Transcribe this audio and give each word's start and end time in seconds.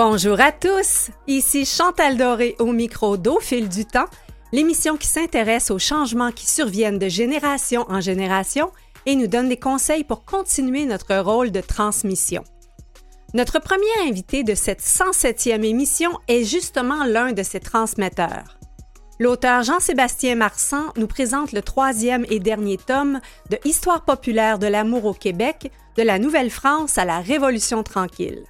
Bonjour 0.00 0.40
à 0.40 0.52
tous, 0.52 1.10
ici 1.26 1.64
Chantal 1.64 2.16
Doré 2.16 2.54
au 2.60 2.66
micro 2.66 3.16
d'Au 3.16 3.40
fil 3.40 3.68
du 3.68 3.84
temps, 3.84 4.04
l'émission 4.52 4.96
qui 4.96 5.08
s'intéresse 5.08 5.72
aux 5.72 5.80
changements 5.80 6.30
qui 6.30 6.46
surviennent 6.46 7.00
de 7.00 7.08
génération 7.08 7.84
en 7.88 8.00
génération 8.00 8.70
et 9.06 9.16
nous 9.16 9.26
donne 9.26 9.48
des 9.48 9.56
conseils 9.56 10.04
pour 10.04 10.24
continuer 10.24 10.86
notre 10.86 11.16
rôle 11.16 11.50
de 11.50 11.60
transmission. 11.60 12.44
Notre 13.34 13.58
premier 13.58 14.08
invité 14.08 14.44
de 14.44 14.54
cette 14.54 14.82
107e 14.82 15.64
émission 15.64 16.12
est 16.28 16.44
justement 16.44 17.04
l'un 17.04 17.32
de 17.32 17.42
ces 17.42 17.58
transmetteurs. 17.58 18.60
L'auteur 19.18 19.64
Jean-Sébastien 19.64 20.36
Marsan 20.36 20.92
nous 20.96 21.08
présente 21.08 21.50
le 21.50 21.60
troisième 21.60 22.24
et 22.30 22.38
dernier 22.38 22.76
tome 22.76 23.18
de 23.50 23.58
Histoire 23.64 24.04
populaire 24.04 24.60
de 24.60 24.68
l'amour 24.68 25.06
au 25.06 25.12
Québec, 25.12 25.72
de 25.96 26.04
la 26.04 26.20
Nouvelle-France 26.20 26.98
à 26.98 27.04
la 27.04 27.18
Révolution 27.18 27.82
tranquille. 27.82 28.44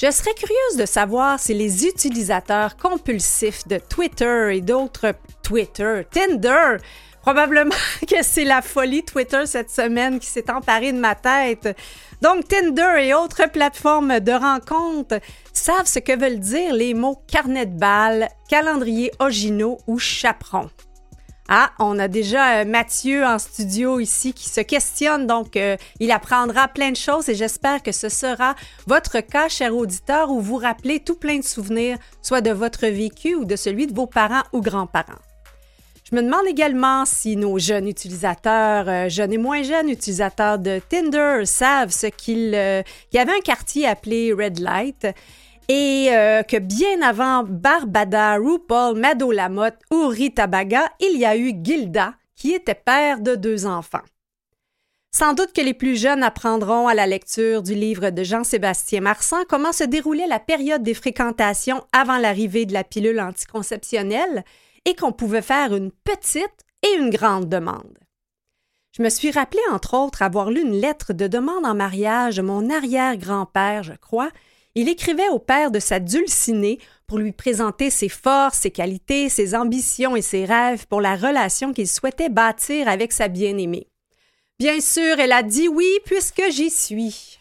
Je 0.00 0.12
serais 0.12 0.34
curieuse 0.34 0.76
de 0.78 0.86
savoir 0.86 1.40
si 1.40 1.54
les 1.54 1.84
utilisateurs 1.84 2.76
compulsifs 2.76 3.66
de 3.66 3.78
Twitter 3.78 4.50
et 4.52 4.60
d'autres 4.60 5.12
Twitter, 5.42 6.02
Tinder, 6.12 6.76
probablement 7.20 7.74
que 8.08 8.22
c'est 8.22 8.44
la 8.44 8.62
folie 8.62 9.02
Twitter 9.02 9.44
cette 9.46 9.70
semaine 9.70 10.20
qui 10.20 10.28
s'est 10.28 10.52
emparée 10.52 10.92
de 10.92 11.00
ma 11.00 11.16
tête. 11.16 11.76
Donc 12.22 12.46
Tinder 12.46 12.94
et 13.00 13.12
autres 13.12 13.50
plateformes 13.50 14.20
de 14.20 14.30
rencontres 14.30 15.18
savent 15.52 15.88
ce 15.88 15.98
que 15.98 16.16
veulent 16.16 16.38
dire 16.38 16.74
les 16.74 16.94
mots 16.94 17.20
carnet 17.26 17.66
de 17.66 17.76
balles, 17.76 18.28
calendrier 18.48 19.10
originaux 19.18 19.78
ou 19.88 19.98
chaperon. 19.98 20.70
Ah, 21.50 21.70
on 21.78 21.98
a 21.98 22.08
déjà 22.08 22.58
euh, 22.58 22.64
Mathieu 22.66 23.24
en 23.24 23.38
studio 23.38 24.00
ici 24.00 24.34
qui 24.34 24.50
se 24.50 24.60
questionne, 24.60 25.26
donc 25.26 25.56
euh, 25.56 25.78
il 25.98 26.10
apprendra 26.10 26.68
plein 26.68 26.90
de 26.90 26.96
choses 26.96 27.30
et 27.30 27.34
j'espère 27.34 27.82
que 27.82 27.90
ce 27.90 28.10
sera 28.10 28.54
votre 28.86 29.20
cas, 29.20 29.48
cher 29.48 29.74
auditeur, 29.74 30.30
où 30.30 30.42
vous 30.42 30.58
rappelez 30.58 31.00
tout 31.00 31.14
plein 31.14 31.38
de 31.38 31.44
souvenirs, 31.44 31.96
soit 32.20 32.42
de 32.42 32.50
votre 32.50 32.86
vécu 32.86 33.34
ou 33.34 33.46
de 33.46 33.56
celui 33.56 33.86
de 33.86 33.94
vos 33.94 34.06
parents 34.06 34.42
ou 34.52 34.60
grands-parents. 34.60 35.22
Je 36.10 36.16
me 36.16 36.22
demande 36.22 36.46
également 36.46 37.06
si 37.06 37.34
nos 37.34 37.58
jeunes 37.58 37.88
utilisateurs, 37.88 38.86
euh, 38.86 39.08
jeunes 39.08 39.32
et 39.32 39.38
moins 39.38 39.62
jeunes 39.62 39.88
utilisateurs 39.88 40.58
de 40.58 40.82
Tinder 40.90 41.46
savent 41.46 41.92
ce 41.92 42.08
qu'il 42.08 42.50
y 42.50 43.18
avait 43.18 43.32
un 43.32 43.40
quartier 43.42 43.86
appelé 43.86 44.34
Red 44.34 44.58
Light 44.58 45.06
et 45.68 46.08
euh, 46.10 46.42
que 46.42 46.56
bien 46.56 47.02
avant 47.02 47.44
Barbada, 47.44 48.36
RuPaul, 48.36 48.98
Mado 48.98 49.30
Lamotte 49.30 49.78
ou 49.92 50.08
Rita 50.08 50.46
Baga, 50.46 50.84
il 51.00 51.18
y 51.18 51.24
a 51.24 51.36
eu 51.36 51.52
Gilda, 51.62 52.14
qui 52.34 52.52
était 52.52 52.74
père 52.74 53.20
de 53.20 53.34
deux 53.34 53.66
enfants. 53.66 54.02
Sans 55.14 55.32
doute 55.34 55.52
que 55.52 55.60
les 55.60 55.74
plus 55.74 55.96
jeunes 55.96 56.22
apprendront 56.22 56.86
à 56.86 56.94
la 56.94 57.06
lecture 57.06 57.62
du 57.62 57.74
livre 57.74 58.10
de 58.10 58.22
Jean-Sébastien 58.22 59.00
Marsan 59.00 59.38
comment 59.48 59.72
se 59.72 59.84
déroulait 59.84 60.26
la 60.26 60.38
période 60.38 60.82
des 60.82 60.94
fréquentations 60.94 61.84
avant 61.92 62.18
l'arrivée 62.18 62.66
de 62.66 62.74
la 62.74 62.84
pilule 62.84 63.20
anticonceptionnelle 63.20 64.44
et 64.84 64.94
qu'on 64.94 65.12
pouvait 65.12 65.42
faire 65.42 65.74
une 65.74 65.90
petite 65.90 66.64
et 66.82 66.94
une 66.98 67.10
grande 67.10 67.48
demande. 67.48 67.98
Je 68.96 69.02
me 69.02 69.08
suis 69.10 69.30
rappelé, 69.30 69.60
entre 69.70 69.94
autres, 69.94 70.22
avoir 70.22 70.50
lu 70.50 70.62
une 70.62 70.78
lettre 70.80 71.12
de 71.12 71.26
demande 71.26 71.66
en 71.66 71.74
mariage 71.74 72.36
de 72.36 72.42
mon 72.42 72.68
arrière-grand-père, 72.70 73.82
je 73.82 73.94
crois, 73.94 74.30
il 74.80 74.88
écrivait 74.88 75.28
au 75.30 75.40
père 75.40 75.72
de 75.72 75.80
sa 75.80 75.98
dulcinée 75.98 76.78
pour 77.08 77.18
lui 77.18 77.32
présenter 77.32 77.90
ses 77.90 78.08
forces, 78.08 78.58
ses 78.58 78.70
qualités, 78.70 79.28
ses 79.28 79.56
ambitions 79.56 80.14
et 80.14 80.22
ses 80.22 80.44
rêves 80.44 80.86
pour 80.86 81.00
la 81.00 81.16
relation 81.16 81.72
qu'il 81.72 81.88
souhaitait 81.88 82.28
bâtir 82.28 82.86
avec 82.86 83.12
sa 83.12 83.26
bien-aimée. 83.26 83.88
Bien 84.60 84.80
sûr, 84.80 85.18
elle 85.18 85.32
a 85.32 85.42
dit 85.42 85.66
oui 85.66 85.88
puisque 86.04 86.42
j'y 86.50 86.70
suis. 86.70 87.40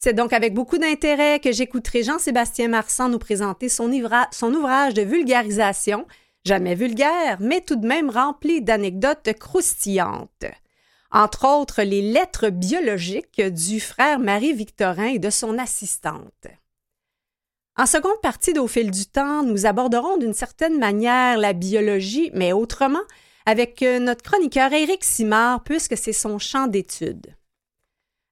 C'est 0.00 0.12
donc 0.12 0.34
avec 0.34 0.52
beaucoup 0.52 0.76
d'intérêt 0.76 1.40
que 1.40 1.50
j'écouterai 1.50 2.02
Jean-Sébastien 2.02 2.68
Marsan 2.68 3.08
nous 3.08 3.18
présenter 3.18 3.70
son, 3.70 3.90
son 4.30 4.52
ouvrage 4.52 4.92
de 4.92 5.00
vulgarisation, 5.00 6.06
jamais 6.44 6.74
vulgaire, 6.74 7.38
mais 7.40 7.62
tout 7.62 7.76
de 7.76 7.86
même 7.86 8.10
rempli 8.10 8.60
d'anecdotes 8.60 9.32
croustillantes 9.38 10.44
entre 11.14 11.46
autres 11.46 11.82
les 11.82 12.02
lettres 12.02 12.50
biologiques 12.50 13.40
du 13.40 13.78
frère 13.78 14.18
Marie-Victorin 14.18 15.06
et 15.06 15.20
de 15.20 15.30
son 15.30 15.58
assistante. 15.58 16.48
En 17.76 17.86
seconde 17.86 18.20
partie 18.20 18.52
d'Au 18.52 18.66
fil 18.66 18.90
du 18.90 19.06
temps, 19.06 19.44
nous 19.44 19.64
aborderons 19.64 20.16
d'une 20.16 20.34
certaine 20.34 20.78
manière 20.78 21.38
la 21.38 21.52
biologie, 21.52 22.30
mais 22.34 22.52
autrement, 22.52 23.02
avec 23.46 23.82
euh, 23.82 24.00
notre 24.00 24.22
chroniqueur 24.22 24.72
Éric 24.72 25.04
Simard, 25.04 25.62
puisque 25.62 25.96
c'est 25.96 26.12
son 26.12 26.38
champ 26.38 26.66
d'étude. 26.66 27.34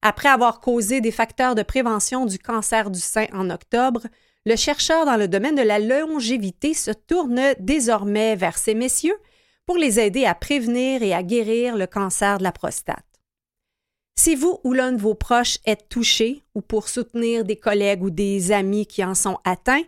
Après 0.02 0.28
avoir 0.28 0.60
causé 0.60 1.00
des 1.00 1.10
facteurs 1.12 1.54
de 1.54 1.62
prévention 1.62 2.26
du 2.26 2.38
cancer 2.38 2.90
du 2.90 3.00
sein 3.00 3.26
en 3.32 3.50
octobre, 3.50 4.02
le 4.44 4.56
chercheur 4.56 5.06
dans 5.06 5.16
le 5.16 5.28
domaine 5.28 5.54
de 5.54 5.62
la 5.62 5.78
longévité 5.78 6.74
se 6.74 6.90
tourne 6.90 7.40
désormais 7.60 8.34
vers 8.34 8.58
ces 8.58 8.74
messieurs 8.74 9.18
pour 9.72 9.80
les 9.80 9.98
aider 9.98 10.26
à 10.26 10.34
prévenir 10.34 11.02
et 11.02 11.14
à 11.14 11.22
guérir 11.22 11.76
le 11.76 11.86
cancer 11.86 12.36
de 12.36 12.42
la 12.42 12.52
prostate. 12.52 13.06
Si 14.20 14.34
vous 14.34 14.60
ou 14.64 14.74
l'un 14.74 14.92
de 14.92 15.00
vos 15.00 15.14
proches 15.14 15.56
êtes 15.64 15.88
touché 15.88 16.42
ou 16.54 16.60
pour 16.60 16.90
soutenir 16.90 17.42
des 17.42 17.56
collègues 17.56 18.02
ou 18.02 18.10
des 18.10 18.52
amis 18.52 18.84
qui 18.84 19.02
en 19.02 19.14
sont 19.14 19.38
atteints, 19.44 19.84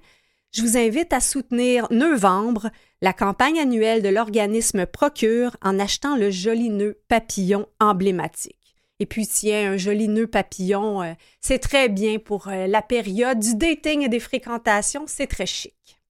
je 0.52 0.62
vous 0.62 0.78
invite 0.78 1.12
à 1.12 1.20
soutenir 1.20 1.86
Novembre, 1.90 2.70
la 3.02 3.12
campagne 3.12 3.60
annuelle 3.60 4.00
de 4.00 4.08
l'organisme 4.08 4.86
Procure 4.86 5.54
en 5.60 5.78
achetant 5.78 6.16
le 6.16 6.30
joli 6.30 6.70
nœud 6.70 6.98
papillon 7.08 7.66
emblématique. 7.78 8.76
Et 9.00 9.04
puis, 9.04 9.26
tiens, 9.26 9.72
un 9.72 9.76
joli 9.76 10.08
nœud 10.08 10.28
papillon, 10.28 11.02
euh, 11.02 11.12
c'est 11.42 11.58
très 11.58 11.90
bien 11.90 12.18
pour 12.18 12.48
euh, 12.48 12.66
la 12.66 12.80
période 12.80 13.38
du 13.38 13.54
dating 13.54 14.00
et 14.00 14.08
des 14.08 14.18
fréquentations, 14.18 15.04
c'est 15.06 15.26
très 15.26 15.44
chic. 15.44 16.00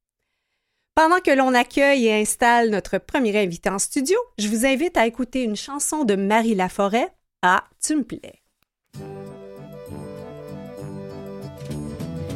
Pendant 0.94 1.18
que 1.18 1.32
l'on 1.32 1.54
accueille 1.54 2.06
et 2.06 2.20
installe 2.20 2.70
notre 2.70 2.98
premier 2.98 3.36
invité 3.36 3.68
en 3.68 3.80
studio, 3.80 4.16
je 4.38 4.46
vous 4.46 4.64
invite 4.64 4.96
à 4.96 5.08
écouter 5.08 5.42
une 5.42 5.56
chanson 5.56 6.04
de 6.04 6.14
Marie 6.14 6.54
Laforêt, 6.54 7.08
Ah, 7.42 7.64
tu 7.84 7.96
me 7.96 8.04
plais. 8.04 8.42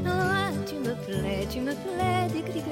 Ah, 0.04 0.50
tu 0.66 0.74
me 0.74 0.92
plais, 1.06 1.46
tu 1.48 1.60
me 1.60 1.72
plais, 1.72 2.26
dig 2.32 2.52
dig 2.52 2.64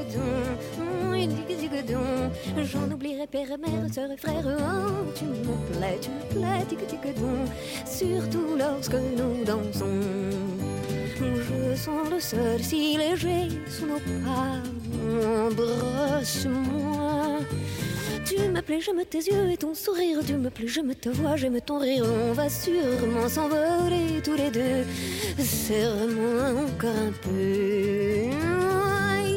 J'en 2.64 2.90
oublierai 2.90 3.28
père 3.28 3.56
mère, 3.56 3.86
sœur 3.94 4.10
et 4.10 4.16
frère. 4.16 4.44
Oh, 4.44 5.12
tu 5.14 5.24
me 5.24 5.72
plais, 5.72 5.98
tu 6.00 6.10
me 6.10 6.40
plais, 6.40 6.64
dig 6.68 6.80
dig 6.84 7.14
Surtout 7.86 8.56
lorsque 8.58 8.92
nous 8.92 9.44
dansons. 9.44 10.00
Je 11.16 11.76
sens 11.76 12.10
le 12.10 12.18
sol 12.18 12.60
si 12.60 12.96
léger 12.96 13.48
sous 13.68 13.86
nos 13.86 14.00
pas. 14.00 14.75
Embrasse-moi. 15.46 16.96
Tu 18.24 18.36
me 18.48 18.60
plais, 18.60 18.80
j'aime 18.80 19.04
tes 19.08 19.18
yeux 19.18 19.50
et 19.52 19.56
ton 19.56 19.72
sourire. 19.74 20.18
Tu 20.26 20.34
me 20.34 20.50
plais, 20.50 20.66
j'aime 20.66 20.92
ta 20.94 21.10
voix, 21.10 21.36
j'aime 21.36 21.60
ton 21.60 21.78
rire. 21.78 22.04
On 22.28 22.32
va 22.32 22.48
sûrement 22.48 23.28
s'envoler 23.28 24.20
tous 24.24 24.34
les 24.34 24.50
deux. 24.50 24.84
Serre-moi 25.38 26.50
encore 26.64 26.90
un 26.90 27.12
peu. 27.22 28.30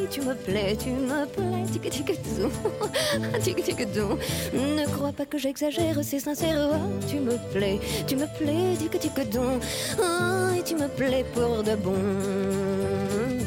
tu 0.09 0.21
me 0.21 0.33
plais, 0.33 0.75
tu 0.75 0.89
me 0.89 1.25
plais, 1.27 1.63
tic 1.71 1.89
tic 1.91 2.05
tic 3.43 3.63
tic 3.63 3.87
Ne 4.53 4.85
crois 4.87 5.11
pas 5.11 5.25
que 5.27 5.37
j'exagère, 5.37 5.99
c'est 6.01 6.19
sincère. 6.19 6.71
tu 7.07 7.19
me 7.19 7.37
plais, 7.53 7.79
tu 8.07 8.15
me 8.15 8.25
plais, 8.39 8.75
tic 8.79 8.99
tic 8.99 9.11
et 9.19 10.63
tu 10.63 10.75
me 10.75 10.87
plais 10.87 11.25
pour 11.33 11.63
de 11.63 11.75
bon 11.75 11.93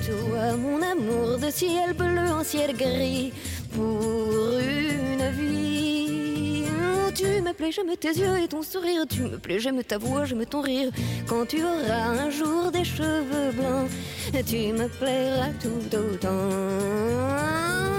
toi, 0.07 0.57
mon 0.57 0.83
amour 0.83 1.39
de 1.39 1.51
ciel 1.51 1.95
bleu 1.95 2.29
en 2.31 2.45
ciel 2.45 2.77
gris, 2.77 3.33
pour 3.73 4.59
une 4.59 5.31
vie. 5.39 6.65
Tu 7.15 7.25
me 7.41 7.53
plais, 7.53 7.71
j'aime 7.71 7.95
tes 7.99 8.09
yeux 8.09 8.39
et 8.43 8.49
ton 8.49 8.63
sourire. 8.63 9.05
Tu 9.09 9.23
me 9.23 9.39
plais, 9.39 9.61
j'aime 9.61 9.83
ta 9.85 9.99
voix, 9.99 10.25
j'aime 10.25 10.45
ton 10.47 10.61
rire. 10.61 10.91
Quand 11.27 11.47
tu 11.47 11.63
auras 11.63 12.09
un 12.25 12.31
jour 12.31 12.71
des 12.73 12.85
cheveux 12.85 13.53
blancs, 13.53 13.91
tu 14.47 14.73
me 14.73 14.89
plairas 14.89 15.53
tout 15.61 15.97
autant. 15.97 17.92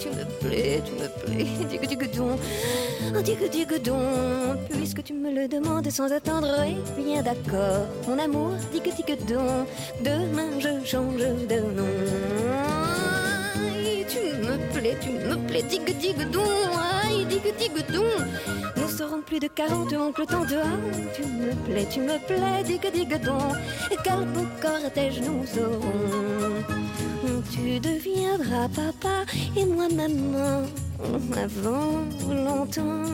Tu 0.00 0.08
me 0.10 0.24
plais, 0.40 0.80
tu 0.84 0.92
me 0.92 1.08
plais, 1.08 1.44
donc, 2.16 3.22
dis 3.24 3.34
que 3.34 3.48
dis 3.48 3.66
que 3.66 3.78
donc, 3.78 4.58
puisque 4.70 5.02
tu 5.02 5.12
me 5.12 5.32
le 5.32 5.48
demandes 5.48 5.90
sans 5.90 6.12
attendre, 6.12 6.54
et 6.62 6.76
bien 7.02 7.22
d'accord, 7.22 7.86
mon 8.06 8.18
amour, 8.18 8.52
dis 8.72 8.80
que 8.80 9.14
donc, 9.32 9.66
demain 10.00 10.50
je 10.60 10.86
change 10.86 11.20
de 11.20 11.60
nom. 11.76 11.88
Tu 14.08 14.20
me 14.40 14.56
plais, 14.72 14.96
tu 15.00 15.10
me 15.10 15.36
plais, 15.48 15.62
que 15.62 16.24
donc, 16.24 16.46
dis 17.28 17.40
que 17.40 17.58
dis 17.58 17.68
que 17.68 17.92
donc, 17.92 18.04
nous 18.76 18.88
serons 18.88 19.20
plus 19.22 19.40
de 19.40 19.48
40, 19.48 19.92
oncle, 19.94 20.26
tante, 20.26 20.54
tu 21.14 21.22
me 21.22 21.52
plais, 21.66 21.86
tu 21.90 22.00
me 22.00 22.18
plais, 22.26 22.62
dis 22.64 22.78
que 22.78 23.16
donc, 23.16 23.56
quel 24.04 24.24
beau 24.32 24.46
cortège 24.62 25.20
nous 25.20 25.44
aurons. 25.60 27.07
Tu 27.52 27.78
deviendras 27.80 28.68
papa 28.68 29.24
et 29.56 29.64
moi 29.64 29.88
maman 29.88 30.64
avant 31.36 32.04
longtemps. 32.28 33.04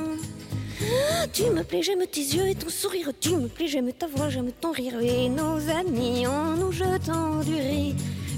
Tu 1.33 1.45
me 1.51 1.63
plais, 1.63 1.83
j'aime 1.83 2.07
tes 2.11 2.21
yeux 2.21 2.49
et 2.49 2.55
ton 2.55 2.69
sourire. 2.69 3.11
Tu 3.21 3.37
me 3.37 3.49
plais, 3.49 3.69
j'aime 3.69 3.93
ta 3.93 4.07
voix, 4.07 4.29
j'aime 4.29 4.53
ton 4.53 4.73
rire. 4.73 5.01
Et 5.01 5.29
nos 5.29 5.59
amis 5.71 6.27
en 6.27 6.57
nous 6.57 6.73
jetant 6.73 7.41
du 7.41 7.55
riz 7.55 7.95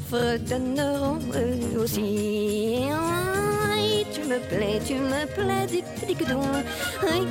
fredonneront 0.09 1.19
eux 1.35 1.81
aussi. 1.81 2.87
Tu 4.12 4.23
me 4.23 4.38
plais, 4.38 4.81
tu 4.87 4.94
me 4.94 5.27
plais, 5.27 5.67
dic 5.69 5.85
dic 6.06 6.29
don, 6.29 6.41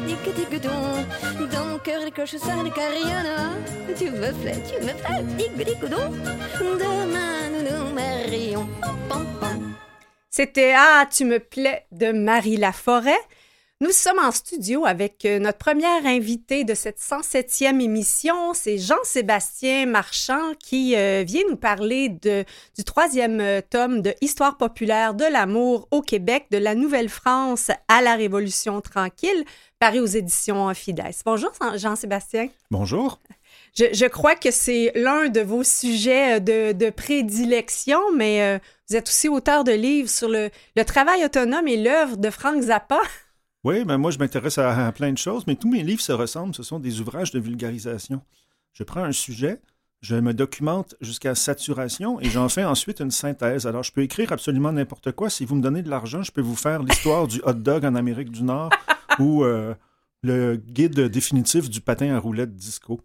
dic 0.05 0.23
dic 0.35 0.61
don. 0.61 1.47
Dans 1.51 1.65
mon 1.65 1.79
cœur, 1.79 2.01
les 2.03 2.11
cloches 2.11 2.37
sonnent, 2.37 2.71
carillonnent. 2.71 3.63
Tu 3.97 4.09
me 4.11 4.31
plais, 4.41 4.61
tu 4.67 4.75
me 4.85 4.93
plais, 4.93 5.23
dic 5.37 5.53
dic 5.57 5.81
don. 5.89 6.11
Demain, 6.59 7.49
nous 7.53 7.64
C'était 10.29 10.73
Ah, 10.75 11.07
tu 11.09 11.25
me 11.25 11.39
plais 11.39 11.85
de 11.91 12.11
Marie 12.11 12.57
Laforêt. 12.57 13.13
Nous 13.81 13.91
sommes 13.91 14.19
en 14.19 14.31
studio 14.31 14.85
avec 14.85 15.25
euh, 15.25 15.37
notre 15.37 15.57
première 15.57 16.05
invité 16.05 16.63
de 16.63 16.73
cette 16.73 16.97
107e 16.97 17.81
émission. 17.81 18.53
C'est 18.53 18.77
Jean-Sébastien 18.77 19.85
Marchand 19.85 20.53
qui 20.59 20.95
euh, 20.95 21.23
vient 21.27 21.43
nous 21.49 21.57
parler 21.57 22.07
de, 22.07 22.45
du 22.77 22.85
troisième 22.85 23.41
euh, 23.41 23.59
tome 23.61 24.01
de 24.01 24.13
Histoire 24.21 24.55
populaire 24.55 25.13
de 25.13 25.25
l'amour 25.25 25.89
au 25.91 26.01
Québec, 26.01 26.45
de 26.51 26.57
la 26.57 26.73
Nouvelle-France 26.73 27.69
à 27.89 28.01
la 28.01 28.15
Révolution 28.15 28.79
tranquille, 28.79 29.43
paru 29.77 29.99
aux 29.99 30.05
éditions 30.05 30.73
Fides. 30.73 31.03
Bonjour 31.25 31.51
Jean-Sébastien. 31.75 32.47
Bonjour. 32.71 33.19
Je, 33.77 33.85
je 33.91 34.05
crois 34.05 34.35
que 34.35 34.51
c'est 34.51 34.93
l'un 34.95 35.27
de 35.27 35.41
vos 35.41 35.63
sujets 35.63 36.39
de, 36.39 36.71
de 36.71 36.89
prédilection, 36.89 37.99
mais 38.15 38.41
euh, 38.41 38.59
vous 38.89 38.95
êtes 38.95 39.09
aussi 39.09 39.27
auteur 39.27 39.65
de 39.65 39.73
livres 39.73 40.09
sur 40.09 40.29
le, 40.29 40.49
le 40.77 40.85
travail 40.85 41.25
autonome 41.25 41.67
et 41.67 41.75
l'œuvre 41.75 42.15
de 42.17 42.29
Frank 42.29 42.61
Zappa. 42.61 43.01
Oui, 43.65 43.83
ben 43.83 43.97
moi, 43.97 44.11
je 44.11 44.19
m'intéresse 44.19 44.59
à, 44.59 44.85
à 44.85 44.91
plein 44.91 45.11
de 45.11 45.17
choses, 45.17 45.47
mais 45.47 45.55
tous 45.55 45.67
mes 45.67 45.81
livres 45.81 45.99
se 45.99 46.11
ressemblent. 46.11 46.53
Ce 46.53 46.61
sont 46.61 46.77
des 46.77 47.01
ouvrages 47.01 47.31
de 47.31 47.39
vulgarisation. 47.39 48.21
Je 48.73 48.83
prends 48.83 49.03
un 49.03 49.11
sujet, 49.11 49.59
je 50.01 50.15
me 50.15 50.35
documente 50.35 50.93
jusqu'à 51.01 51.33
saturation 51.33 52.19
et 52.21 52.29
j'en 52.29 52.47
fais 52.47 52.63
ensuite 52.63 52.99
une 52.99 53.09
synthèse. 53.09 53.65
Alors, 53.65 53.81
je 53.81 53.91
peux 53.91 54.03
écrire 54.03 54.31
absolument 54.31 54.71
n'importe 54.71 55.13
quoi. 55.13 55.31
Si 55.31 55.45
vous 55.45 55.55
me 55.55 55.63
donnez 55.63 55.81
de 55.81 55.89
l'argent, 55.89 56.21
je 56.21 56.31
peux 56.31 56.41
vous 56.41 56.55
faire 56.55 56.83
l'histoire 56.83 57.27
du 57.27 57.41
hot 57.43 57.53
dog 57.53 57.85
en 57.85 57.95
Amérique 57.95 58.29
du 58.29 58.43
Nord 58.43 58.69
ou 59.19 59.43
euh, 59.43 59.73
le 60.21 60.57
guide 60.57 60.99
définitif 60.99 61.67
du 61.67 61.81
patin 61.81 62.13
à 62.13 62.19
roulettes 62.19 62.55
disco. 62.55 63.01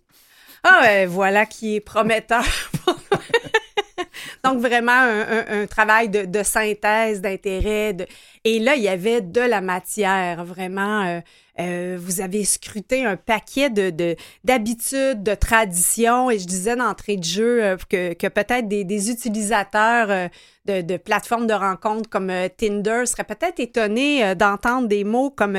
Ah, 0.63 0.81
ouais, 0.83 1.07
voilà 1.07 1.47
qui 1.47 1.77
est 1.77 1.81
prometteur. 1.81 2.45
Donc, 4.45 4.59
vraiment, 4.61 4.93
un, 4.93 5.21
un- 5.21 5.63
un 5.63 5.67
travail 5.67 6.09
de, 6.09 6.25
de 6.25 6.43
synthèse, 6.43 7.21
d'intérêt. 7.21 7.93
de- 7.93 8.07
Et 8.45 8.59
là, 8.59 8.75
il 8.75 8.83
y 8.83 8.89
avait 8.89 9.21
de 9.21 9.41
la 9.41 9.61
matière, 9.61 10.45
vraiment. 10.45 11.05
euh, 11.07 11.21
euh, 11.59 11.99
vous 12.01 12.23
avez 12.23 12.45
scruté 12.45 13.05
un 13.05 13.17
paquet 13.17 13.69
de, 13.69 13.91
de- 13.91 14.17
d'habitudes, 14.45 15.23
de, 15.23 15.35
traditions. 15.35 16.31
Et 16.31 16.39
je 16.39 16.47
disais 16.47 16.75
d'entrée 16.77 17.17
de 17.17 17.25
jeu 17.25 17.63
euh, 17.63 17.77
que, 17.89 18.15
que 18.15 18.27
peut-être 18.29 18.67
des, 18.67 18.85
des 18.85 19.11
utilisateurs 19.11 20.11
euh, 20.11 20.29
de, 20.65 20.81
de 20.81 20.97
plateformes 20.97 21.47
de 21.47 21.53
rencontres 21.53 22.09
comme 22.09 22.31
euh, 22.31 22.49
Tinder 22.49 23.03
seraient 23.05 23.25
peut-être 23.25 23.61
étonnés 23.61 24.35
d'entendre 24.37 24.89
des 24.89 25.05
mots 25.05 25.31
comme 25.31 25.59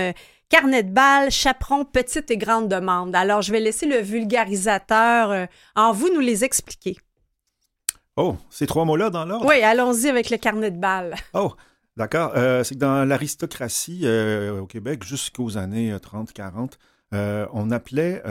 carnet 0.51 0.83
de 0.83 0.91
balles, 0.91 1.31
chaperon, 1.31 1.85
petite 1.85 2.29
et 2.29 2.37
grande 2.37 2.67
demande. 2.67 3.15
Alors, 3.15 3.41
je 3.41 3.51
vais 3.51 3.61
laisser 3.61 3.87
le 3.87 3.97
vulgarisateur 3.97 5.31
euh, 5.31 5.45
en 5.75 5.93
vous 5.93 6.13
nous 6.13 6.19
les 6.19 6.43
expliquer. 6.43 6.97
Oh, 8.17 8.35
ces 8.49 8.67
trois 8.67 8.83
mots-là 8.85 9.09
dans 9.09 9.25
l'ordre? 9.25 9.45
Oui, 9.47 9.61
allons-y 9.63 10.09
avec 10.09 10.29
le 10.29 10.37
carnet 10.37 10.69
de 10.69 10.77
balles. 10.77 11.15
Oh, 11.33 11.53
d'accord. 11.95 12.33
Euh, 12.35 12.63
c'est 12.63 12.75
que 12.75 12.79
dans 12.81 13.05
l'aristocratie 13.05 14.01
euh, 14.03 14.59
au 14.59 14.67
Québec, 14.67 15.03
jusqu'aux 15.03 15.57
années 15.57 15.93
euh, 15.93 15.97
30-40, 15.97 16.73
euh, 17.13 17.47
on 17.53 17.71
appelait 17.71 18.21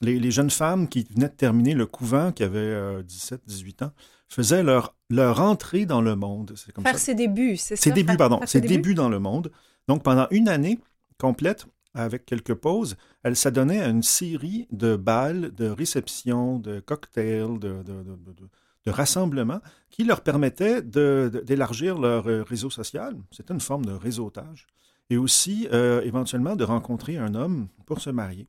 les, 0.00 0.18
les 0.20 0.30
jeunes 0.30 0.50
femmes 0.50 0.86
qui 0.88 1.06
venaient 1.14 1.28
de 1.28 1.34
terminer 1.34 1.74
le 1.74 1.86
couvent, 1.86 2.30
qui 2.30 2.42
avaient 2.44 3.02
17-18 3.02 3.84
ans, 3.84 3.92
faisaient 4.28 4.62
leur, 4.62 4.94
leur 5.10 5.40
entrée 5.40 5.86
dans 5.86 6.02
le 6.02 6.14
monde. 6.14 6.52
C'est 6.56 6.72
comme 6.72 6.84
Faire 6.84 6.98
ça. 6.98 7.06
ses 7.06 7.14
débuts, 7.14 7.56
c'est 7.56 7.76
ça? 7.76 7.82
Ses 7.82 7.90
débuts, 7.92 8.16
pardon. 8.16 8.40
Ses 8.46 8.60
débuts 8.60 8.94
dans 8.94 9.08
le 9.08 9.18
monde. 9.18 9.50
Donc, 9.88 10.02
pendant 10.02 10.26
une 10.30 10.48
année 10.48 10.78
complète, 11.18 11.66
avec 11.94 12.24
quelques 12.26 12.54
pauses, 12.54 12.96
elle 13.22 13.36
s'adonnait 13.36 13.80
à 13.80 13.88
une 13.88 14.02
série 14.02 14.66
de 14.70 14.96
balles, 14.96 15.52
de 15.54 15.68
réceptions, 15.68 16.58
de 16.58 16.80
cocktails, 16.80 17.58
de, 17.58 17.82
de, 17.82 18.02
de- 18.02 18.32
de- 18.32 18.48
de 18.86 18.90
rassemblements 18.90 19.60
qui 19.90 20.04
leur 20.04 20.22
permettaient 20.22 20.80
d'élargir 20.82 21.98
leur 21.98 22.26
euh, 22.28 22.42
réseau 22.42 22.70
social. 22.70 23.16
C'était 23.32 23.52
une 23.54 23.60
forme 23.60 23.84
de 23.84 23.92
réseautage. 23.92 24.66
Et 25.10 25.16
aussi, 25.16 25.68
euh, 25.72 26.00
éventuellement, 26.02 26.54
de 26.56 26.64
rencontrer 26.64 27.16
un 27.18 27.34
homme 27.34 27.68
pour 27.86 28.00
se 28.00 28.10
marier. 28.10 28.48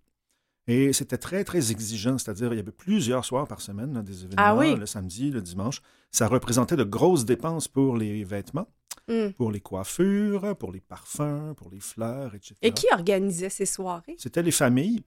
Et 0.67 0.93
c'était 0.93 1.17
très, 1.17 1.43
très 1.43 1.71
exigeant, 1.71 2.17
c'est-à-dire 2.17 2.53
il 2.53 2.57
y 2.57 2.59
avait 2.59 2.71
plusieurs 2.71 3.25
soirs 3.25 3.47
par 3.47 3.59
semaine, 3.61 3.93
là, 3.93 4.01
des 4.03 4.19
événements, 4.25 4.43
Ah 4.45 4.55
oui? 4.55 4.75
le 4.75 4.85
samedi, 4.85 5.31
le 5.31 5.41
dimanche. 5.41 5.81
Ça 6.11 6.27
représentait 6.27 6.75
de 6.75 6.83
grosses 6.83 7.25
dépenses 7.25 7.67
pour 7.67 7.97
les 7.97 8.23
vêtements 8.23 8.67
Hum. 9.09 9.33
pour 9.33 9.51
les 9.51 9.59
coiffures, 9.59 10.55
pour 10.57 10.71
les 10.71 10.81
parfums, 10.81 11.53
pour 11.57 11.69
les 11.71 11.79
fleurs, 11.79 12.35
etc. 12.35 12.53
Et 12.61 12.71
qui 12.71 12.85
organisait 12.91 13.49
ces 13.49 13.65
soirées? 13.65 14.15
C'était 14.17 14.43
les 14.43 14.51
familles 14.51 15.03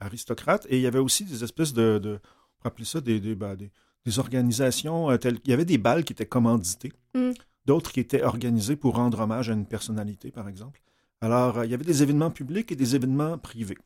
aristocrates 0.00 0.66
et 0.68 0.76
il 0.76 0.82
y 0.82 0.86
avait 0.86 0.98
aussi 0.98 1.24
des 1.24 1.44
espèces 1.44 1.72
de, 1.72 1.98
de 1.98 2.18
on 2.58 2.62
peut 2.62 2.68
appeler 2.68 2.84
ça 2.84 3.00
des, 3.00 3.20
des, 3.20 3.34
ben, 3.34 3.54
des- 3.54 3.70
des 4.04 4.18
organisations 4.18 5.10
euh, 5.10 5.16
telles. 5.16 5.38
Il 5.44 5.50
y 5.50 5.54
avait 5.54 5.64
des 5.64 5.78
balles 5.78 6.04
qui 6.04 6.12
étaient 6.12 6.26
commanditées, 6.26 6.92
Mm. 7.14 7.30
d'autres 7.64 7.92
qui 7.92 8.00
étaient 8.00 8.22
organisées 8.22 8.76
pour 8.76 8.96
rendre 8.96 9.20
hommage 9.20 9.48
à 9.50 9.52
une 9.52 9.66
personnalité, 9.66 10.30
par 10.32 10.48
exemple. 10.48 10.80
Alors, 11.20 11.58
euh, 11.58 11.64
il 11.64 11.70
y 11.70 11.74
avait 11.74 11.84
des 11.84 12.02
événements 12.02 12.30
publics 12.32 12.70
et 12.72 12.76
des 12.76 12.96
événements 12.96 13.38
privés. 13.38 13.78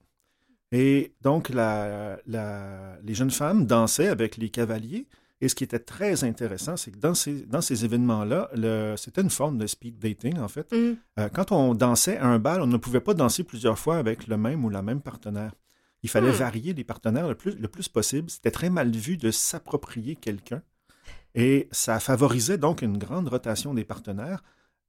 Et 0.73 1.12
donc, 1.23 1.50
la- 1.50 2.19
la- 2.26 2.99
les 3.03 3.14
jeunes 3.14 3.31
femmes 3.31 3.67
dansaient 3.67 4.09
avec 4.09 4.37
les 4.38 4.50
cavaliers. 4.50 5.06
Et 5.40 5.49
ce 5.49 5.55
qui 5.55 5.62
était 5.62 5.79
très 5.79 6.25
intéressant, 6.25 6.76
c'est 6.76 6.90
que 6.90 6.99
dans 6.99 7.14
ces, 7.14 7.46
dans 7.46 7.61
ces 7.61 7.85
événements-là, 7.85 8.50
c'était 8.96 9.20
une 9.23 9.31
forme 9.31 9.56
de 9.58 9.67
speed 9.69 9.99
dating, 9.99 10.38
en 10.38 10.49
fait. 10.49 10.73
Hum. 10.73 10.96
Euh, 11.20 11.29
quand 11.29 11.52
on 11.52 11.75
dansait 11.75 12.17
à 12.19 12.26
un 12.26 12.38
bal, 12.40 12.61
on 12.61 12.67
ne 12.67 12.76
pouvait 12.76 13.00
pas 13.00 13.14
danser 13.14 13.44
plusieurs 13.44 13.79
fois 13.79 13.99
avec 13.99 14.26
le 14.26 14.37
même 14.37 14.64
ou 14.64 14.69
la 14.69 14.82
même 14.82 15.00
partenaire. 15.00 15.52
Il 16.02 16.08
fallait 16.11 16.31
Hmm. 16.31 16.44
varier 16.46 16.75
les 16.75 16.85
partenaires 16.85 17.29
le 17.29 17.35
plus, 17.35 17.52
le 17.56 17.69
plus 17.69 17.88
possible. 17.88 18.31
C'était 18.31 18.50
très 18.50 18.70
mal 18.70 18.90
vu 18.90 19.17
de 19.17 19.31
s'approprier 19.31 20.17
quelqu'un. 20.17 20.62
Et 21.35 21.69
ça 21.73 22.00
favorisait 22.00 22.58
donc 22.58 22.82
une 22.82 22.99
grande 22.99 23.29
rotation 23.29 23.75
des 23.75 23.85
partenaires. 23.85 24.43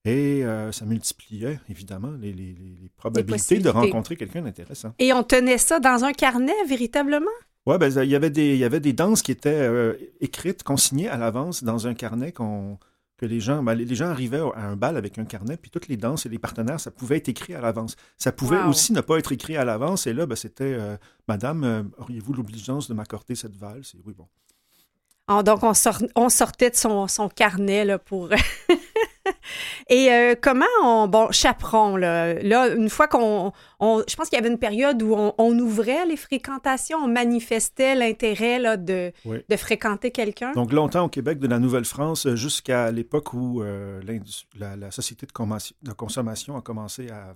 Et 0.06 0.46
euh, 0.46 0.72
ça 0.72 0.86
multipliait, 0.86 1.60
évidemment, 1.70 2.12
les, 2.12 2.32
les- 2.32 2.54
les- 2.54 2.90
probabilités 2.96 3.60
de 3.60 3.70
rencontrer 3.70 4.16
quelqu'un 4.16 4.42
d'intéressant. 4.42 4.94
Et 4.98 5.12
on 5.14 5.24
tenait 5.24 5.58
ça 5.58 5.80
dans 5.80 6.06
un 6.06 6.14
carnet, 6.14 6.54
véritablement? 6.68 7.28
Oui, 7.70 7.78
ben, 7.78 7.92
il 8.04 8.10
y 8.10 8.16
avait 8.16 8.30
des, 8.32 8.54
il 8.54 8.58
y 8.58 8.64
avait 8.64 8.80
des 8.80 8.94
danses 8.94 9.22
qui 9.22 9.32
étaient 9.32 9.50
euh, 9.54 9.94
écrites, 10.22 10.64
consignées 10.64 11.08
à 11.10 11.18
l'avance 11.18 11.64
dans 11.64 11.86
un 11.88 11.94
carnet 11.94 12.32
qu'on, 12.32 12.80
que 13.18 13.26
les 13.26 13.40
gens, 13.40 13.62
ben, 13.62 13.76
les 13.76 13.96
gens 13.96 14.08
arrivaient 14.08 14.42
à 14.56 14.66
un 14.66 14.76
bal 14.76 14.98
avec 14.98 15.20
un 15.20 15.26
carnet, 15.26 15.56
puis 15.58 15.70
toutes 15.70 15.88
les 15.88 15.98
danses 15.98 16.26
et 16.26 16.30
les 16.30 16.40
partenaires, 16.40 16.80
ça 16.80 16.90
pouvait 16.90 17.18
être 17.18 17.28
écrit 17.30 17.54
à 17.54 17.62
l'avance. 17.62 17.96
Ça 18.18 18.32
pouvait 18.32 18.58
Wow. 18.62 18.70
aussi 18.70 18.92
ne 18.94 19.02
pas 19.02 19.18
être 19.20 19.32
écrit 19.32 19.56
à 19.58 19.66
l'avance, 19.66 20.08
et 20.08 20.14
là, 20.14 20.26
ben, 20.26 20.36
c'était 20.36 20.64
euh, 20.80 20.98
Madame, 21.28 21.64
euh, 21.64 21.84
auriez-vous 22.00 22.34
l'obligeance 22.34 22.88
de 22.90 22.94
m'accorder 22.94 23.36
cette 23.36 23.56
valse? 23.56 23.94
Et 23.96 24.02
oui, 24.06 24.14
bon. 24.18 24.28
Ah, 25.28 25.44
donc, 25.44 25.62
on, 25.62 25.76
sort- 25.76 26.02
on 26.16 26.30
sortait 26.30 26.72
de 26.72 26.76
son, 26.76 27.08
son 27.08 27.30
carnet 27.30 27.86
là, 27.86 28.00
pour. 28.00 28.30
Et 29.90 30.12
euh, 30.12 30.36
comment 30.40 30.66
on. 30.84 31.08
Bon, 31.08 31.32
chaperon, 31.32 31.96
là. 31.96 32.34
Là, 32.36 32.68
une 32.70 32.90
fois 32.90 33.08
qu'on. 33.08 33.52
on- 33.80 34.04
je 34.08 34.16
pense 34.16 34.30
qu'il 34.30 34.38
y 34.38 34.40
avait 34.42 34.50
une 34.52 34.60
période 34.60 35.02
où 35.02 35.14
on, 35.14 35.34
on 35.38 35.58
ouvrait 35.60 36.06
les 36.06 36.18
fréquentations, 36.18 36.98
on 37.00 37.08
manifestait 37.08 37.96
l'intérêt 37.96 38.60
là, 38.60 38.78
de, 38.78 39.12
Oui. 39.26 39.38
de 39.48 39.56
fréquenter 39.56 40.12
quelqu'un. 40.12 40.52
Donc, 40.54 40.72
longtemps 40.72 41.06
au 41.06 41.10
Québec, 41.10 41.40
de 41.40 41.48
la 41.48 41.60
Nouvelle-France, 41.60 42.26
euh, 42.28 42.36
jusqu'à 42.36 42.92
l'époque 42.92 43.34
où 43.34 43.62
euh, 43.62 44.02
la, 44.58 44.76
la 44.76 44.92
société 44.92 45.26
de, 45.26 45.92
consommation 45.94 46.58
a 46.58 46.62
commencé 46.62 47.10
à, 47.10 47.36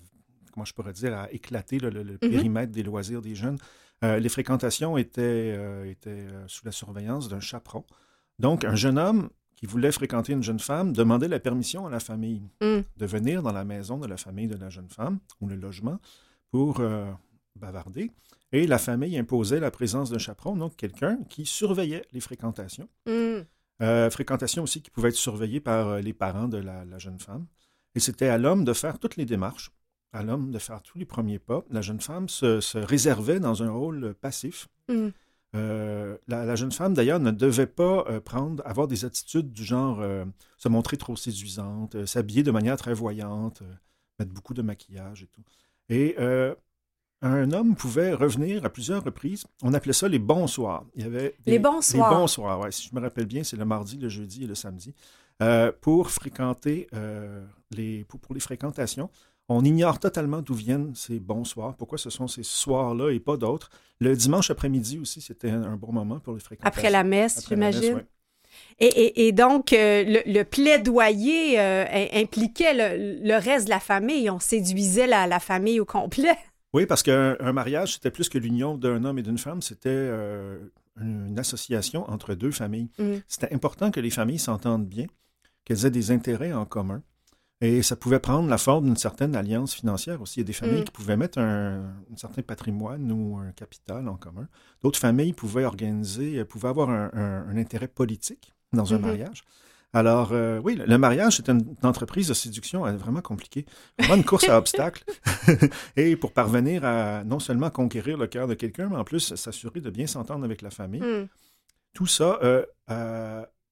comment 0.54 0.66
je 0.66 0.74
pourrais 0.74 0.94
dire, 0.94 1.18
à 1.18 1.32
éclater 1.32 1.80
le, 1.80 1.90
le- 1.90 2.04
le 2.04 2.18
périmètre 2.18 2.72
des 2.72 2.84
loisirs 2.84 3.22
des 3.22 3.36
jeunes, 3.36 3.58
euh, 4.04 4.20
les 4.20 4.30
fréquentations 4.30 4.98
étaient, 4.98 5.22
euh, 5.58 5.90
étaient 5.90 6.26
sous 6.48 6.66
la 6.66 6.72
surveillance 6.72 7.30
d'un 7.30 7.40
chaperon. 7.40 7.86
Donc, 8.40 8.66
un 8.66 8.76
jeune 8.76 8.98
homme 9.00 9.30
qui 9.64 9.68
voulait 9.68 9.94
fréquenter 9.94 10.34
une 10.34 10.44
jeune 10.44 10.60
femme 10.60 10.92
demandait 10.92 11.30
la 11.30 11.40
permission 11.40 11.88
à 11.88 11.90
la 11.90 12.02
famille 12.02 12.42
Mm. 12.60 12.82
de 12.98 13.06
venir 13.06 13.42
dans 13.42 13.54
la 13.54 13.64
maison 13.64 13.98
de 13.98 14.08
la 14.08 14.18
famille 14.18 14.50
de 14.50 14.58
la 14.58 14.70
jeune 14.70 14.90
femme 14.90 15.20
ou 15.40 15.48
le 15.48 15.56
logement 15.56 16.00
pour 16.52 16.82
euh, 16.82 17.10
bavarder. 17.56 18.12
Et 18.52 18.68
la 18.68 18.78
famille 18.78 19.18
imposait 19.18 19.62
la 19.62 19.72
présence 19.72 20.10
d'un 20.10 20.18
chaperon, 20.18 20.58
donc 20.58 20.76
quelqu'un 20.76 21.18
qui 21.30 21.46
surveillait 21.46 22.04
les 22.12 22.20
fréquentations. 22.20 22.90
Hum. 23.08 23.46
Euh, 23.82 24.10
fréquentation 24.10 24.64
aussi 24.64 24.82
qui 24.82 24.92
pouvait 24.92 25.10
être 25.10 25.16
surveillée 25.16 25.62
par 25.62 25.88
euh, 25.88 26.02
les 26.02 26.12
parents 26.14 26.50
de 26.50 26.58
la, 26.58 26.84
la 26.84 26.98
jeune 27.00 27.20
femme. 27.20 27.46
Et 27.96 28.02
c'était 28.02 28.28
à 28.28 28.38
l'homme 28.38 28.66
de 28.66 28.74
faire 28.74 29.00
toutes 29.00 29.16
les 29.16 29.26
démarches, 29.26 29.72
à 30.12 30.24
l'homme 30.24 30.52
de 30.52 30.60
faire 30.60 30.84
tous 30.84 30.98
les 30.98 31.06
premiers 31.06 31.40
pas. 31.40 31.64
La 31.70 31.82
jeune 31.82 32.02
femme 32.02 32.28
se, 32.28 32.60
se 32.60 32.80
réservait 32.80 33.40
dans 33.40 33.64
un 33.64 33.72
rôle 33.72 34.14
passif. 34.14 34.68
Hum. 34.90 35.14
Euh, 35.56 36.18
la, 36.28 36.46
la 36.46 36.56
jeune 36.56 36.72
femme, 36.72 36.94
d'ailleurs, 36.94 37.20
ne 37.20 37.32
devait 37.32 37.68
pas 37.68 38.06
euh, 38.10 38.20
prendre, 38.20 38.64
avoir 38.66 38.88
des 38.88 39.06
attitudes 39.06 39.52
du 39.52 39.64
genre 39.64 40.00
euh, 40.02 40.26
se 40.58 40.68
montrer 40.68 40.98
trop 40.98 41.16
séduisante, 41.16 42.06
s'habiller 42.06 42.42
de 42.44 42.52
manière 42.52 42.76
très 42.78 42.94
voyante, 42.94 43.62
mettre 44.20 44.32
beaucoup 44.32 44.54
de 44.56 44.62
maquillage 44.64 45.24
et 45.24 45.28
tout. 45.28 45.44
Et 45.90 46.16
un 47.22 47.52
homme 47.54 47.76
pouvait 47.76 48.14
revenir 48.14 48.66
à 48.66 48.70
plusieurs 48.70 49.04
reprises. 49.04 49.46
On 49.62 49.74
appelait 49.74 49.94
ça 49.94 50.08
les 50.10 50.20
bonsoirs. 50.20 50.84
Il 50.96 51.04
y 51.04 51.06
avait 51.06 51.36
des- 51.46 51.52
Les 51.52 51.60
bonsoirs. 51.60 52.10
Les 52.12 52.16
bonsoirs, 52.18 52.60
ouais. 52.60 52.72
Si 52.72 52.90
je 52.90 52.96
me 52.96 53.00
rappelle 53.00 53.26
bien, 53.28 53.44
c'est 53.44 53.56
le 53.56 53.64
mardi, 53.66 53.98
le 53.98 54.10
jeudi 54.10 54.44
et 54.44 54.48
le 54.48 54.56
samedi. 54.56 54.94
Pour 55.82 56.10
fréquenter 56.10 56.88
les, 57.72 58.04
pour, 58.06 58.20
pour 58.20 58.34
les 58.34 58.40
fréquentations. 58.42 59.10
On 59.56 59.64
ignore 59.64 60.00
totalement 60.00 60.42
d'où 60.42 60.54
viennent 60.54 60.94
ces 60.96 61.20
bonsoirs, 61.20 61.76
pourquoi 61.76 61.98
ce 61.98 62.10
sont 62.10 62.28
ces 62.28 62.44
soirs-là 62.44 63.12
et 63.12 63.20
pas 63.20 63.38
d'autres. 63.38 63.70
Le 64.00 64.16
dimanche 64.16 64.50
après-midi 64.50 65.00
aussi, 65.00 65.22
c'était 65.22 65.50
un, 65.50 65.76
bon 65.76 65.92
moment 65.92 66.20
pour 66.20 66.34
les 66.34 66.40
fréquentations. 66.40 66.68
Après 66.80 66.90
la 66.90 67.04
messe, 67.04 67.46
j'imagine. 67.48 67.96
ouais. 67.96 68.06
Et, 68.80 68.86
et- 68.88 69.28
et 69.28 69.32
donc, 69.32 69.74
euh, 69.74 70.04
le, 70.06 70.32
le 70.32 70.44
plaidoyer 70.44 71.60
euh, 71.60 71.86
im- 71.92 72.22
impliquait 72.22 72.74
le, 72.74 73.22
le 73.28 73.36
reste 73.38 73.66
de 73.66 73.70
la 73.72 73.80
famille. 73.80 74.30
On 74.30 74.40
séduisait 74.40 75.08
la, 75.08 75.26
la 75.28 75.40
famille 75.40 75.80
au 75.80 75.86
complet. 75.86 76.36
Oui, 76.76 76.88
parce 76.88 77.04
qu'un 77.04 77.38
un 77.40 77.54
mariage, 77.54 77.94
c'était 77.94 78.10
plus 78.10 78.30
que 78.30 78.40
l'union 78.40 78.76
d'un 78.80 79.04
homme 79.06 79.20
et 79.20 79.22
d'une 79.22 79.38
femme, 79.38 79.62
c'était 79.62 79.90
euh, 79.92 80.58
une, 81.00 81.28
une 81.28 81.38
association 81.38 82.10
entre 82.10 82.34
deux 82.34 82.50
familles. 82.50 82.90
Mm. 82.98 83.18
C'était 83.28 83.54
important 83.54 83.92
que 83.92 84.00
les 84.00 84.10
familles 84.10 84.40
s'entendent 84.40 84.88
bien, 84.88 85.06
qu'elles 85.66 85.86
aient 85.86 85.92
des 85.92 86.10
intérêts 86.10 86.52
en 86.52 86.66
commun. 86.66 87.04
Et 87.66 87.82
ça 87.82 87.96
pouvait 87.96 88.20
prendre 88.20 88.50
la 88.50 88.58
forme 88.58 88.86
d'une 88.86 88.98
certaine 88.98 89.36
alliance 89.38 89.74
financière 89.74 90.22
aussi. 90.22 90.40
Il 90.40 90.44
y 90.44 90.46
a 90.46 90.48
des 90.48 90.54
familles 90.54 90.82
Mm. 90.82 90.84
qui 90.84 90.92
pouvaient 90.92 91.16
mettre 91.18 91.40
un, 91.40 91.80
un 92.14 92.18
certain 92.18 92.42
patrimoine 92.42 93.10
ou 93.12 93.38
un 93.38 93.52
capital 93.54 94.08
en 94.10 94.16
commun. 94.18 94.48
D'autres 94.84 95.00
familles 95.00 95.32
pouvaient 95.32 95.64
organiser, 95.64 96.40
euh, 96.40 96.46
pouvaient 96.46 96.68
avoir 96.68 96.90
un, 96.90 97.10
un- 97.14 97.48
un 97.48 97.58
intérêt 97.58 97.88
politique 97.88 98.52
dans 98.74 98.94
un 98.94 98.98
Mhm. 98.98 99.06
mariage. 99.06 99.44
Alors, 99.94 100.30
euh, 100.34 100.60
oui, 100.64 100.76
le, 100.76 100.86
le 100.86 100.98
mariage, 100.98 101.38
c'est 101.38 101.48
une, 101.50 101.60
une 101.82 101.88
entreprise 101.88 102.28
de 102.28 102.34
séduction 102.34 102.86
euh, 102.86 102.98
vraiment 102.98 103.22
compliquée. 103.22 103.66
Vraiment 104.00 104.16
une 104.16 104.26
course 104.26 104.50
à 104.50 104.58
obstacles. 104.58 105.06
Et 105.96 106.16
pour 106.18 106.34
parvenir 106.34 106.84
à 106.84 107.24
non 107.24 107.40
seulement 107.40 107.70
conquérir 107.70 108.18
le 108.18 108.28
cœur 108.28 108.48
de 108.48 108.56
quelqu'un, 108.56 108.90
mais 108.90 108.98
en 108.98 109.04
plus 109.06 109.36
s'assurer 109.36 109.80
de 109.82 109.90
bien 109.90 110.08
s'entendre 110.08 110.44
avec 110.44 110.62
la 110.64 110.70
famille. 110.72 111.02
Mm. 111.02 111.28
Tout 111.94 112.08
ça 112.08 112.40
euh, 112.44 112.66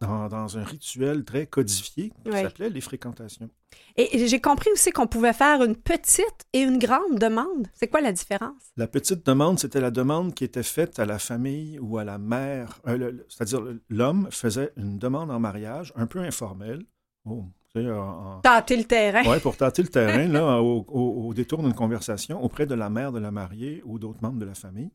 dans, 0.02 0.28
dans 0.28 0.58
un 0.58 0.64
rituel 0.64 1.24
très 1.24 1.46
codifié 1.48 2.12
qui 2.26 2.32
Ouais. 2.32 2.44
s'appelait 2.44 2.70
les 2.70 2.82
fréquentations. 2.82 3.50
Et 3.96 4.28
j'ai 4.28 4.42
compris 4.42 4.70
aussi 4.74 4.92
qu'on 4.92 5.08
pouvait 5.08 5.32
faire 5.34 5.64
une 5.64 5.76
petite 5.78 6.46
et 6.52 6.60
une 6.60 6.78
grande 6.78 7.18
demande. 7.18 7.68
C'est 7.74 7.88
quoi 7.88 8.02
la 8.02 8.12
différence? 8.12 8.72
La 8.76 8.88
petite 8.88 9.26
demande, 9.26 9.60
c'était 9.60 9.80
la 9.80 9.92
demande 9.92 10.34
qui 10.34 10.44
était 10.44 10.64
faite 10.64 11.00
à 11.00 11.06
la 11.06 11.20
famille 11.20 11.80
ou 11.80 11.98
à 11.98 12.04
la 12.04 12.18
mère. 12.18 12.82
euh, 12.88 13.14
C'est-à-dire, 13.30 13.62
l'homme 13.90 14.28
faisait 14.32 14.72
une 14.76 14.98
demande 15.00 15.32
en 15.32 15.40
mariage 15.40 15.94
un 15.96 16.08
peu 16.08 16.20
informelle. 16.20 16.84
Oh, 17.26 17.46
en- 17.76 18.42
Tâter 18.42 18.76
le 18.76 18.84
terrain. 18.84 19.24
Ouais, 19.24 19.40
pour 19.40 19.56
tâter 19.56 19.82
le 19.84 19.88
terrain, 19.88 20.28
là, 20.28 20.58
au, 20.62 20.86
au- 20.90 21.28
au 21.30 21.34
détour 21.34 21.64
d'une 21.64 21.74
conversation 21.74 22.44
auprès 22.44 22.66
de 22.66 22.74
la 22.76 22.90
mère 22.90 23.14
de 23.14 23.20
la 23.20 23.32
mariée 23.32 23.82
ou 23.86 24.00
d'autres 24.00 24.20
membres 24.22 24.40
de 24.40 24.46
la 24.46 24.56
famille. 24.56 24.92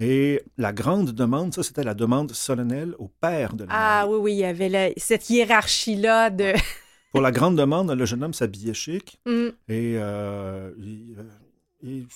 Et 0.00 0.42
la 0.58 0.72
grande 0.72 1.12
demande, 1.12 1.54
ça, 1.54 1.62
c'était 1.62 1.84
la 1.84 1.94
demande 1.94 2.32
solennelle 2.32 2.94
au 2.98 3.08
père 3.08 3.54
de 3.54 3.64
la 3.64 3.70
Ah 3.72 4.06
oui, 4.08 4.16
oui, 4.20 4.32
il 4.32 4.38
y 4.38 4.44
avait 4.44 4.68
la- 4.68 4.90
cette 4.96 5.30
hiérarchie-là 5.30 6.30
de... 6.30 6.52
Pour 7.12 7.20
la 7.20 7.30
grande 7.30 7.56
demande, 7.56 7.90
le 7.92 8.04
jeune 8.04 8.24
homme 8.24 8.34
s'habillait 8.34 8.74
chic 8.74 9.20
Mm. 9.26 9.48
et 9.68 9.94
euh, 9.98 10.72
il, 10.78 11.14
euh, 11.18 11.22
il- 11.82 11.88
il 12.00 12.06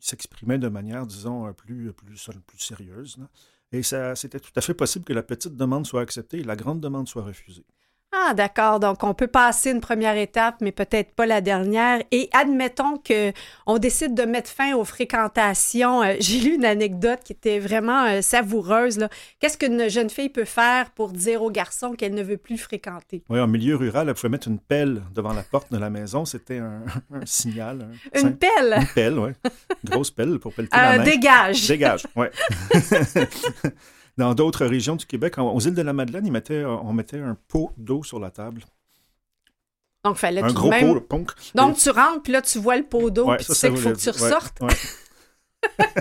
s'exprimait 0.00 0.58
de 0.58 0.66
manière, 0.68 1.06
disons, 1.06 1.52
plus, 1.52 1.92
plus, 1.92 2.28
plus 2.46 2.58
sérieuse. 2.58 3.16
là. 3.18 3.28
Et 3.70 3.82
ça, 3.84 4.16
c'était 4.16 4.40
tout 4.40 4.50
à 4.56 4.60
fait 4.60 4.74
possible 4.74 5.04
que 5.04 5.12
la 5.12 5.22
petite 5.22 5.56
demande 5.56 5.86
soit 5.86 6.00
acceptée 6.02 6.38
et 6.40 6.44
la 6.44 6.56
grande 6.56 6.80
demande 6.80 7.08
soit 7.08 7.22
refusée. 7.22 7.64
Ah, 8.14 8.34
d'accord. 8.34 8.78
Donc, 8.78 9.02
on 9.04 9.14
peut 9.14 9.26
passer 9.26 9.70
une 9.70 9.80
première 9.80 10.16
étape, 10.18 10.56
mais 10.60 10.70
peut-être 10.70 11.14
pas 11.14 11.24
la 11.24 11.40
dernière. 11.40 12.02
Et 12.10 12.28
admettons 12.34 12.98
que 12.98 13.32
on 13.66 13.78
décide 13.78 14.14
de 14.14 14.24
mettre 14.24 14.50
fin 14.50 14.74
aux 14.74 14.84
fréquentations. 14.84 16.02
Euh, 16.02 16.14
J'ai 16.20 16.38
lu 16.40 16.54
une 16.56 16.66
anecdote 16.66 17.20
qui 17.24 17.32
était 17.32 17.58
vraiment 17.58 18.04
euh, 18.04 18.20
savoureuse. 18.20 19.08
Qu'est-ce 19.40 19.56
qu'une 19.56 19.88
jeune 19.88 20.10
fille 20.10 20.28
peut 20.28 20.44
faire 20.44 20.90
pour 20.90 21.08
dire 21.12 21.42
au 21.42 21.50
garçon 21.50 21.92
qu'elle 21.94 22.14
ne 22.14 22.22
veut 22.22 22.36
plus 22.36 22.58
fréquenter? 22.58 23.24
Oui, 23.30 23.40
en 23.40 23.46
milieu 23.48 23.76
rural, 23.76 24.08
elle 24.10 24.14
pouvait 24.14 24.28
mettre 24.28 24.48
une 24.48 24.58
pelle 24.58 25.02
devant 25.14 25.32
la 25.32 25.42
porte 25.42 25.72
de 25.72 25.78
la 25.78 25.88
maison. 25.88 26.26
C'était 26.26 26.58
un, 26.58 26.82
un 27.14 27.24
signal. 27.24 27.88
un- 28.14 28.20
Une 28.20 28.36
pelle! 28.36 28.74
Une 28.78 28.86
pelle, 28.94 29.18
oui. 29.18 29.30
Grosse 29.86 30.10
pelle 30.10 30.38
pour 30.38 30.52
pelleter 30.52 30.76
Euh, 30.76 30.96
la 30.96 30.98
dégage! 30.98 31.66
Dégage, 31.66 32.06
oui. 32.14 32.26
Dans 34.18 34.34
d'autres 34.34 34.66
régions 34.66 34.96
du 34.96 35.06
Québec, 35.06 35.38
en- 35.38 35.52
aux 35.54 35.60
îles 35.60 35.74
de 35.74 35.82
la 35.82 35.92
Madeleine, 35.92 36.26
ils 36.26 36.32
mettaient, 36.32 36.54
euh, 36.54 36.68
on 36.76 36.92
mettait 36.92 37.18
un 37.18 37.36
pot 37.48 37.72
d'eau 37.78 38.02
sur 38.02 38.18
la 38.20 38.30
table. 38.30 38.62
Donc, 40.04 40.16
fallait 40.16 40.42
Un 40.42 40.52
gros 40.52 40.68
même... 40.68 41.00
pot. 41.00 41.26
Donc, 41.54 41.76
tu 41.76 41.90
rentres, 41.90 42.22
puis 42.22 42.32
là, 42.32 42.42
tu 42.42 42.58
vois 42.58 42.76
le 42.76 42.82
pot 42.82 43.10
d'eau, 43.10 43.28
Ouais, 43.30 43.36
puis 43.36 43.44
ça, 43.46 43.54
tu 43.54 43.58
sais 43.60 43.68
qu'il 43.70 43.78
faut 43.78 43.90
que 43.92 43.96
tu 43.98 44.08
ouais, 44.08 44.12
ressortes. 44.12 44.58
ouais. 44.60 44.74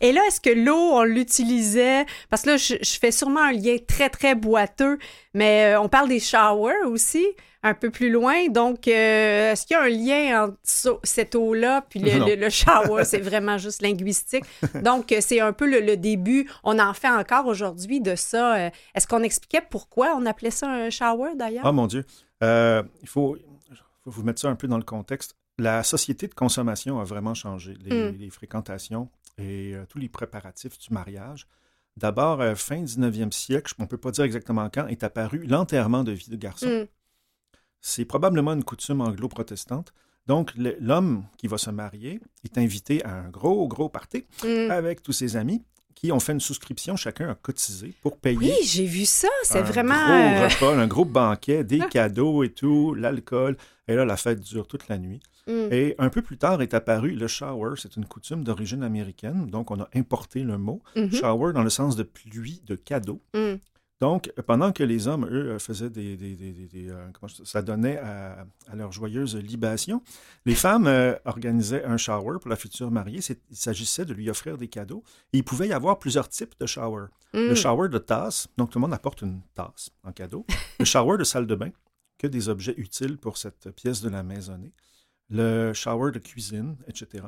Et 0.00 0.12
là, 0.12 0.22
est-ce 0.26 0.40
que 0.40 0.50
l'eau, 0.50 0.74
on 0.74 1.02
l'utilisait? 1.04 2.06
Parce 2.30 2.42
que 2.42 2.50
là, 2.50 2.56
je, 2.56 2.74
je 2.80 2.98
fais 2.98 3.10
sûrement 3.12 3.42
un 3.42 3.52
lien 3.52 3.76
très, 3.86 4.08
très 4.08 4.34
boiteux, 4.34 4.98
mais 5.34 5.74
euh, 5.74 5.80
on 5.80 5.88
parle 5.88 6.08
des 6.08 6.18
showers 6.20 6.84
aussi, 6.86 7.26
un 7.62 7.74
peu 7.74 7.90
plus 7.90 8.10
loin. 8.10 8.48
Donc, 8.48 8.88
euh, 8.88 9.52
est-ce 9.52 9.66
qu'il 9.66 9.76
y 9.76 9.78
a 9.78 9.82
un 9.82 9.88
lien 9.88 10.44
entre 10.44 11.00
cette 11.02 11.34
eau-là 11.34 11.82
puis 11.88 12.00
le, 12.00 12.18
Non. 12.18 12.26
le- 12.26 12.34
le 12.36 12.48
shower? 12.50 13.04
c'est 13.04 13.20
vraiment 13.20 13.58
juste 13.58 13.82
linguistique. 13.82 14.44
Donc, 14.82 15.12
euh, 15.12 15.18
c'est 15.20 15.40
un 15.40 15.52
peu 15.52 15.70
le, 15.70 15.80
le 15.80 15.96
début. 15.96 16.48
On 16.64 16.78
en 16.78 16.94
fait 16.94 17.08
encore 17.10 17.46
aujourd'hui 17.46 18.00
de 18.00 18.14
ça. 18.14 18.56
Euh, 18.56 18.70
Est-ce 18.94 19.06
qu'on 19.06 19.22
expliquait 19.22 19.62
pourquoi 19.68 20.14
on 20.16 20.24
appelait 20.26 20.50
ça 20.50 20.68
un 20.68 20.90
shower, 20.90 21.32
d'ailleurs? 21.36 21.66
Ah 21.66 21.72
mon 21.72 21.86
Dieu. 21.86 22.04
Euh, 22.42 22.82
il 23.02 23.08
faut, 23.08 23.36
faut 24.04 24.10
vous 24.10 24.22
mettre 24.22 24.40
ça 24.40 24.48
un 24.48 24.56
peu 24.56 24.66
dans 24.68 24.78
le 24.78 24.82
contexte. 24.84 25.34
La 25.58 25.82
société 25.82 26.26
de 26.26 26.34
consommation 26.34 26.98
a 27.00 27.04
vraiment 27.04 27.34
changé. 27.34 27.74
Les, 27.84 28.10
Mm. 28.12 28.16
les 28.18 28.30
fréquentations 28.30 29.10
et 29.36 29.74
euh, 29.74 29.84
tous 29.88 29.98
les 29.98 30.08
préparatifs 30.08 30.78
du 30.78 30.94
mariage. 30.94 31.46
D'abord, 31.98 32.40
euh, 32.40 32.54
fin 32.54 32.82
19e 32.82 33.32
siècle, 33.32 33.74
on 33.78 33.82
ne 33.82 33.88
peut 33.88 33.98
pas 33.98 34.10
dire 34.12 34.24
exactement 34.24 34.70
quand, 34.72 34.86
est 34.86 35.02
apparu 35.04 35.44
l'enterrement 35.46 36.04
de 36.04 36.12
vie 36.12 36.30
de 36.30 36.36
garçon. 36.36 36.66
Mm. 36.66 36.86
C'est 37.80 38.04
probablement 38.04 38.52
une 38.52 38.64
coutume 38.64 39.00
anglo-protestante. 39.00 39.92
Donc, 40.26 40.52
l'homme 40.56 41.24
qui 41.38 41.46
va 41.48 41.58
se 41.58 41.70
marier 41.70 42.20
est 42.44 42.58
invité 42.58 43.04
à 43.04 43.14
un 43.14 43.28
gros, 43.30 43.66
gros 43.68 43.88
party 43.88 44.24
Mm. 44.44 44.70
avec 44.70 45.02
tous 45.02 45.12
ses 45.12 45.36
amis 45.36 45.62
qui 45.94 46.12
ont 46.12 46.20
fait 46.20 46.32
une 46.32 46.40
souscription, 46.40 46.96
chacun 46.96 47.28
a 47.30 47.34
cotisé 47.34 47.92
pour 48.00 48.16
payer 48.16 48.38
Oui, 48.38 48.54
j'ai 48.64 48.86
vu 48.86 49.04
ça. 49.04 49.28
C'est 49.42 49.58
un 49.58 49.62
vraiment... 49.62 49.94
gros 49.94 50.12
euh, 50.12 50.48
repas, 50.48 50.76
un 50.82 50.86
gros 50.86 51.04
banquet, 51.04 51.62
des 51.64 51.78
cadeaux 51.90 52.42
et 52.42 52.50
tout, 52.52 52.94
l'alcool. 52.94 53.56
Et 53.88 53.94
là, 53.94 54.04
la 54.04 54.16
fête 54.16 54.40
dure 54.40 54.66
toute 54.66 54.88
la 54.88 54.96
nuit. 54.98 55.20
mm. 55.46 55.72
Et 55.72 55.94
un 55.98 56.08
peu 56.10 56.22
plus 56.22 56.38
tard 56.38 56.62
est 56.62 56.72
apparu 56.74 57.10
le 57.12 57.26
shower. 57.26 57.74
C'est 57.76 57.96
une 57.96 58.06
coutume 58.06 58.44
d'origine 58.44 58.82
américaine. 58.82 59.46
Donc, 59.46 59.70
on 59.70 59.80
a 59.80 59.88
importé 59.94 60.42
le 60.42 60.56
mot 60.58 60.82
Mhm. 60.96 61.12
shower 61.12 61.52
dans 61.52 61.62
le 61.64 61.70
sens 61.70 61.96
de 61.96 62.02
pluie, 62.02 62.62
de 62.66 62.76
cadeau. 62.76 63.20
Mm. 63.34 63.54
Donc, 64.00 64.32
pendant 64.46 64.72
que 64.72 64.82
les 64.82 65.08
hommes, 65.08 65.26
eux, 65.30 65.58
faisaient 65.58 65.90
des... 65.90 66.16
des- 66.16 66.34
des- 66.34 66.88
euh, 66.90 67.08
comment 67.12 67.28
je- 67.28 67.44
ça 67.44 67.60
donnait 67.60 67.98
à, 67.98 68.46
à 68.70 68.74
leur 68.76 68.92
joyeuse 68.92 69.36
libation, 69.36 70.02
les 70.46 70.54
femmes 70.54 70.86
euh, 70.86 71.14
organisaient 71.26 71.84
un 71.84 71.98
shower 71.98 72.38
pour 72.40 72.48
la 72.48 72.56
future 72.56 72.90
mariée. 72.90 73.20
Il 73.50 73.56
s'agissait 73.56 74.06
de 74.06 74.14
lui 74.14 74.30
offrir 74.30 74.56
des 74.56 74.68
cadeaux. 74.68 75.02
Et 75.34 75.38
il 75.38 75.44
pouvait 75.44 75.68
y 75.68 75.72
avoir 75.74 75.98
plusieurs 75.98 76.28
types 76.30 76.54
de 76.58 76.66
shower. 76.66 77.06
Le 77.34 77.52
Mm. 77.52 77.54
shower 77.56 77.88
de 77.90 77.98
tasse, 77.98 78.48
donc 78.56 78.70
tout 78.70 78.78
le 78.78 78.82
monde 78.82 78.94
apporte 78.94 79.20
une 79.22 79.42
tasse 79.54 79.90
en 80.02 80.12
cadeau. 80.12 80.46
Le 80.78 80.84
shower 80.86 81.18
de 81.18 81.24
salle 81.24 81.46
de 81.46 81.54
bain, 81.54 81.70
que 82.18 82.26
des 82.26 82.48
objets 82.48 82.74
utiles 82.78 83.18
pour 83.18 83.36
cette 83.36 83.70
pièce 83.70 84.00
de 84.00 84.08
la 84.08 84.22
maisonnée. 84.22 84.72
Le 85.28 85.72
shower 85.74 86.10
de 86.10 86.18
cuisine, 86.18 86.76
etc. 86.88 87.24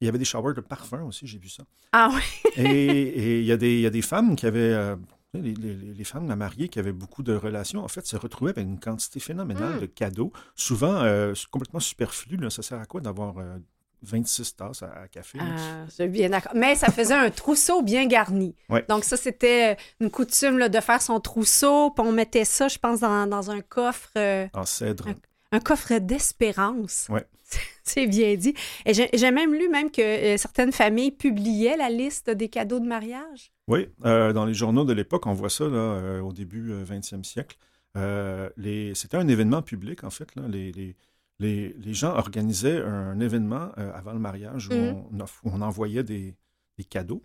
Il 0.00 0.04
y 0.04 0.08
avait 0.08 0.18
des 0.18 0.24
showers 0.24 0.54
de 0.54 0.60
parfum 0.60 1.02
aussi, 1.04 1.26
j'ai 1.26 1.38
vu 1.38 1.48
ça. 1.48 1.64
Ah 1.92 2.10
oui. 2.14 2.22
Et, 2.56 2.64
et 2.66 3.38
il, 3.40 3.46
y 3.46 3.52
a 3.52 3.56
des, 3.56 3.74
il 3.76 3.80
y 3.80 3.86
a 3.86 3.90
des 3.90 4.02
femmes 4.02 4.36
qui 4.36 4.46
avaient, 4.46 4.72
euh, 4.74 4.96
les, 5.34 5.54
les- 5.54 5.74
les 5.94 6.04
femmes 6.04 6.32
mariées 6.34 6.68
qui 6.68 6.78
avaient 6.78 6.92
beaucoup 6.92 7.22
de 7.22 7.34
relations, 7.34 7.84
en 7.84 7.88
fait, 7.88 8.06
se 8.06 8.16
retrouvaient 8.16 8.52
avec 8.52 8.64
une 8.64 8.80
quantité 8.80 9.20
phénoménale 9.20 9.76
Mm. 9.76 9.80
de 9.80 9.86
cadeaux, 9.86 10.32
souvent 10.54 11.02
euh, 11.02 11.34
complètement 11.50 11.80
superflus. 11.80 12.36
là. 12.38 12.50
Ça 12.50 12.62
sert 12.62 12.80
à 12.80 12.86
quoi 12.86 13.00
d'avoir 13.00 13.38
euh, 13.38 13.58
26 14.02 14.56
tasses 14.56 14.82
à, 14.82 14.92
à 15.02 15.08
café? 15.08 15.38
Ah, 15.40 15.84
je 15.88 15.92
suis 15.94 16.08
bien 16.08 16.30
d'accord. 16.30 16.52
Mais 16.54 16.74
ça 16.76 16.90
faisait 16.90 17.14
un 17.14 17.30
trousseau 17.30 17.82
bien 17.82 18.06
garni. 18.06 18.54
Ouais. 18.68 18.84
Donc, 18.88 19.04
ça, 19.04 19.16
c'était 19.16 19.76
une 20.00 20.10
coutume 20.10 20.56
là, 20.58 20.68
de 20.68 20.80
faire 20.80 21.02
son 21.02 21.20
trousseau. 21.20 21.90
Puis 21.90 22.04
on 22.06 22.12
mettait 22.12 22.44
ça, 22.44 22.68
je 22.68 22.78
pense, 22.78 23.00
dans, 23.00 23.26
dans 23.26 23.50
un 23.50 23.60
coffre, 23.60 24.10
euh, 24.16 24.46
En 24.54 24.64
cèdre. 24.64 25.08
un 25.52 25.60
coffre 25.60 25.98
d'espérance. 25.98 27.06
Ouais. 27.10 27.26
C'est 27.82 28.06
bien 28.06 28.34
dit. 28.36 28.54
Et 28.86 28.92
j'ai 28.94 29.30
même 29.30 29.54
lu 29.54 29.68
même 29.68 29.90
que 29.90 30.02
euh, 30.02 30.36
certaines 30.36 30.72
familles 30.72 31.10
publiaient 31.12 31.76
la 31.76 31.88
liste 31.90 32.30
des 32.30 32.48
cadeaux 32.48 32.80
de 32.80 32.86
mariage. 32.86 33.50
Oui, 33.68 33.86
euh, 34.04 34.32
dans 34.32 34.44
les 34.46 34.54
journaux 34.54 34.84
de 34.84 34.92
l'époque, 34.92 35.26
on 35.26 35.34
voit 35.34 35.50
ça 35.50 35.64
là, 35.68 35.76
euh, 35.76 36.20
au 36.20 36.32
début 36.32 36.72
euh, 36.72 36.82
20e 36.84 37.22
siècle. 37.24 37.56
Les- 38.56 38.94
C'était 38.94 39.16
un 39.16 39.28
événement 39.28 39.62
public, 39.62 40.04
en 40.04 40.10
fait. 40.10 40.34
Là. 40.36 40.42
Les, 40.48 40.72
les, 40.72 40.96
les, 41.38 41.72
les 41.74 41.94
gens 41.94 42.14
organisaient 42.14 42.80
un 42.82 43.18
événement 43.20 43.70
euh, 43.78 43.92
avant 43.94 44.12
le 44.12 44.18
mariage 44.18 44.68
où, 44.68 44.74
Mhm. 44.74 45.04
on, 45.12 45.20
off- 45.20 45.40
où 45.44 45.50
on 45.52 45.60
envoyait 45.60 46.02
des, 46.04 46.34
des 46.78 46.84
cadeaux 46.84 47.22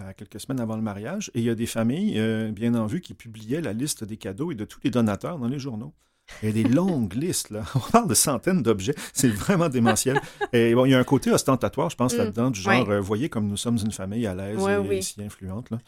euh, 0.00 0.12
quelques 0.16 0.40
semaines 0.40 0.60
avant 0.60 0.76
le 0.76 0.82
mariage. 0.82 1.30
Et 1.34 1.40
il 1.40 1.44
y 1.44 1.50
a 1.50 1.54
des 1.54 1.66
familles, 1.66 2.18
euh, 2.18 2.50
bien 2.52 2.74
en 2.74 2.86
vue, 2.86 3.00
qui 3.00 3.14
publiaient 3.14 3.60
la 3.62 3.72
liste 3.72 4.04
des 4.04 4.16
cadeaux 4.16 4.50
et 4.52 4.54
de 4.54 4.64
tous 4.64 4.80
les 4.84 4.90
donateurs 4.90 5.38
dans 5.38 5.48
les 5.48 5.58
journaux. 5.58 5.94
Il 6.42 6.48
y 6.48 6.50
a 6.50 6.62
des 6.64 6.68
longues 6.68 7.14
listes, 7.22 7.50
là. 7.50 7.62
On 7.74 7.78
parle 7.78 8.08
de 8.08 8.14
centaines 8.14 8.62
d'objets. 8.62 8.94
C'est 9.12 9.28
vraiment 9.28 9.68
démentiel. 9.68 10.20
Et 10.52 10.74
bon, 10.74 10.84
il 10.84 10.90
y 10.90 10.94
a 10.94 10.98
un 10.98 11.04
côté 11.04 11.30
ostentatoire, 11.30 11.88
je 11.90 11.96
pense, 11.96 12.14
Mm. 12.14 12.18
là-dedans, 12.18 12.50
du 12.50 12.60
genre, 12.60 12.86
Ouais. 12.88 12.94
euh, 12.94 13.00
voyez 13.00 13.28
comme 13.28 13.46
nous 13.48 13.56
sommes 13.56 13.78
une 13.84 13.92
famille 13.92 14.26
à 14.26 14.34
l'aise 14.34 14.58
Ouais, 14.58 14.74
et 14.74 14.78
oui. 14.78 15.02
si 15.02 15.22
influente, 15.22 15.70
là. 15.70 15.78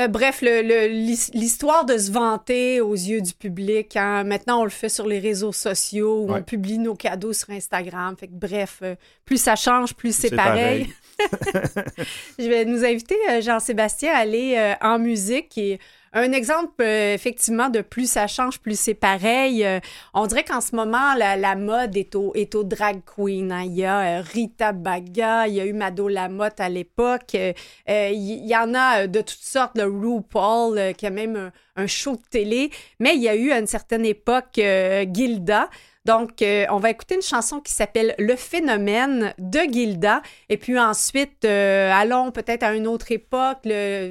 Euh, 0.00 0.06
bref, 0.06 0.42
l'histoire 0.42 1.84
de 1.84 1.98
se 1.98 2.12
vanter 2.12 2.80
aux 2.80 2.94
yeux 2.94 3.20
du 3.20 3.32
public, 3.34 3.96
hein, 3.96 4.22
maintenant 4.22 4.60
on 4.60 4.64
le 4.64 4.70
fait 4.70 4.88
sur 4.88 5.08
les 5.08 5.18
réseaux 5.18 5.50
sociaux, 5.52 6.20
où 6.22 6.32
Ouais. 6.32 6.38
on 6.38 6.42
publie 6.44 6.78
nos 6.78 6.94
cadeaux 6.94 7.32
sur 7.32 7.50
Instagram. 7.50 8.14
Fait 8.16 8.28
que 8.28 8.32
bref, 8.34 8.78
euh, 8.82 8.94
plus 9.24 9.40
ça 9.42 9.56
change, 9.56 9.94
plus 9.94 10.14
c'est 10.14 10.30
pareil. 10.36 10.86
pareil. 11.18 11.66
Je 12.38 12.44
vais 12.48 12.64
nous 12.64 12.84
inviter, 12.84 13.16
euh, 13.30 13.40
Jean-Sébastien, 13.40 14.12
à 14.14 14.18
aller 14.18 14.74
en 14.80 15.00
musique. 15.00 15.58
est 15.58 15.80
un 16.18 16.32
exemple, 16.32 16.82
euh, 16.82 17.14
effectivement, 17.14 17.68
de 17.68 17.80
plus 17.80 18.10
ça 18.10 18.26
change, 18.26 18.60
plus 18.60 18.78
c'est 18.78 18.94
pareil. 18.94 19.64
Euh, 19.64 19.80
on 20.14 20.26
dirait 20.26 20.44
qu'en 20.44 20.60
ce 20.60 20.74
moment, 20.74 21.14
la, 21.14 21.36
la 21.36 21.54
mode 21.56 21.96
est 21.96 22.14
au, 22.14 22.32
est 22.34 22.54
au 22.54 22.64
drag 22.64 23.00
queen. 23.04 23.52
hein. 23.52 23.62
Il 23.64 23.74
y 23.74 23.84
a 23.84 24.18
euh, 24.18 24.22
Rita 24.22 24.72
Baga, 24.72 25.48
il 25.48 25.54
y 25.54 25.60
a 25.60 25.66
eu 25.66 25.72
Mado 25.72 26.08
Lamotte 26.08 26.60
à 26.60 26.68
l'époque. 26.68 27.34
Euh, 27.34 27.52
euh, 27.88 28.10
il 28.12 28.46
y, 28.46 28.56
en 28.56 28.74
a 28.74 29.06
de 29.06 29.20
toutes 29.20 29.38
sortes, 29.42 29.76
le 29.76 29.84
RuPaul, 29.84 30.94
qui 30.94 31.06
a 31.06 31.10
même 31.10 31.36
un, 31.36 31.52
un 31.76 31.86
show 31.86 32.12
de 32.16 32.22
télé. 32.30 32.70
Mais 33.00 33.14
il 33.16 33.22
y 33.22 33.28
a 33.28 33.34
eu 33.34 33.50
à 33.52 33.58
une 33.58 33.66
certaine 33.66 34.04
époque 34.04 34.54
Gilda. 34.54 35.68
Donc, 36.08 36.40
euh, 36.40 36.64
on 36.70 36.78
va 36.78 36.88
écouter 36.88 37.16
une 37.16 37.22
chanson 37.22 37.60
qui 37.60 37.70
s'appelle 37.70 38.14
Le 38.18 38.34
phénomène 38.34 39.34
de 39.38 39.60
Gilda. 39.70 40.22
Et 40.48 40.56
puis 40.56 40.78
ensuite, 40.78 41.44
euh, 41.44 41.92
allons 41.92 42.30
peut-être 42.30 42.62
à 42.62 42.74
une 42.74 42.86
autre 42.86 43.12
époque, 43.12 43.68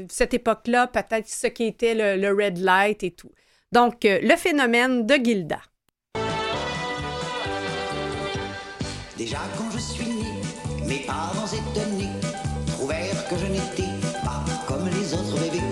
cette 0.07 0.35
époque-là, 0.35 0.85
peut-être 0.85 1.27
ce 1.27 1.47
qui 1.47 1.63
était 1.63 1.95
le, 1.95 2.21
le 2.21 2.31
red 2.31 2.59
light 2.59 3.03
et 3.03 3.09
tout. 3.09 3.31
Donc, 3.71 4.05
euh, 4.05 4.19
Le 4.21 4.35
phénomène 4.35 5.07
de 5.07 5.15
Gilda. 5.15 5.59
Déjà 9.17 9.39
quand 9.57 9.71
je 9.71 9.79
suis 9.79 10.05
né, 10.05 10.33
mes 10.85 10.99
parents 10.99 11.47
étonnés 11.47 12.11
trouvèrent 12.67 13.27
que 13.27 13.37
je 13.37 13.47
n'étais 13.47 13.91
pas 14.23 14.45
comme 14.67 14.87
les 14.87 15.15
autres 15.15 15.39
bébés. 15.41 15.63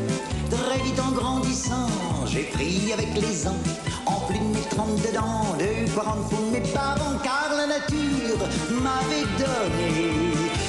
Très 0.49 0.79
vite 0.79 0.99
en 0.99 1.11
grandissant, 1.11 1.87
j'ai 2.25 2.45
pris 2.45 2.91
avec 2.91 3.13
les 3.13 3.47
ans, 3.47 3.61
en 4.05 4.19
plus 4.27 4.39
de 4.39 4.43
mes 4.53 4.61
32 4.69 5.11
dents, 5.13 5.55
de 5.59 5.89
quoi 5.93 6.03
rendre 6.03 6.27
fou 6.29 6.43
mes 6.51 6.61
parents, 6.71 7.17
car 7.23 7.49
la 7.57 7.67
nature 7.67 8.39
m'avait 8.83 9.27
donné 9.39 9.93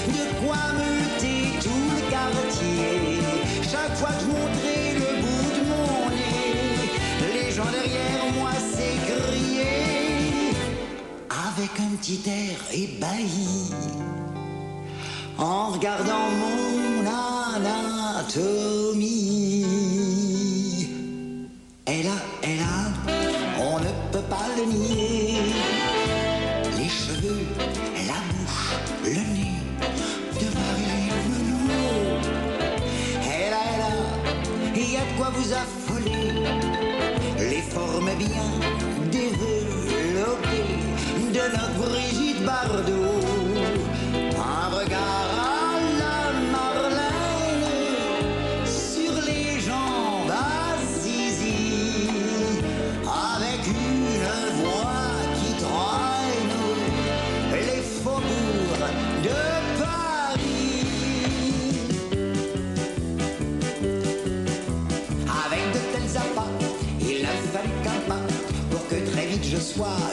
de 0.09 0.25
quoi 0.45 0.63
muter 0.79 1.43
tout 1.61 1.87
le 1.95 2.01
quartier. 2.11 3.21
Chaque 3.63 3.95
fois 3.97 4.11
que 4.11 4.21
je 4.21 4.27
montrais 4.27 4.95
le 4.95 5.09
bout 5.23 5.51
de 5.59 5.63
mon 5.71 5.91
nez, 6.11 7.35
les 7.35 7.51
gens 7.51 7.71
derrière 7.71 8.25
moi 8.39 8.53
s'écriaient 8.53 10.55
avec 11.31 11.73
un 11.81 11.93
petit 11.97 12.23
air 12.29 12.59
ébahi 12.73 13.73
en 15.39 15.71
regardant 15.73 16.31
mon 16.41 17.07
anatomie. 17.57 19.67
Elle 21.85 22.07
a, 22.07 22.17
elle 22.43 22.61
a, 22.61 22.93
on 23.77 23.81
ne 23.81 23.93
peut 24.11 24.27
pas 24.31 24.47
le 24.57 24.65
nier. 24.65 25.39
Les 26.79 26.89
cheveux, 26.89 27.47
la 28.07 28.19
bouche, 28.31 28.71
le 29.05 29.23
nez 29.35 29.57
de 30.41 30.47
Marilyn 30.57 31.19
Monroe. 31.29 32.21
Elle 33.23 33.53
a, 33.53 33.65
elle 33.75 33.83
a, 33.83 33.95
il 34.75 34.93
y 34.93 34.97
a 34.97 35.01
de 35.01 35.17
quoi 35.19 35.31
vous 35.35 35.53
affoler 35.53 36.33
les 37.39 37.63
formes 37.63 38.11
bien 38.19 38.49
développées 39.11 40.73
de 41.35 41.45
notre 41.57 41.91
Brigitte 41.91 42.45
Bardot. 42.45 43.16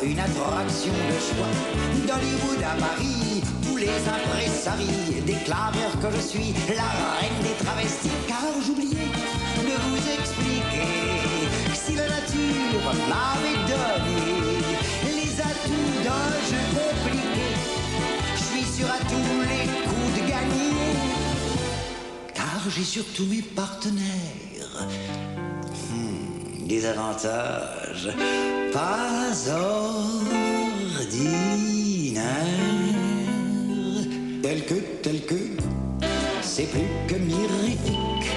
Une 0.04 0.20
attraction 0.20 0.92
de 0.92 1.20
choix. 1.20 1.54
D'Hollywood 2.08 2.62
à 2.64 2.76
Paris, 2.80 3.42
tous 3.64 3.78
les 3.78 3.88
impresaris 3.88 5.22
déclarèrent 5.26 6.00
que 6.02 6.12
je 6.18 6.22
suis 6.22 6.54
la 6.76 6.90
reine 7.20 7.42
des 7.42 7.64
travestis. 7.64 8.10
Car 8.28 8.44
j'oubliais 8.66 9.08
de 9.58 9.76
vous 9.88 10.04
expliquer 10.20 10.88
que 11.72 11.76
si 11.76 11.96
la 11.96 12.08
nature 12.10 12.86
m'avait 13.08 13.62
donné 13.72 14.20
les 15.06 15.40
atouts 15.40 15.94
d'un 16.04 16.30
jeu 16.50 16.64
compliqué, 16.76 17.48
je 18.36 18.44
suis 18.44 18.66
sûr 18.66 18.88
à 18.88 19.00
tous 19.00 19.42
les 19.50 19.66
coups 19.88 20.12
de 20.16 20.30
gagner 20.30 20.74
car 22.34 22.70
j'ai 22.70 22.84
surtout 22.84 23.26
mes 23.28 23.42
partenaires. 23.42 24.88
Hmm, 25.90 26.23
des 26.74 26.86
avantages 26.88 28.10
pas 28.74 29.30
ordinaires. 29.52 29.94
Tel 34.42 34.66
que, 34.66 34.76
tel 35.04 35.26
que, 35.26 35.42
c'est 36.42 36.70
plus 36.74 36.90
que 37.08 37.16
mirifique. 37.16 38.30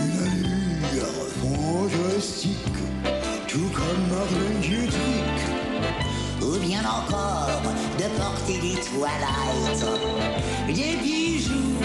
Une 0.00 0.18
allure 0.30 1.28
fantastique, 1.42 2.80
tout 3.46 3.70
comme 3.78 4.02
Marlène 4.10 4.60
Dietrich 4.60 5.42
ou 6.42 6.58
bien 6.58 6.80
encore 6.80 7.62
de 7.98 8.08
porter 8.18 8.58
des 8.66 8.78
toilettes, 8.90 9.86
des 10.66 10.96
bijoux 11.02 11.78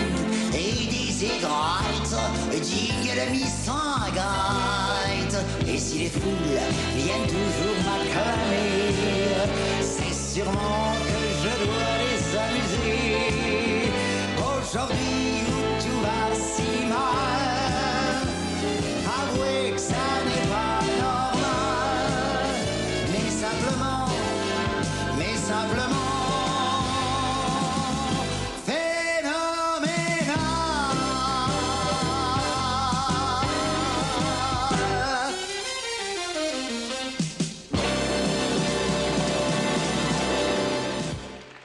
et 0.53 0.73
des 0.93 1.25
aigrettes, 1.25 2.15
dignes 2.61 3.15
de 3.19 3.25
Miss 3.31 3.53
Sangaite. 3.65 5.10
Et 5.67 5.77
si 5.77 5.99
les 5.99 6.09
foules 6.09 6.59
viennent 6.95 7.27
toujours 7.27 7.77
m'acclamer, 7.85 8.93
c'est 9.81 10.13
sûrement 10.13 10.93
que 11.07 11.21
je 11.41 11.51
dois 11.65 11.93
les 12.03 12.21
amuser. 12.45 13.91
Aujourd'hui 14.37 15.43
où 15.47 15.59
tout 15.81 15.99
va 16.01 16.35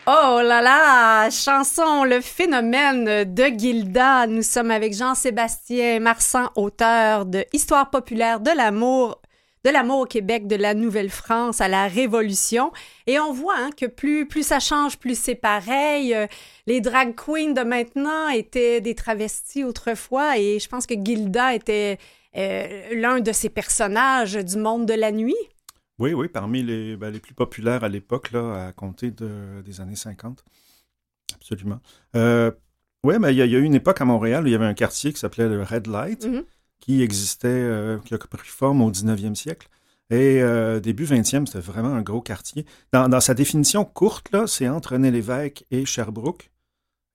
Oh 0.08 0.40
là 0.40 0.62
là, 0.62 1.30
chanson 1.30 2.04
Le 2.04 2.20
phénomène 2.20 3.24
de 3.24 3.44
Gilda. 3.58 4.28
Nous 4.28 4.42
sommes 4.42 4.70
avec 4.70 4.94
Jean-Sébastien 4.94 5.98
Marsan, 5.98 6.48
auteur 6.54 7.26
de 7.26 7.44
Histoire 7.52 7.90
populaire 7.90 8.38
de 8.38 8.52
l'amour, 8.52 9.20
de 9.64 9.70
l'amour 9.70 10.02
au 10.02 10.04
Québec, 10.04 10.46
de 10.46 10.54
la 10.54 10.74
Nouvelle-France 10.74 11.60
à 11.60 11.66
la 11.66 11.88
Révolution. 11.88 12.70
Et 13.08 13.18
on 13.18 13.32
voit 13.32 13.56
hein, 13.58 13.70
que 13.76 13.86
plus, 13.86 14.28
plus 14.28 14.44
ça 14.46 14.60
change, 14.60 14.96
plus 14.96 15.18
c'est 15.18 15.34
pareil. 15.34 16.14
Euh, 16.14 16.28
Les 16.68 16.80
drag 16.80 17.16
queens 17.16 17.52
de 17.52 17.62
maintenant 17.62 18.28
étaient 18.28 18.80
des 18.80 18.94
travestis 18.94 19.64
autrefois 19.64 20.38
et 20.38 20.60
je 20.60 20.68
pense 20.68 20.86
que 20.86 20.94
Gilda 20.94 21.52
était 21.52 21.98
euh, 22.36 22.90
l'un 22.92 23.18
de 23.18 23.32
ces 23.32 23.48
personnages 23.48 24.34
du 24.34 24.56
monde 24.56 24.86
de 24.86 24.94
la 24.94 25.10
nuit. 25.10 25.34
Oui, 25.98 26.12
oui, 26.12 26.28
parmi 26.28 26.62
les, 26.62 26.96
ben, 26.96 27.10
les 27.10 27.20
plus 27.20 27.34
populaires 27.34 27.82
à 27.84 27.88
l'époque, 27.88 28.30
là, 28.32 28.66
à 28.68 28.72
compter 28.72 29.10
de- 29.10 29.62
des 29.64 29.80
années 29.80 29.96
50. 29.96 30.44
Absolument. 31.34 31.80
Euh, 32.14 32.50
oui, 33.04 33.14
mais 33.18 33.32
il 33.32 33.36
y, 33.38 33.42
a- 33.42 33.46
il 33.46 33.52
y 33.52 33.56
a 33.56 33.58
eu 33.58 33.62
une 33.64 33.74
époque 33.74 34.00
à 34.00 34.04
Montréal 34.04 34.44
où 34.44 34.46
il 34.46 34.52
y 34.52 34.54
avait 34.54 34.66
un 34.66 34.74
quartier 34.74 35.12
qui 35.12 35.18
s'appelait 35.18 35.48
le 35.48 35.62
Red 35.62 35.86
Light, 35.86 36.26
Mhm. 36.26 36.44
qui 36.80 37.02
existait, 37.02 37.48
euh, 37.48 37.98
qui 37.98 38.14
a 38.14 38.18
pris 38.18 38.48
forme 38.48 38.82
au 38.82 38.90
19e 38.90 39.34
siècle. 39.34 39.68
Et 40.10 40.40
euh, 40.42 40.78
début 40.80 41.04
20e, 41.04 41.46
c'était 41.46 41.58
vraiment 41.60 41.94
un 41.94 42.02
gros 42.02 42.20
quartier. 42.20 42.64
Dans, 42.92 43.08
dans 43.08 43.20
sa 43.20 43.34
définition 43.34 43.84
courte, 43.84 44.30
là, 44.32 44.46
c'est 44.46 44.68
entre 44.68 44.92
René-Lévesque 44.92 45.64
et 45.70 45.84
Sherbrooke. 45.84 46.50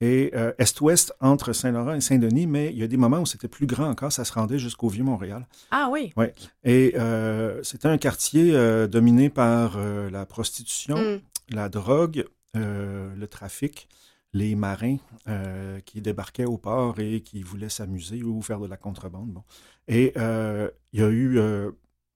Et 0.01 0.31
euh, 0.35 0.51
est-ouest 0.57 1.13
entre 1.21 1.53
Saint-Laurent 1.53 1.93
et 1.93 2.01
Saint-Denis, 2.01 2.47
mais 2.47 2.71
il 2.71 2.77
y 2.77 2.83
a 2.83 2.87
des 2.87 2.97
moments 2.97 3.19
où 3.19 3.25
c'était 3.25 3.47
plus 3.47 3.67
grand 3.67 3.87
encore, 3.87 4.11
ça 4.11 4.25
se 4.25 4.33
rendait 4.33 4.57
jusqu'au 4.57 4.89
Vieux-Montréal. 4.89 5.47
Ah 5.69 5.89
oui. 5.91 6.11
Ouais. 6.17 6.33
Et 6.63 6.95
euh, 6.97 7.61
c'était 7.63 7.87
un 7.87 7.99
quartier 7.99 8.55
euh, 8.55 8.87
dominé 8.87 9.29
par 9.29 9.77
la 9.77 10.25
prostitution, 10.25 10.97
Mm. 10.97 11.21
la 11.55 11.69
drogue, 11.69 12.25
le 12.55 13.25
trafic, 13.27 13.87
les 14.33 14.55
marins 14.55 14.97
qui 15.85 16.01
débarquaient 16.01 16.45
au 16.45 16.57
port 16.57 16.99
et 16.99 17.21
qui 17.21 17.43
voulaient 17.43 17.69
s'amuser 17.69 18.23
ou 18.23 18.41
faire 18.41 18.59
de 18.59 18.67
la 18.67 18.77
contrebande. 18.77 19.29
Bon. 19.31 19.43
Et 19.87 20.13
il 20.15 20.99
y 20.99 21.03
a 21.03 21.09
eu... 21.09 21.39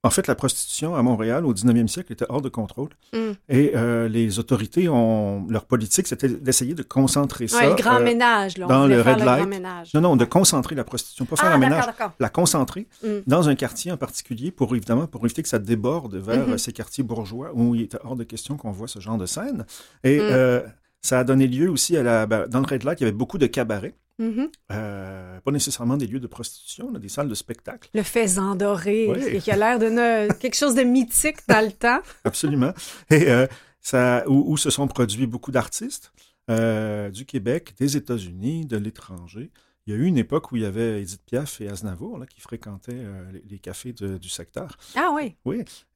en 0.05 0.09
fait, 0.11 0.27
la 0.27 0.35
prostitution 0.35 0.95
à 0.95 1.01
Montréal 1.01 1.45
au 1.45 1.53
19e 1.53 1.87
siècle 1.87 2.13
était 2.13 2.25
hors 2.29 2.41
de 2.41 2.49
contrôle. 2.49 2.89
Mm. 3.13 3.17
Et 3.49 3.71
euh, 3.75 4.07
les 4.07 4.39
autorités 4.39 4.87
ont... 4.87 5.45
Leur 5.49 5.65
politique, 5.65 6.07
c'était 6.07 6.29
d'essayer 6.29 6.73
de 6.75 6.83
concentrer 6.83 7.47
ça... 7.47 7.67
Le 7.67 7.75
grand 7.75 7.99
euh, 7.99 8.03
ménage, 8.03 8.57
là. 8.57 8.65
On 8.65 8.69
dans 8.69 8.87
le 8.87 9.01
faire 9.01 9.13
red 9.15 9.19
le 9.19 9.25
light. 9.25 9.47
ménage. 9.47 9.93
non, 9.93 10.01
non, 10.01 10.15
de 10.15 10.25
concentrer 10.25 10.75
la 10.75 10.83
prostitution, 10.83 11.25
pas 11.25 11.35
faire 11.35 11.49
ah, 11.51 11.55
un 11.55 11.57
ménage 11.57 11.85
la 12.19 12.29
concentrer 12.29 12.87
Mm. 13.03 13.07
dans 13.27 13.49
un 13.49 13.55
quartier 13.55 13.91
en 13.91 13.97
particulier 13.97 14.51
pour 14.51 14.75
évidemment 14.75 15.07
pour 15.07 15.23
éviter 15.25 15.41
que 15.43 15.49
ça 15.49 15.59
déborde 15.59 16.15
vers 16.15 16.45
Mhm. 16.47 16.53
euh, 16.53 16.57
ces 16.57 16.71
quartiers 16.71 17.03
bourgeois 17.03 17.51
où 17.53 17.75
il 17.75 17.81
était 17.81 17.97
hors 18.03 18.15
de 18.15 18.23
question 18.23 18.57
qu'on 18.57 18.71
voit 18.71 18.87
ce 18.87 18.99
genre 18.99 19.17
de 19.17 19.25
scène. 19.25 19.65
Et 20.03 20.17
Mm. 20.19 20.21
euh, 20.23 20.61
ça 21.05 21.19
a 21.19 21.23
donné 21.23 21.47
lieu 21.47 21.69
aussi 21.69 21.95
à 21.97 22.03
la 22.03 22.25
ben, 22.25 22.47
dans 22.47 22.59
le 22.59 22.65
Red 22.65 22.83
Light, 22.83 22.99
il 22.99 23.03
y 23.03 23.07
avait 23.07 23.15
beaucoup 23.15 23.37
de 23.37 23.47
cabarets, 23.47 23.95
Mhm. 24.19 24.49
euh, 24.71 25.39
pas 25.41 25.51
nécessairement 25.51 25.97
des 25.97 26.07
lieux 26.07 26.19
de 26.21 26.27
prostitution, 26.27 26.91
là, 26.91 26.99
des 26.99 27.09
salles 27.09 27.27
de 27.29 27.35
spectacle, 27.35 27.89
Le 27.93 28.01
faisan 28.03 28.55
doré, 28.55 29.07
Oui. 29.09 29.39
qui 29.41 29.51
a 29.51 29.57
l'air 29.57 29.77
de 29.79 29.87
ne- 29.89 30.33
quelque 30.33 30.55
chose 30.55 30.73
de 30.75 30.83
mythique 30.83 31.37
dans 31.47 31.63
le 31.65 31.71
temps. 31.71 31.99
absolument. 32.23 32.73
Et 33.09 33.29
euh, 33.29 33.45
ça 33.81 34.23
où, 34.27 34.51
où 34.53 34.57
se 34.57 34.69
sont 34.69 34.87
produits 34.87 35.27
beaucoup 35.27 35.51
d'artistes 35.51 36.11
euh, 36.49 37.09
du 37.09 37.25
Québec, 37.25 37.73
des 37.79 37.97
États-Unis, 37.97 38.65
de 38.65 38.77
l'étranger. 38.77 39.51
Il 39.87 39.93
y 39.93 39.97
a 39.97 39.99
eu 39.99 40.05
une 40.05 40.17
époque 40.17 40.51
où 40.51 40.55
il 40.55 40.61
y 40.63 40.65
avait 40.65 41.01
Edith 41.01 41.21
Piaf 41.25 41.59
et 41.61 41.67
Aznavour 41.69 42.17
là, 42.17 42.25
qui 42.25 42.39
fréquentaient 42.41 43.03
les, 43.33 43.43
les 43.49 43.59
cafés 43.59 43.93
de- 43.93 44.17
du 44.17 44.29
secteur. 44.29 44.77
Ah 44.95 45.11
oui. 45.13 45.35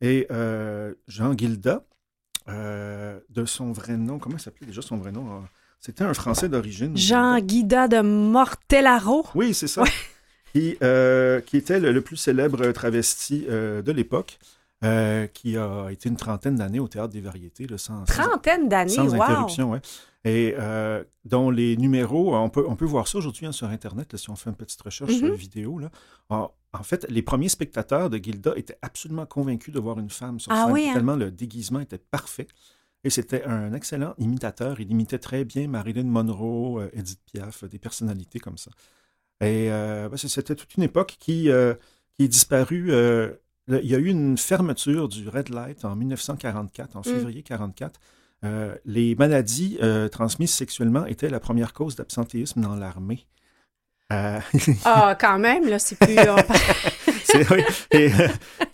Et 0.01 0.27
euh, 0.31 0.93
Jean 1.07 1.33
Guilda, 1.33 1.85
euh, 2.47 3.19
de 3.29 3.45
son 3.45 3.71
vrai 3.71 3.97
nom, 3.97 4.17
comment 4.19 4.37
il 4.37 4.41
s'appelait 4.41 4.67
déjà 4.67 4.81
son 4.81 4.97
vrai 4.97 5.11
nom? 5.11 5.27
euh, 5.29 5.39
C'était 5.79 6.03
un 6.03 6.13
Français 6.13 6.49
d'origine. 6.49 6.95
Jean 6.97 7.39
Guida 7.39 7.87
de 7.87 8.01
Mortellaro. 8.01 9.25
Oui, 9.35 9.53
c'est 9.53 9.67
ça. 9.67 9.83
Qui, 10.53 10.77
euh, 10.81 11.41
qui 11.41 11.57
était 11.57 11.79
le, 11.79 11.91
le 11.91 12.01
plus 12.01 12.17
célèbre 12.17 12.71
travesti 12.71 13.45
euh, 13.49 13.83
de 13.83 13.91
l'époque, 13.91 14.39
euh, 14.83 15.27
qui 15.27 15.57
a 15.57 15.89
été 15.91 16.09
une 16.09 16.15
trentaine 16.17 16.55
d'années 16.55 16.79
au 16.79 16.87
Théâtre 16.87 17.13
des 17.13 17.21
Variétés, 17.21 17.67
là, 17.67 17.77
sans, 17.77 18.03
Trentaine 18.05 18.67
d'années, 18.67 18.89
sans 18.89 19.09
wow. 19.15 19.21
interruption. 19.21 19.71
Ouais. 19.71 19.81
Et 20.25 20.55
euh, 20.57 21.03
dont 21.23 21.49
les 21.51 21.77
numéros, 21.77 22.35
on 22.35 22.49
peut, 22.49 22.65
on 22.67 22.75
peut 22.75 22.85
voir 22.85 23.07
ça 23.07 23.19
aujourd'hui 23.19 23.45
hein, 23.45 23.51
sur 23.51 23.67
Internet, 23.67 24.11
là, 24.11 24.17
si 24.17 24.29
on 24.31 24.35
fait 24.35 24.49
une 24.49 24.55
petite 24.55 24.81
recherche 24.81 25.21
Mhm. 25.21 25.29
euh, 25.29 25.33
vidéo. 25.35 25.77
Là. 25.79 25.89
En, 26.29 26.49
en 26.73 26.83
fait, 26.83 27.05
les 27.09 27.21
premiers 27.21 27.49
spectateurs 27.49 28.09
de 28.09 28.17
Gilda 28.17 28.53
étaient 28.55 28.77
absolument 28.81 29.25
convaincus 29.25 29.73
de 29.73 29.79
voir 29.79 29.99
une 29.99 30.09
femme 30.09 30.39
sur 30.39 30.51
Ah 30.51 30.65
scène, 30.65 30.73
oui, 30.73 30.87
hein? 30.89 30.93
tellement 30.93 31.15
le 31.15 31.31
déguisement 31.31 31.79
était 31.79 31.97
parfait. 31.97 32.47
Et 33.03 33.09
c'était 33.09 33.43
un 33.45 33.73
excellent 33.73 34.13
imitateur. 34.17 34.79
Il 34.81 34.91
imitait 34.91 35.19
très 35.19 35.45
bien 35.45 35.67
Marilyn 35.67 36.03
Monroe, 36.03 36.81
euh, 36.81 36.89
Edith 36.93 37.21
Piaf, 37.31 37.63
des 37.63 37.79
personnalités 37.79 38.39
comme 38.39 38.57
ça. 38.57 38.71
Et 39.41 39.71
euh, 39.71 40.09
ben, 40.09 40.17
c'était 40.17 40.53
toute 40.55 40.75
une 40.75 40.83
époque 40.83 41.15
qui, 41.19 41.49
euh, 41.49 41.73
qui 42.17 42.25
est 42.25 42.27
disparue. 42.27 42.91
euh, 42.91 43.31
le- 43.67 43.81
il 43.83 43.89
y 43.89 43.95
a 43.95 43.99
eu 43.99 44.07
une 44.07 44.37
fermeture 44.37 45.07
du 45.07 45.29
Red 45.29 45.49
Light 45.49 45.85
en 45.85 45.95
1944, 45.95 46.97
en 46.97 47.03
février 47.03 47.43
1944. 47.43 47.99
Euh, 48.43 48.75
les 48.85 49.15
maladies 49.15 49.77
euh, 49.81 50.07
transmises 50.09 50.53
sexuellement 50.53 51.05
étaient 51.05 51.29
la 51.29 51.39
première 51.39 51.71
cause 51.73 51.95
d'absentéisme 51.95 52.61
dans 52.61 52.75
l'armée. 52.75 53.25
Euh, 54.11 54.39
Ah, 54.85 55.15
quand 55.19 55.37
même, 55.39 55.67
là, 55.67 55.77
c'est 55.79 55.97
plus... 55.97 56.15
c'est- 57.23 57.51
oui. 57.51 57.61
Et, 57.91 58.11
euh, 58.13 58.27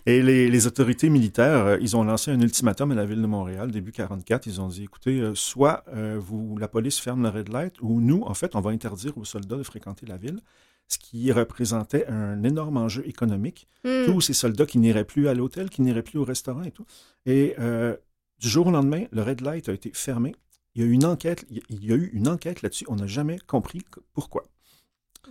et 0.06 0.22
les, 0.22 0.48
les 0.48 0.66
autorités 0.66 1.10
militaires, 1.10 1.66
euh, 1.66 1.78
ils 1.80 1.96
ont 1.96 2.04
lancé 2.04 2.30
un 2.30 2.40
ultimatum 2.40 2.92
à 2.92 2.94
la 2.94 3.04
ville 3.04 3.20
de 3.20 3.26
Montréal, 3.26 3.70
début 3.70 3.92
44. 3.92 4.46
Ils 4.46 4.60
ont 4.60 4.68
dit, 4.68 4.84
écoutez, 4.84 5.30
soit 5.34 5.84
euh, 5.94 6.16
vous, 6.18 6.56
la 6.58 6.68
police 6.68 6.98
ferme 6.98 7.22
le 7.22 7.28
red 7.28 7.48
light, 7.52 7.74
ou 7.82 8.00
nous, 8.00 8.22
en 8.22 8.34
fait, 8.34 8.54
on 8.56 8.60
va 8.60 8.70
interdire 8.70 9.16
aux 9.18 9.24
soldats 9.24 9.56
de 9.56 9.62
fréquenter 9.62 10.06
la 10.06 10.16
ville, 10.16 10.40
ce 10.88 10.98
qui 10.98 11.30
représentait 11.32 12.06
un 12.06 12.42
énorme 12.44 12.76
enjeu 12.76 13.06
économique. 13.06 13.66
hmm. 13.84 14.06
Tous 14.06 14.20
ces 14.20 14.32
soldats 14.34 14.66
qui 14.66 14.78
n'iraient 14.78 15.04
plus 15.04 15.28
à 15.28 15.34
l'hôtel, 15.34 15.68
qui 15.68 15.82
n'iraient 15.82 16.02
plus 16.02 16.18
au 16.18 16.24
restaurant 16.24 16.62
et 16.62 16.70
tout. 16.70 16.86
Et 17.26 17.54
euh, 17.58 17.94
du 18.38 18.48
jour 18.48 18.68
au 18.68 18.70
lendemain, 18.70 19.04
le 19.12 19.22
red 19.22 19.40
light 19.40 19.68
a 19.68 19.72
été 19.72 19.90
fermé. 19.92 20.34
Il 20.74 20.82
y 20.82 20.84
a 20.84 20.88
eu 20.88 20.92
une 20.92 21.04
enquête, 21.06 21.44
il 21.50 21.84
y 21.84 21.92
a- 21.92 21.96
eu 21.96 22.10
une 22.12 22.28
enquête 22.28 22.62
là-dessus. 22.62 22.84
On 22.88 22.96
n'a 22.96 23.06
jamais 23.06 23.38
compris 23.46 23.80
pourquoi. 24.12 24.44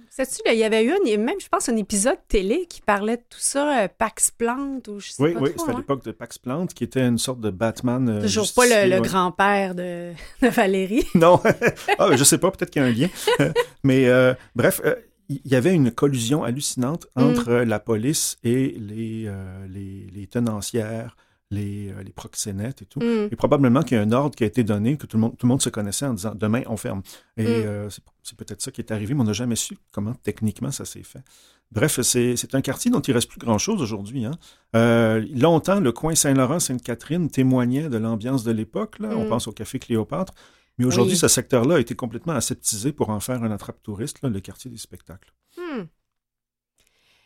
Sais-tu, 0.09 0.41
il 0.51 0.57
y 0.57 0.63
avait 0.63 0.83
eu 0.83 0.91
un- 0.91 1.17
même, 1.17 1.39
je 1.39 1.47
pense, 1.49 1.67
un 1.69 1.75
épisode 1.77 2.17
télé 2.27 2.65
qui 2.67 2.81
parlait 2.81 3.17
de 3.17 3.21
tout 3.29 3.39
ça, 3.39 3.83
euh, 3.83 3.87
Pax 3.97 4.31
Plante, 4.31 4.87
ou 4.87 4.99
je 4.99 5.11
sais 5.11 5.23
Oui, 5.23 5.33
pas 5.33 5.39
oui, 5.41 5.49
trop, 5.51 5.59
c'était 5.59 5.71
à 5.71 5.73
hein. 5.75 5.77
l'époque 5.79 6.03
de 6.05 6.11
Pax 6.11 6.37
Plante, 6.37 6.73
qui 6.73 6.83
était 6.83 7.05
une 7.05 7.17
sorte 7.17 7.41
de 7.41 7.49
Batman. 7.49 8.07
euh, 8.09 8.21
Toujours 8.21 8.47
pas 8.53 8.65
le, 8.65 8.99
grand-père 9.01 9.75
de, 9.75 10.11
de 10.41 10.47
Valérie. 10.47 11.05
Non, 11.15 11.41
ah, 11.99 12.09
ben, 12.09 12.15
je 12.17 12.23
sais 12.23 12.37
pas, 12.37 12.51
peut-être 12.51 12.69
qu'il 12.71 12.81
y 12.81 12.85
a 12.85 12.87
un 12.87 12.91
lien. 12.91 13.09
Mais 13.83 14.07
euh, 14.07 14.33
bref, 14.55 14.81
il 15.29 15.41
y 15.45 15.55
avait 15.55 15.73
une 15.73 15.91
collusion 15.91 16.43
hallucinante 16.43 17.07
Mm. 17.15 17.21
entre 17.23 17.51
la 17.53 17.79
police 17.79 18.37
et 18.43 18.75
les, 18.79 19.29
les, 19.69 20.07
les 20.13 20.27
tenancières, 20.27 21.15
les, 21.51 21.89
euh, 21.91 22.01
les 22.03 22.11
proxénètes 22.11 22.81
et 22.81 22.85
tout. 22.85 22.99
Hmm. 22.99 23.27
Et 23.31 23.35
probablement 23.35 23.81
qu'il 23.83 23.97
y 23.97 23.99
a 23.99 24.03
un 24.03 24.11
ordre 24.11 24.35
qui 24.35 24.43
a 24.43 24.47
été 24.47 24.63
donné, 24.63 24.97
que 24.97 25.05
tout 25.05 25.17
le 25.17 25.21
monde, 25.21 25.37
tout 25.37 25.45
le 25.45 25.49
monde 25.49 25.61
se 25.61 25.69
connaissait 25.69 26.05
en 26.07 26.13
disant 26.13 26.33
demain, 26.35 26.63
on 26.67 26.75
ferme. 26.77 27.01
Et 27.37 27.43
Mm. 27.43 27.47
euh, 27.47 27.89
c'est- 28.23 28.35
peut-être 28.35 28.61
ça 28.61 28.71
qui 28.71 28.81
est 28.81 28.91
arrivé, 28.91 29.13
mais 29.13 29.21
on 29.21 29.25
n'a 29.25 29.33
jamais 29.33 29.55
su 29.55 29.77
comment 29.91 30.13
techniquement 30.23 30.71
ça 30.71 30.85
s'est 30.85 31.03
fait. 31.03 31.23
Bref, 31.71 32.01
c'est 32.01 32.35
c'est 32.35 32.55
un 32.55 32.61
quartier 32.61 32.89
dont 32.91 32.99
il 32.99 33.13
reste 33.13 33.29
plus 33.29 33.39
grand-chose 33.39 33.81
aujourd'hui. 33.81 34.25
Hein. 34.25 34.31
Euh, 34.75 35.23
longtemps, 35.35 35.79
le 35.79 35.91
coin 35.91 36.15
Saint-Laurent-Sainte-Catherine 36.15 37.29
témoignait 37.29 37.89
de 37.89 37.97
l'ambiance 37.97 38.43
de 38.43 38.51
l'époque. 38.51 38.97
là. 38.99 39.09
On 39.15 39.25
Mm. 39.25 39.29
pense 39.29 39.47
au 39.47 39.51
Café 39.51 39.77
Cléopâtre. 39.79 40.33
Mais 40.77 40.85
aujourd'hui, 40.85 41.13
Oui. 41.13 41.19
ce 41.19 41.27
secteur-là 41.27 41.75
a 41.75 41.79
été 41.79 41.95
complètement 41.95 42.33
aseptisé 42.33 42.91
pour 42.91 43.09
en 43.09 43.19
faire 43.19 43.41
un 43.43 43.51
attrape-touriste, 43.51 44.21
là, 44.23 44.29
le 44.29 44.39
quartier 44.41 44.69
des 44.69 44.77
spectacles. 44.77 45.31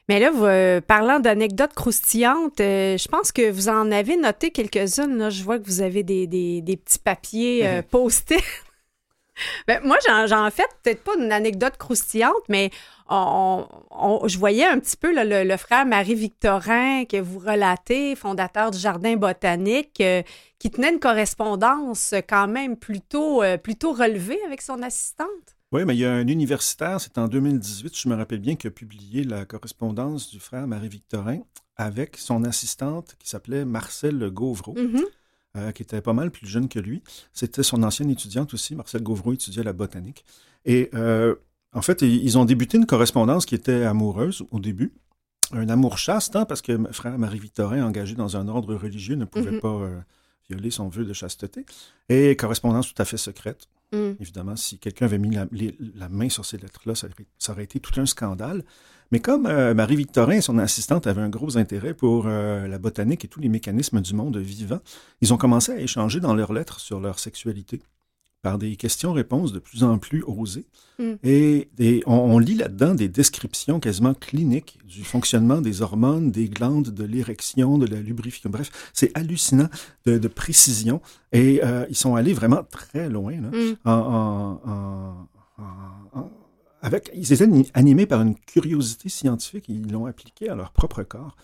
Mais 0.09 0.19
là, 0.19 0.31
vous, 0.31 0.43
euh, 0.45 0.81
parlant 0.81 1.19
d'anecdotes 1.19 1.73
croustillantes, 1.75 2.59
euh, 2.59 2.97
je 2.97 3.07
pense 3.07 3.31
que 3.31 3.49
vous 3.51 3.69
en 3.69 3.91
avez 3.91 4.17
noté 4.17 4.49
quelques-unes. 4.49 5.29
Je 5.29 5.43
vois 5.43 5.59
que 5.59 5.65
vous 5.65 5.81
avez 5.81 6.01
des, 6.03 6.25
des- 6.27 6.61
des 6.61 6.75
petits 6.77 6.97
papiers 6.99 7.65
euh, 7.67 7.77
Mhm. 7.77 7.83
postés. 7.83 8.39
ben, 9.67 9.79
moi, 9.83 9.97
j'en, 10.07 10.25
j'en 10.25 10.49
fait 10.49 10.67
peut-être 10.83 11.03
pas 11.03 11.13
une 11.17 11.31
anecdote 11.31 11.77
croustillante, 11.77 12.33
mais 12.49 12.71
on, 13.07 13.67
on- 13.91 14.27
je 14.27 14.37
voyais 14.39 14.65
un 14.65 14.79
petit 14.79 14.97
peu 14.97 15.13
là, 15.13 15.23
le, 15.23 15.43
le 15.47 15.57
frère 15.57 15.85
Marie-Victorin 15.85 17.05
que 17.05 17.17
vous 17.17 17.37
relatez, 17.39 18.15
fondateur 18.15 18.71
du 18.71 18.79
Jardin 18.79 19.15
botanique, 19.15 20.01
euh, 20.01 20.23
qui 20.57 20.71
tenait 20.71 20.91
une 20.91 20.99
correspondance 20.99 22.15
quand 22.27 22.47
même 22.47 22.77
plutôt, 22.77 23.43
euh, 23.43 23.57
plutôt 23.57 23.93
relevée 23.93 24.39
avec 24.47 24.61
son 24.63 24.81
assistante. 24.81 25.27
Oui, 25.71 25.85
mais 25.85 25.95
il 25.95 25.99
y 25.99 26.05
a 26.05 26.13
un 26.13 26.27
universitaire, 26.27 26.99
c'est 26.99 27.17
en 27.19 27.27
2018, 27.27 27.95
je 27.95 28.09
me 28.09 28.15
rappelle 28.15 28.39
bien, 28.39 28.55
qui 28.55 28.65
a 28.65 28.71
publié 28.71 29.23
la 29.23 29.45
correspondance 29.45 30.29
du 30.31 30.39
frère 30.39 30.65
Marie-Victorin 30.65 31.39
avec 31.77 32.17
son 32.17 32.43
assistante 32.43 33.15
qui 33.19 33.29
s'appelait 33.29 33.65
Marcel 33.65 34.31
Gauvreau, 34.31 34.73
Mhm. 34.73 35.03
euh, 35.57 35.71
qui 35.71 35.83
était 35.83 36.01
pas 36.01 36.13
mal 36.13 36.31
plus 36.31 36.47
jeune 36.47 36.69
que 36.69 36.79
lui. 36.79 37.03
C'était 37.33 37.61
son 37.61 37.83
ancienne 37.83 38.09
étudiante 38.09 38.51
aussi. 38.55 38.73
Marcel 38.75 39.03
Gauvreau 39.03 39.33
étudiait 39.33 39.63
la 39.63 39.73
botanique. 39.73 40.25
Et 40.65 40.89
euh, 40.95 41.35
en 41.73 41.83
fait, 41.83 42.01
ils 42.01 42.37
ont 42.39 42.45
débuté 42.45 42.77
une 42.79 42.87
correspondance 42.87 43.45
qui 43.45 43.53
était 43.53 43.83
amoureuse 43.83 44.43
au 44.49 44.59
début. 44.59 44.91
Un 45.51 45.69
amour 45.69 45.99
chaste, 45.99 46.35
hein, 46.35 46.45
parce 46.45 46.63
que 46.63 46.79
frère 46.91 47.17
Marie-Victorin, 47.19 47.85
engagé 47.85 48.15
dans 48.15 48.37
un 48.37 48.47
ordre 48.47 48.73
religieux, 48.75 49.15
ne 49.15 49.25
pouvait 49.25 49.51
Mhm. 49.51 49.59
pas 49.59 49.67
euh, 49.67 49.99
violer 50.49 50.71
son 50.71 50.89
vœu 50.89 51.05
de 51.05 51.13
chasteté. 51.13 51.63
Et 52.09 52.35
correspondance 52.35 52.91
tout 52.91 52.99
à 52.99 53.05
fait 53.05 53.17
secrète. 53.17 53.67
Mm. 53.91 54.11
Évidemment, 54.19 54.55
si 54.55 54.77
quelqu'un 54.77 55.05
avait 55.05 55.17
mis 55.17 55.35
la, 55.35 56.09
main 56.09 56.29
sur 56.29 56.45
ces 56.45 56.57
lettres-là, 56.57 56.95
ça, 56.95 57.07
aurait- 57.07 57.25
ça 57.37 57.51
aurait 57.53 57.63
été 57.63 57.79
tout 57.79 57.99
un 57.99 58.05
scandale. 58.05 58.63
Mais 59.11 59.19
comme 59.19 59.47
euh, 59.47 59.73
Marie-Victorin 59.73 60.33
et 60.33 60.41
son 60.41 60.59
assistante 60.59 61.07
avaient 61.07 61.21
un 61.21 61.29
gros 61.29 61.57
intérêt 61.57 61.95
pour 61.95 62.25
euh, 62.27 62.67
la 62.67 62.77
botanique 62.77 63.25
et 63.25 63.27
tous 63.27 63.39
les 63.39 63.49
mécanismes 63.49 64.01
du 64.01 64.13
monde 64.13 64.37
vivant, 64.37 64.79
ils 65.21 65.33
ont 65.33 65.37
commencé 65.37 65.71
à 65.71 65.79
échanger 65.79 66.19
dans 66.19 66.35
leurs 66.35 66.53
lettres 66.53 66.79
sur 66.79 66.99
leur 66.99 67.17
sexualité 67.17 67.81
par 68.41 68.57
des 68.57 68.75
questions-réponses 68.75 69.51
de 69.51 69.59
plus 69.59 69.83
en 69.83 69.97
plus 69.97 70.23
osées. 70.25 70.65
Mm. 70.97 71.13
Et 71.23 72.03
on, 72.05 72.13
on 72.13 72.39
lit 72.39 72.55
là-dedans 72.55 72.95
des 72.95 73.07
descriptions 73.09 73.79
quasiment 73.79 74.13
cliniques 74.13 74.79
du 74.87 75.03
fonctionnement 75.03 75.61
des 75.61 75.81
hormones, 75.81 76.31
des 76.31 76.47
glandes, 76.47 76.89
de 76.89 77.03
l'érection, 77.03 77.77
de 77.77 77.85
la 77.85 77.99
lubrification. 77.99 78.49
Bref, 78.49 78.71
c'est 78.93 79.11
hallucinant 79.17 79.67
de, 80.05 80.17
de 80.17 80.27
précision. 80.27 81.01
Et 81.31 81.61
euh, 81.63 81.85
ils 81.89 81.95
sont 81.97 82.15
allés 82.15 82.33
vraiment 82.33 82.63
très 82.63 83.09
loin. 83.09 83.33
Là 83.41 83.49
Mm. 83.49 83.75
en- 83.85 83.91
en- 83.91 84.61
en- 84.69 85.27
en- 85.61 86.19
en- 86.19 86.29
avec, 86.81 87.11
ils 87.13 87.33
étaient 87.33 87.47
ni- 87.47 87.69
animés 87.73 88.05
par 88.05 88.21
une 88.21 88.35
curiosité 88.35 89.09
scientifique, 89.09 89.65
ils 89.67 89.91
l'ont 89.91 90.05
appliquée 90.05 90.47
à 90.49 90.55
leur 90.55 90.71
propre 90.71 91.03
corps. 91.03 91.35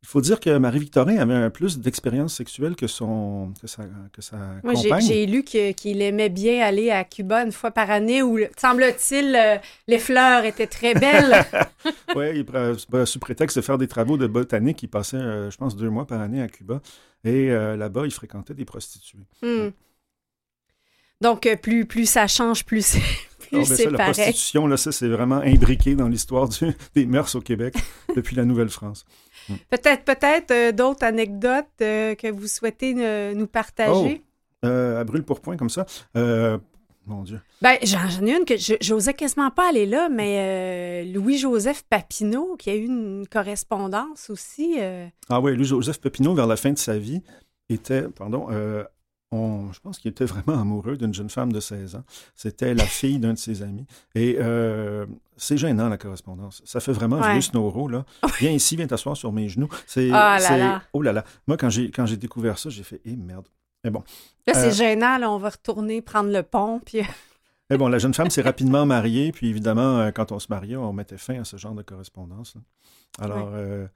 Il 0.00 0.06
faut 0.06 0.20
dire 0.20 0.38
que 0.38 0.56
Marie-Victorin 0.56 1.16
avait 1.18 1.34
un 1.34 1.50
plus 1.50 1.78
d'expérience 1.80 2.32
sexuelle 2.34 2.76
que, 2.76 2.86
son, 2.86 3.52
que 3.60 3.66
sa, 3.66 3.82
que 4.12 4.22
sa 4.22 4.36
Moi, 4.62 4.74
j'ai- 4.74 4.84
compagne. 4.84 5.04
j'ai 5.06 5.26
lu 5.26 5.42
qu'il 5.42 6.00
aimait 6.02 6.28
bien 6.28 6.64
aller 6.64 6.90
à 6.90 7.02
Cuba 7.04 7.42
une 7.44 7.50
fois 7.52 7.72
par 7.72 7.90
année 7.90 8.22
où, 8.22 8.38
semble-t-il, 8.56 9.34
euh, 9.34 9.56
les 9.88 9.98
fleurs 9.98 10.44
étaient 10.44 10.66
très 10.68 10.94
belles. 10.94 11.44
Oui, 12.16 12.42
ben, 12.42 13.04
sous 13.06 13.18
prétexte 13.18 13.56
de 13.56 13.62
faire 13.62 13.76
des 13.78 13.86
travaux 13.88 14.16
de 14.16 14.26
botanique, 14.26 14.82
il 14.82 14.88
passait, 14.88 15.16
euh, 15.16 15.50
je 15.50 15.56
pense, 15.56 15.76
deux 15.76 15.90
mois 15.90 16.06
par 16.06 16.20
année 16.20 16.40
à 16.42 16.48
Cuba. 16.48 16.80
Et 17.24 17.50
euh, 17.50 17.76
là-bas, 17.76 18.02
il 18.06 18.10
fréquentait 18.12 18.54
des 18.54 18.64
prostituées. 18.64 19.26
Hmm. 19.42 19.68
Donc, 21.20 21.48
plus, 21.62 21.84
plus 21.86 22.06
ça 22.08 22.26
change, 22.26 22.64
plus 22.64 22.84
c'est 22.84 23.02
plus 23.48 23.64
c'est 23.64 23.84
ça, 23.84 23.90
la 23.90 23.98
pareil. 23.98 24.14
prostitution, 24.14 24.66
là, 24.66 24.76
ça, 24.76 24.92
c'est 24.92 25.08
vraiment 25.08 25.38
imbriqué 25.38 25.94
dans 25.94 26.08
l'histoire 26.08 26.48
des 26.94 27.06
mœurs 27.06 27.34
au 27.34 27.40
Québec 27.40 27.74
depuis 28.16 28.36
la 28.36 28.44
Nouvelle-France. 28.44 29.04
Peut-être 29.70 30.04
peut-être 30.04 30.50
euh, 30.50 30.72
d'autres 30.72 31.04
anecdotes 31.04 31.66
euh, 31.80 32.14
que 32.14 32.30
vous 32.30 32.46
souhaitez 32.46 32.94
euh, 32.98 33.34
nous 33.34 33.46
partager? 33.46 34.22
Euh, 34.64 35.00
à 35.00 35.04
brûle 35.04 35.22
pour 35.22 35.40
point 35.40 35.56
comme 35.56 35.70
ça. 35.70 35.86
Mon 37.06 37.22
Dieu. 37.22 37.40
Ben, 37.62 37.78
j'en 37.82 38.26
ai 38.26 38.36
une 38.36 38.44
que 38.44 38.54
j'osais 38.82 39.14
quasiment 39.14 39.50
pas 39.50 39.70
aller 39.70 39.86
là, 39.86 40.10
mais 40.10 41.06
Louis-Joseph 41.06 41.84
Papineau, 41.88 42.54
qui 42.56 42.68
a 42.68 42.74
eu 42.74 42.84
une 42.84 43.26
correspondance 43.26 44.28
aussi. 44.28 44.76
Ah 45.30 45.40
oui, 45.40 45.56
Louis-Joseph 45.56 46.02
Papineau, 46.02 46.34
vers 46.34 46.46
la 46.46 46.56
fin 46.56 46.70
de 46.70 46.76
sa 46.76 46.98
vie, 46.98 47.22
était, 47.70 48.02
pardon, 48.02 48.48
on- 49.30 49.72
je 49.72 49.80
pense 49.80 49.98
qu'il 49.98 50.10
était 50.10 50.24
vraiment 50.24 50.60
amoureux 50.60 50.96
d'une 50.96 51.12
jeune 51.12 51.28
femme 51.30 51.52
de 51.52 51.60
16 51.60 51.94
ans. 51.96 52.04
C'était 52.34 52.72
la 52.74 52.84
fille 52.84 53.18
d'un 53.18 53.34
de 53.34 53.38
ses 53.38 53.62
amis. 53.62 53.86
Et 54.14 54.36
euh, 54.40 55.04
c'est 55.36 55.56
gênant, 55.58 55.88
la 55.88 55.98
correspondance. 55.98 56.62
Ça 56.64 56.80
fait 56.80 56.92
vraiment 56.92 57.18
Ouais. 57.20 57.32
vieux 57.32 57.40
Snoro, 57.42 57.88
là. 57.88 58.04
Viens 58.40 58.52
ici, 58.52 58.76
viens 58.76 58.86
t'asseoir 58.86 59.16
sur 59.16 59.32
mes 59.32 59.48
genoux. 59.48 59.68
C'est, 59.86 60.10
Ah 60.12 60.38
là 60.38 60.40
c'est- 60.40 60.58
là. 60.58 60.82
Oh 60.92 61.02
là 61.02 61.12
là. 61.12 61.24
Moi, 61.46 61.56
quand 61.56 61.68
j'ai, 61.70 61.90
quand 61.90 62.06
j'ai 62.06 62.16
découvert 62.16 62.58
ça, 62.58 62.70
j'ai 62.70 62.82
fait, 62.82 63.00
eh 63.04 63.16
merde. 63.16 63.46
Mais 63.84 63.90
bon. 63.90 64.02
Là, 64.46 64.54
c'est 64.54 64.68
Euh, 64.68 64.72
gênant, 64.72 65.18
là, 65.18 65.30
on 65.30 65.38
va 65.38 65.50
retourner 65.50 66.00
prendre 66.02 66.30
le 66.32 66.42
pont, 66.42 66.80
puis... 66.84 67.00
Mais 67.70 67.76
bon, 67.76 67.88
la 67.88 67.98
jeune 67.98 68.14
femme 68.14 68.30
s'est 68.30 68.40
rapidement 68.40 68.86
mariée, 68.86 69.30
puis 69.30 69.48
évidemment, 69.50 69.98
euh, 69.98 70.10
quand 70.10 70.32
on 70.32 70.38
se 70.38 70.46
mariait, 70.48 70.76
on 70.76 70.94
mettait 70.94 71.18
fin 71.18 71.38
à 71.40 71.44
ce 71.44 71.58
genre 71.58 71.74
de 71.74 71.82
correspondance. 71.82 72.54
là. 72.54 72.62
Alors, 73.24 73.50
euh, 73.52 73.86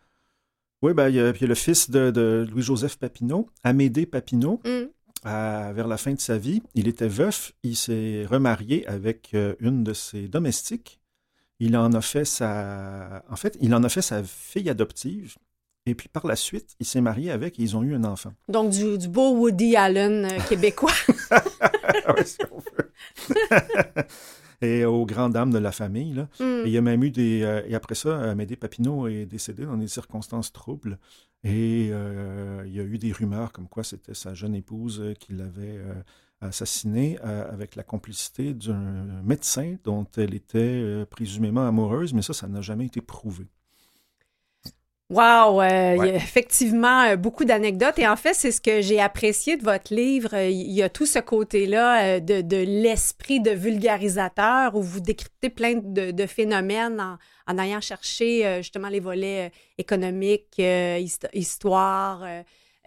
oui, 0.83 0.93
ben, 0.93 1.09
il 1.09 1.15
y, 1.15 1.21
a- 1.21 1.33
puis 1.33 1.41
il 1.41 1.45
y 1.45 1.47
a 1.47 1.49
le 1.49 1.55
fils 1.55 1.91
de, 1.91 2.11
de 2.11 2.47
Louis-Joseph 2.51 2.99
Papineau, 2.99 3.49
Amédée 3.65 4.05
Papineau, 4.05 4.61
Hmm. 4.65 4.89
À- 5.25 5.73
vers 5.73 5.89
la 5.89 5.97
fin 5.97 6.13
de 6.13 6.21
sa 6.21 6.39
vie. 6.39 6.63
Il 6.75 6.89
était 6.89 7.09
veuf, 7.09 7.53
il 7.63 7.77
s'est 7.77 8.25
remarié 8.29 8.87
avec 8.87 9.31
euh, 9.35 9.55
une 9.61 9.85
de 9.85 9.93
ses 9.93 10.29
domestiques. 10.29 11.01
Il 11.61 11.77
en 11.77 11.93
a 11.93 12.01
fait 12.01 12.25
sa... 12.25 13.23
En 13.31 13.37
fait, 13.37 13.57
il 13.61 13.75
en 13.75 13.85
a 13.85 13.89
fait 13.89 14.03
sa 14.03 14.23
fille 14.25 14.69
adoptive. 14.69 15.37
Et 15.87 15.95
puis 15.97 16.09
par 16.09 16.27
la 16.27 16.37
suite, 16.37 16.75
il 16.81 16.87
s'est 16.87 17.01
marié 17.01 17.31
avec 17.33 17.59
et 17.59 17.63
ils 17.63 17.77
ont 17.77 17.83
eu 17.83 17.95
un 17.95 18.05
enfant. 18.05 18.33
Donc, 18.49 18.71
du, 18.71 18.99
du 18.99 19.09
beau 19.09 19.33
Woody 19.37 19.77
Allen 19.77 20.25
euh, 20.27 20.39
québécois. 20.49 20.93
Ouais, 22.09 22.25
si 22.25 22.39
on 22.51 22.59
veut. 22.59 22.93
et 24.63 24.85
aux 24.85 25.07
grandes 25.07 25.33
dames 25.33 25.51
de 25.51 25.59
la 25.59 25.73
famille. 25.73 26.15
Là. 26.15 26.29
Et 26.65 26.69
il 26.69 26.73
y 26.73 26.79
a 26.79 26.83
même 26.83 27.03
eu 27.03 27.11
des. 27.11 27.43
euh, 27.43 27.63
et 27.67 27.75
après 27.75 27.95
ça, 27.95 28.31
Amédée 28.31 28.57
Papineau 28.57 29.07
est 29.09 29.27
décédé 29.27 29.65
dans 29.65 29.77
des 29.77 29.89
circonstances 29.89 30.53
troubles. 30.53 30.99
Et 31.45 31.89
euh, 31.91 32.63
il 32.67 32.73
y 32.75 32.79
a 32.81 32.85
eu 32.85 32.99
des 32.99 33.11
rumeurs 33.13 33.53
comme 33.53 33.69
quoi 33.69 33.83
c'était 33.83 34.15
sa 34.15 34.33
jeune 34.35 34.55
épouse 34.55 35.01
euh, 35.01 35.15
qui 35.15 35.33
l'avait 35.33 35.77
euh, 35.79 35.95
assassinée 36.41 37.19
euh, 37.25 37.51
avec 37.53 37.75
la 37.75 37.83
complicité 37.83 38.55
d'un 38.55 39.23
médecin 39.25 39.77
dont 39.85 40.07
elle 40.17 40.35
était 40.35 40.59
euh, 40.61 41.05
présumément 41.05 41.67
amoureuse, 41.67 42.15
mais 42.15 42.23
ça, 42.23 42.33
ça 42.33 42.47
n'a 42.47 42.61
jamais 42.61 42.87
été 42.87 43.01
prouvé. 43.01 43.47
Wow, 45.13 45.61
euh, 45.61 45.97
Ouais. 45.99 46.17
effectivement 46.17 47.03
euh, 47.03 47.17
beaucoup 47.17 47.45
d'anecdotes. 47.45 47.99
Et 47.99 48.09
en 48.09 48.17
fait, 48.17 48.33
c'est 48.35 48.51
ce 48.51 48.61
que 48.63 48.81
j'ai 48.81 48.99
apprécié 48.99 49.57
de 49.59 49.63
votre 49.63 49.95
livre. 49.95 50.31
Euh, 50.33 50.49
Il 50.49 50.73
y 50.73 50.83
a 50.83 50.89
tout 50.89 51.05
ce 51.05 51.19
côté-là 51.19 52.03
euh, 52.17 52.21
de, 52.21 52.41
de 52.41 52.57
l'esprit 52.57 53.39
de 53.41 53.51
vulgarisateur 53.51 54.75
où 54.75 54.83
vous 54.83 55.01
décryptez 55.01 55.51
plein 55.51 55.75
de, 55.83 56.13
de 56.13 56.27
phénomènes 56.27 56.99
en, 57.01 57.19
en 57.53 57.59
ayant 57.59 57.81
cherché 57.83 58.59
justement 58.63 58.89
les 58.89 59.01
volets 59.01 59.53
économiques, 59.77 60.59
hist- 60.59 61.29
histoire, 61.35 62.25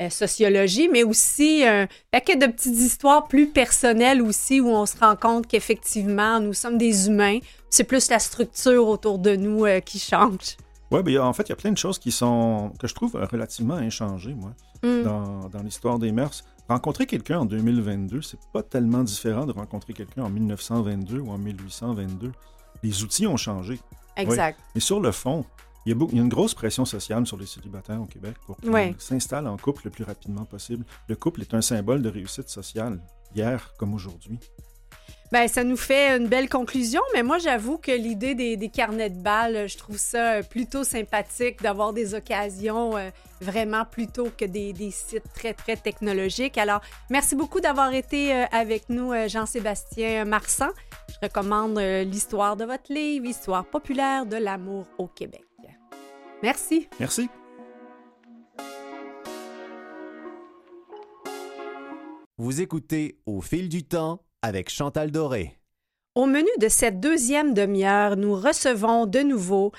sociologie, 0.10 0.90
mais 0.92 1.04
aussi 1.04 1.64
un 1.66 1.88
paquet 2.12 2.36
de 2.38 2.48
petites 2.48 2.80
histoires 2.80 3.28
plus 3.28 3.48
personnelles 3.48 4.22
aussi 4.22 4.60
où 4.62 4.70
on 4.70 4.86
se 4.86 4.98
rend 4.98 5.16
compte 5.16 5.48
qu'effectivement, 5.48 6.40
nous 6.40 6.54
sommes 6.54 6.78
des 6.78 7.08
humains. 7.08 7.40
C'est 7.70 7.84
plus 7.84 8.10
la 8.10 8.20
structure 8.20 8.88
autour 8.88 9.20
de 9.20 9.36
nous 9.36 9.66
qui 9.86 10.00
change. 10.00 10.58
Oui, 10.98 11.04
ben, 11.04 11.20
en 11.22 11.34
fait, 11.34 11.44
il 11.44 11.50
y 11.50 11.54
a 11.54 11.56
plein 11.56 11.72
de 11.72 11.78
choses 11.78 12.00
qui 12.00 12.12
sont 12.12 12.72
que 12.80 12.88
je 12.88 12.94
trouve 12.94 13.16
euh, 13.16 13.26
relativement 13.26 13.76
inchangées, 13.76 14.34
moi. 14.34 14.52
Mm. 14.84 15.04
dans, 15.04 15.50
dans 15.50 15.62
l'histoire 15.64 16.00
des 16.00 16.12
mœurs. 16.12 16.44
Rencontrer 16.68 17.06
quelqu'un 17.06 17.40
en 17.40 17.46
2022, 17.46 18.22
c'est 18.22 18.40
pas 18.54 18.64
tellement 18.64 19.04
différent 19.04 19.46
de 19.46 19.52
rencontrer 19.52 19.94
quelqu'un 19.94 20.24
en 20.24 20.30
1922 20.30 21.20
ou 21.20 21.30
en 21.30 21.38
1822. 21.38 22.32
Les 22.84 23.04
outils 23.04 23.28
ont 23.28 23.38
changé. 23.38 23.80
Exact. 24.18 24.60
Mais 24.74 24.82
sur 24.82 25.00
le 25.00 25.12
fond, 25.12 25.46
il 25.86 25.90
y, 25.90 25.92
a 25.92 25.96
beau- 25.96 26.08
il 26.12 26.18
y 26.18 26.20
a 26.20 26.24
une 26.24 26.30
grosse 26.30 26.54
pression 26.56 26.86
sociale 26.86 27.26
sur 27.28 27.38
les 27.38 27.46
célibataires 27.46 28.02
au 28.02 28.06
Québec 28.06 28.36
pour 28.46 28.58
qu'ils 28.58 28.72
s'installent 28.98 29.48
en 29.48 29.58
couple 29.58 29.84
le 29.86 29.92
plus 29.92 30.04
rapidement 30.04 30.46
possible. 30.46 30.84
Le 31.08 31.16
couple 31.16 31.42
est 31.42 31.54
un 31.54 31.62
symbole 31.62 32.02
de 32.02 32.10
réussite 32.10 32.50
sociale, 32.50 33.00
hier 33.36 33.74
comme 33.78 33.94
aujourd'hui. 33.94 34.40
Ben, 35.32 35.48
ça 35.48 35.64
nous 35.64 35.78
fait 35.78 36.18
une 36.18 36.28
belle 36.28 36.50
conclusion, 36.50 37.02
mais 37.14 37.24
moi, 37.24 37.40
j'avoue 37.40 37.78
que 37.78 37.92
l'idée 37.92 38.36
des, 38.36 38.58
des 38.58 38.70
carnets 38.70 39.10
de 39.10 39.20
balles, 39.20 39.68
je 39.68 39.78
trouve 39.78 39.98
ça 39.98 40.36
euh, 40.36 40.44
plutôt 40.44 40.84
sympathique 40.84 41.62
d'avoir 41.62 41.94
des 41.94 42.14
occasions 42.14 42.96
euh, 42.96 43.10
vraiment 43.42 43.86
plutôt 43.86 44.30
que 44.36 44.46
des, 44.46 44.74
des 44.74 44.92
sites 44.92 45.32
très, 45.34 45.54
très 45.54 45.76
technologiques. 45.76 46.58
Alors, 46.58 46.82
merci 47.10 47.36
beaucoup 47.36 47.60
d'avoir 47.60 47.94
été 47.94 48.34
euh, 48.34 48.46
avec 48.52 48.90
nous, 48.90 49.12
euh, 49.14 49.28
Jean-Sébastien 49.28 50.26
Marsan. 50.26 50.70
Je 51.10 51.28
recommande 51.28 51.78
euh, 51.78 52.04
l'histoire 52.04 52.56
de 52.56 52.66
votre 52.66 52.92
livre, 52.94 53.26
Histoire 53.26 53.66
populaire 53.66 54.26
de 54.26 54.38
l'amour 54.38 54.86
au 54.98 55.08
Québec. 55.08 55.44
Merci. 56.44 56.88
Merci. 57.00 57.30
Vous 62.38 62.62
écoutez 62.62 63.18
Au 63.26 63.42
fil 63.42 63.70
du 63.70 63.84
temps 63.84 64.22
avec 64.46 64.70
Chantal 64.70 65.12
Doré. 65.12 65.58
Au 66.14 66.28
menu 66.28 66.50
de 66.60 66.70
cette 66.70 67.00
deuxième 67.00 67.54
demi-heure, 67.54 68.16
nous 68.16 68.36
recevons 68.36 69.06
de 69.06 69.20
nouveau 69.20 69.74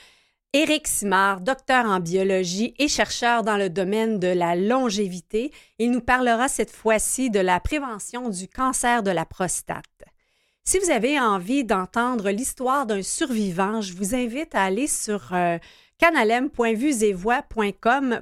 Éric 0.52 0.86
Simard, 0.88 1.40
docteur 1.40 1.86
en 1.86 2.00
biologie 2.00 2.74
et 2.78 2.88
chercheur 2.88 3.42
dans 3.42 3.56
le 3.56 3.70
domaine 3.70 4.18
de 4.18 4.28
la 4.28 4.56
longévité. 4.56 5.52
Il 5.78 5.90
nous 5.90 6.00
parlera 6.00 6.48
cette 6.48 6.70
fois-ci 6.70 7.30
de 7.30 7.40
la 7.40 7.60
prévention 7.60 8.28
du 8.28 8.48
cancer 8.48 9.02
de 9.02 9.10
la 9.10 9.24
prostate. 9.24 9.84
Si 10.64 10.78
vous 10.80 10.90
avez 10.90 11.20
envie 11.20 11.64
d'entendre 11.64 12.30
l'histoire 12.30 12.86
d'un 12.86 13.02
survivant, 13.02 13.80
je 13.80 13.94
vous 13.94 14.14
invite 14.14 14.54
à 14.54 14.64
aller 14.64 14.88
sur 14.88 15.32
euh, 15.32 15.58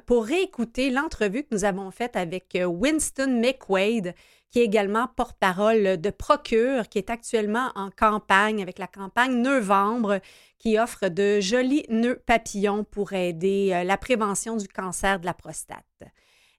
pour 0.07 0.25
réécouter 0.25 0.91
l'entrevue 0.91 1.43
que 1.43 1.55
nous 1.55 1.65
avons 1.65 1.91
faite 1.91 2.17
avec 2.17 2.55
euh, 2.55 2.65
Winston 2.65 3.41
McQuaid, 3.41 4.15
qui 4.55 4.61
est 4.61 4.67
également 4.67 5.09
porte-parole 5.09 6.01
de 6.01 6.11
Procure, 6.11 6.89
qui 6.89 6.99
est 6.99 7.11
actuellement 7.11 7.73
en 7.75 7.91
campagne 7.91 8.63
avec 8.63 8.79
la 8.79 8.87
campagne 8.87 9.43
Novembre, 9.43 10.21
qui 10.61 10.79
offre 10.79 11.09
de 11.09 11.41
jolis 11.41 11.85
nœuds 11.89 12.23
papillons 12.25 12.85
pour 12.85 13.15
aider 13.15 13.73
euh, 13.73 13.83
la 13.83 13.97
prévention 13.97 14.57
du 14.57 14.69
cancer 14.69 15.19
de 15.19 15.27
la 15.27 15.35
prostate. 15.35 16.05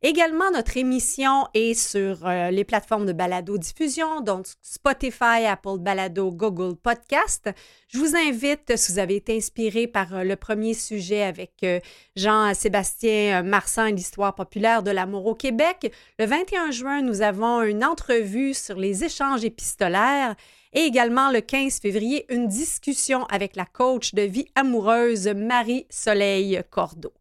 Également, 0.07 0.51
notre 0.51 0.77
émission 0.77 1.47
est 1.55 1.73
sur 1.73 2.27
euh, 2.27 2.51
les 2.51 2.63
plateformes 2.63 3.07
de 3.07 3.11
balado-diffusion, 3.11 4.21
donc 4.21 4.45
Spotify, 4.61 5.47
Apple 5.47 5.79
Balado, 5.79 6.31
Google 6.31 6.75
Podcast. 6.75 7.49
Je 7.87 7.97
vous 7.97 8.15
invite, 8.15 8.77
si 8.77 8.91
vous 8.91 8.99
avez 8.99 9.15
été 9.15 9.35
inspiré 9.35 9.87
par 9.87 10.13
euh, 10.13 10.23
le 10.23 10.35
premier 10.35 10.75
sujet 10.75 11.23
avec 11.23 11.53
euh, 11.63 11.79
Jean-Sébastien 12.15 13.41
Marsan 13.41 13.87
et 13.87 13.93
l'histoire 13.93 14.35
populaire 14.35 14.83
de 14.83 14.91
l'amour 14.91 15.25
au 15.25 15.33
Québec, 15.33 15.91
le 16.19 16.27
21 16.27 16.69
juin, 16.69 17.01
nous 17.01 17.23
avons 17.23 17.63
une 17.63 17.83
entrevue 17.83 18.53
sur 18.53 18.77
les 18.77 19.03
échanges 19.03 19.43
épistolaires 19.43 20.35
et 20.73 20.81
également 20.81 21.31
le 21.31 21.41
15 21.41 21.79
février, 21.79 22.27
une 22.29 22.47
discussion 22.47 23.25
avec 23.25 23.55
la 23.55 23.65
coach 23.65 24.13
de 24.13 24.21
vie 24.21 24.45
amoureuse 24.53 25.27
Marie-Soleil 25.29 26.61
Cordeau. 26.69 27.11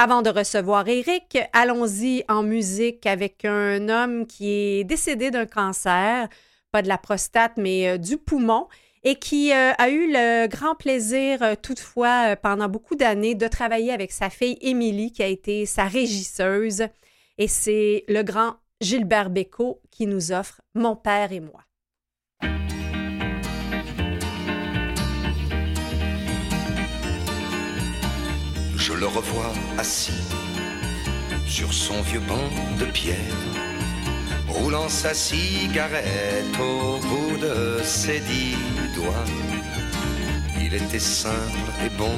Avant 0.00 0.22
de 0.22 0.30
recevoir 0.30 0.86
Eric, 0.86 1.38
allons-y 1.52 2.22
en 2.28 2.44
musique 2.44 3.04
avec 3.04 3.44
un 3.44 3.88
homme 3.88 4.28
qui 4.28 4.48
est 4.48 4.84
décédé 4.84 5.32
d'un 5.32 5.44
cancer, 5.44 6.28
pas 6.70 6.82
de 6.82 6.88
la 6.88 6.98
prostate, 6.98 7.54
mais 7.56 7.88
euh, 7.88 7.98
du 7.98 8.16
poumon, 8.16 8.68
et 9.02 9.16
qui 9.16 9.52
euh, 9.52 9.72
a 9.76 9.90
eu 9.90 10.06
le 10.12 10.46
grand 10.46 10.76
plaisir, 10.76 11.42
euh, 11.42 11.56
toutefois, 11.60 12.36
pendant 12.36 12.68
beaucoup 12.68 12.94
d'années, 12.94 13.34
de 13.34 13.48
travailler 13.48 13.90
avec 13.90 14.12
sa 14.12 14.30
fille 14.30 14.56
Émilie, 14.60 15.10
qui 15.10 15.24
a 15.24 15.26
été 15.26 15.66
sa 15.66 15.86
régisseuse. 15.86 16.84
Et 17.36 17.48
c'est 17.48 18.04
le 18.06 18.22
grand 18.22 18.54
Gilbert 18.80 19.30
Bécaud 19.30 19.80
qui 19.90 20.06
nous 20.06 20.30
offre 20.30 20.60
Mon 20.76 20.94
père 20.94 21.32
et 21.32 21.40
moi. 21.40 21.67
Je 28.88 28.94
le 28.94 29.06
revois 29.06 29.52
assis 29.76 30.24
sur 31.46 31.74
son 31.74 32.00
vieux 32.00 32.20
banc 32.20 32.48
de 32.78 32.86
pierre, 32.86 33.42
roulant 34.48 34.88
sa 34.88 35.12
cigarette 35.12 36.58
au 36.58 36.98
bout 36.98 37.36
de 37.36 37.82
ses 37.84 38.20
dix 38.20 38.56
doigts. 38.94 39.28
Il 40.58 40.72
était 40.72 40.98
simple 40.98 41.70
et 41.84 41.90
bon, 41.98 42.16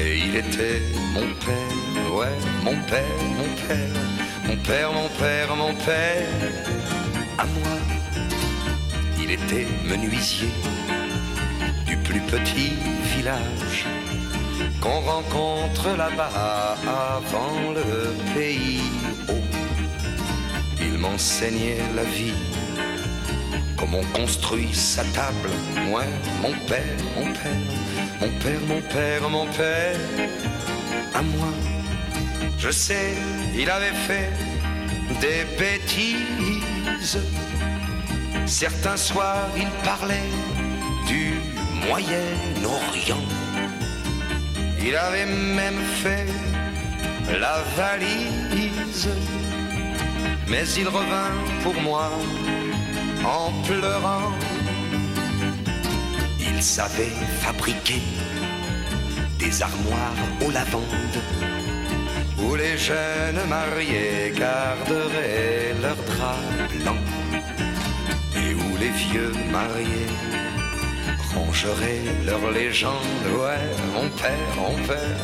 et 0.00 0.18
il 0.18 0.34
était 0.34 0.82
mon 1.14 1.28
père, 1.46 2.12
ouais, 2.12 2.36
mon 2.64 2.82
père, 2.90 3.20
mon 3.38 3.50
père, 3.68 4.00
mon 4.48 4.56
père, 4.56 4.92
mon 4.92 5.08
père, 5.10 5.54
mon 5.54 5.74
père, 5.74 6.28
à 7.38 7.46
moi. 7.46 7.78
Il 9.22 9.30
était 9.30 9.68
menuisier 9.84 10.50
du 11.86 11.96
plus 11.98 12.20
petit 12.22 12.72
village 13.14 13.86
qu'on 14.80 15.00
rencontre 15.00 15.96
là-bas 15.96 16.76
avant 17.16 17.72
le 17.72 18.14
pays 18.34 18.80
haut. 19.28 19.56
Il 20.80 20.98
m'enseignait 20.98 21.82
la 21.94 22.04
vie, 22.04 22.34
comment 23.76 23.98
on 23.98 24.18
construit 24.18 24.72
sa 24.72 25.04
table. 25.04 25.50
Moi, 25.88 26.02
mon 26.42 26.52
père, 26.66 26.96
mon 27.16 27.32
père, 27.32 27.62
mon 28.20 28.28
père, 28.38 28.60
mon 28.68 28.80
père, 28.80 29.30
mon 29.30 29.46
père, 29.46 29.96
à 31.14 31.22
moi. 31.22 31.52
Je 32.58 32.70
sais, 32.70 33.14
il 33.56 33.70
avait 33.70 33.98
fait 34.06 34.30
des 35.20 35.44
bêtises. 35.58 37.18
Certains 38.46 38.96
soirs, 38.96 39.48
il 39.56 39.68
parlait 39.84 40.30
du 41.06 41.34
Moyen-Orient. 41.86 43.39
Il 44.82 44.96
avait 44.96 45.26
même 45.26 45.82
fait 46.02 46.26
la 47.38 47.62
valise, 47.76 49.08
mais 50.48 50.66
il 50.78 50.88
revint 50.88 51.34
pour 51.62 51.74
moi 51.82 52.10
en 53.24 53.52
pleurant. 53.66 54.32
Il 56.40 56.62
savait 56.62 57.16
fabriquer 57.40 58.02
des 59.38 59.62
armoires 59.62 60.22
aux 60.44 60.50
lavandes 60.50 61.20
où 62.42 62.54
les 62.54 62.76
jeunes 62.78 63.42
mariés 63.48 64.32
garderaient 64.34 65.74
leurs 65.82 66.02
draps 66.10 66.74
blancs 66.82 66.96
et 68.36 68.54
où 68.54 68.76
les 68.78 68.90
vieux 68.90 69.32
mariés 69.50 70.39
rangeraient 71.34 72.04
leurs 72.24 72.50
légendes. 72.50 72.92
Ouais, 73.38 73.64
mon 73.94 74.08
père, 74.20 74.48
mon 74.56 74.76
père, 74.86 75.18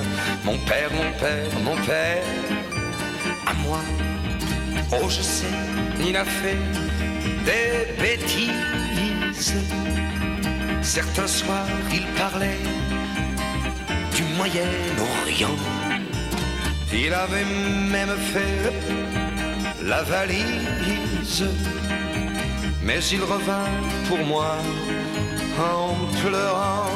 mon 0.44 0.58
père, 0.58 0.90
mon 0.92 1.10
père, 1.18 1.60
mon 1.64 1.76
père, 1.84 2.24
à 3.46 3.54
moi. 3.64 3.80
Oh, 4.92 5.08
je 5.08 5.22
sais, 5.22 5.56
il 6.06 6.16
a 6.16 6.24
fait 6.24 6.58
des 7.44 8.00
bêtises. 8.00 9.54
Certains 10.82 11.26
soirs, 11.26 11.68
il 11.92 12.06
parlait 12.18 12.62
du 14.14 14.22
Moyen-Orient. 14.36 15.58
Il 16.92 17.12
avait 17.12 17.44
même 17.90 18.16
fait 18.32 18.72
la 19.84 20.02
valise. 20.02 21.44
Mais 22.82 23.00
il 23.12 23.20
revint 23.20 23.68
pour 24.08 24.18
moi 24.18 24.56
en 25.58 25.94
pleurant. 26.20 26.90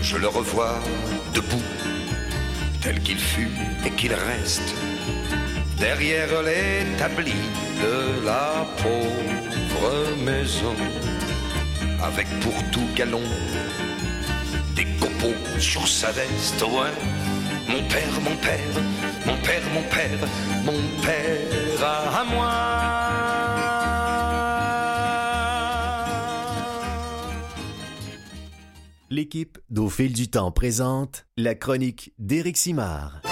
Je 0.00 0.16
le 0.16 0.28
revois 0.28 0.78
debout, 1.32 1.62
tel 2.80 3.00
qu'il 3.00 3.18
fut 3.18 3.50
et 3.84 3.90
qu'il 3.90 4.12
reste, 4.12 4.74
derrière 5.78 6.42
l'établi 6.42 7.34
de 7.82 8.24
la 8.24 8.66
pauvre 8.82 9.92
maison, 10.24 10.76
avec 12.02 12.28
pour 12.40 12.54
tout 12.70 12.88
galon 12.94 13.22
des 14.76 14.86
copeaux 15.00 15.38
sur 15.58 15.88
sa 15.88 16.12
veste. 16.12 16.62
Ouais, 16.62 16.94
mon 17.68 17.82
père, 17.88 18.20
mon 18.22 18.36
père, 18.36 18.74
mon 19.26 19.36
père, 19.38 19.62
mon 19.72 19.82
père, 19.82 20.28
mon 20.64 21.02
père 21.02 21.88
à 22.20 22.24
moi. 22.24 23.13
L'équipe 29.14 29.58
d'Au 29.70 29.88
fil 29.88 30.12
du 30.12 30.28
temps 30.28 30.50
présente 30.50 31.24
la 31.36 31.54
chronique 31.54 32.12
d'Éric 32.18 32.56
Simard. 32.56 33.22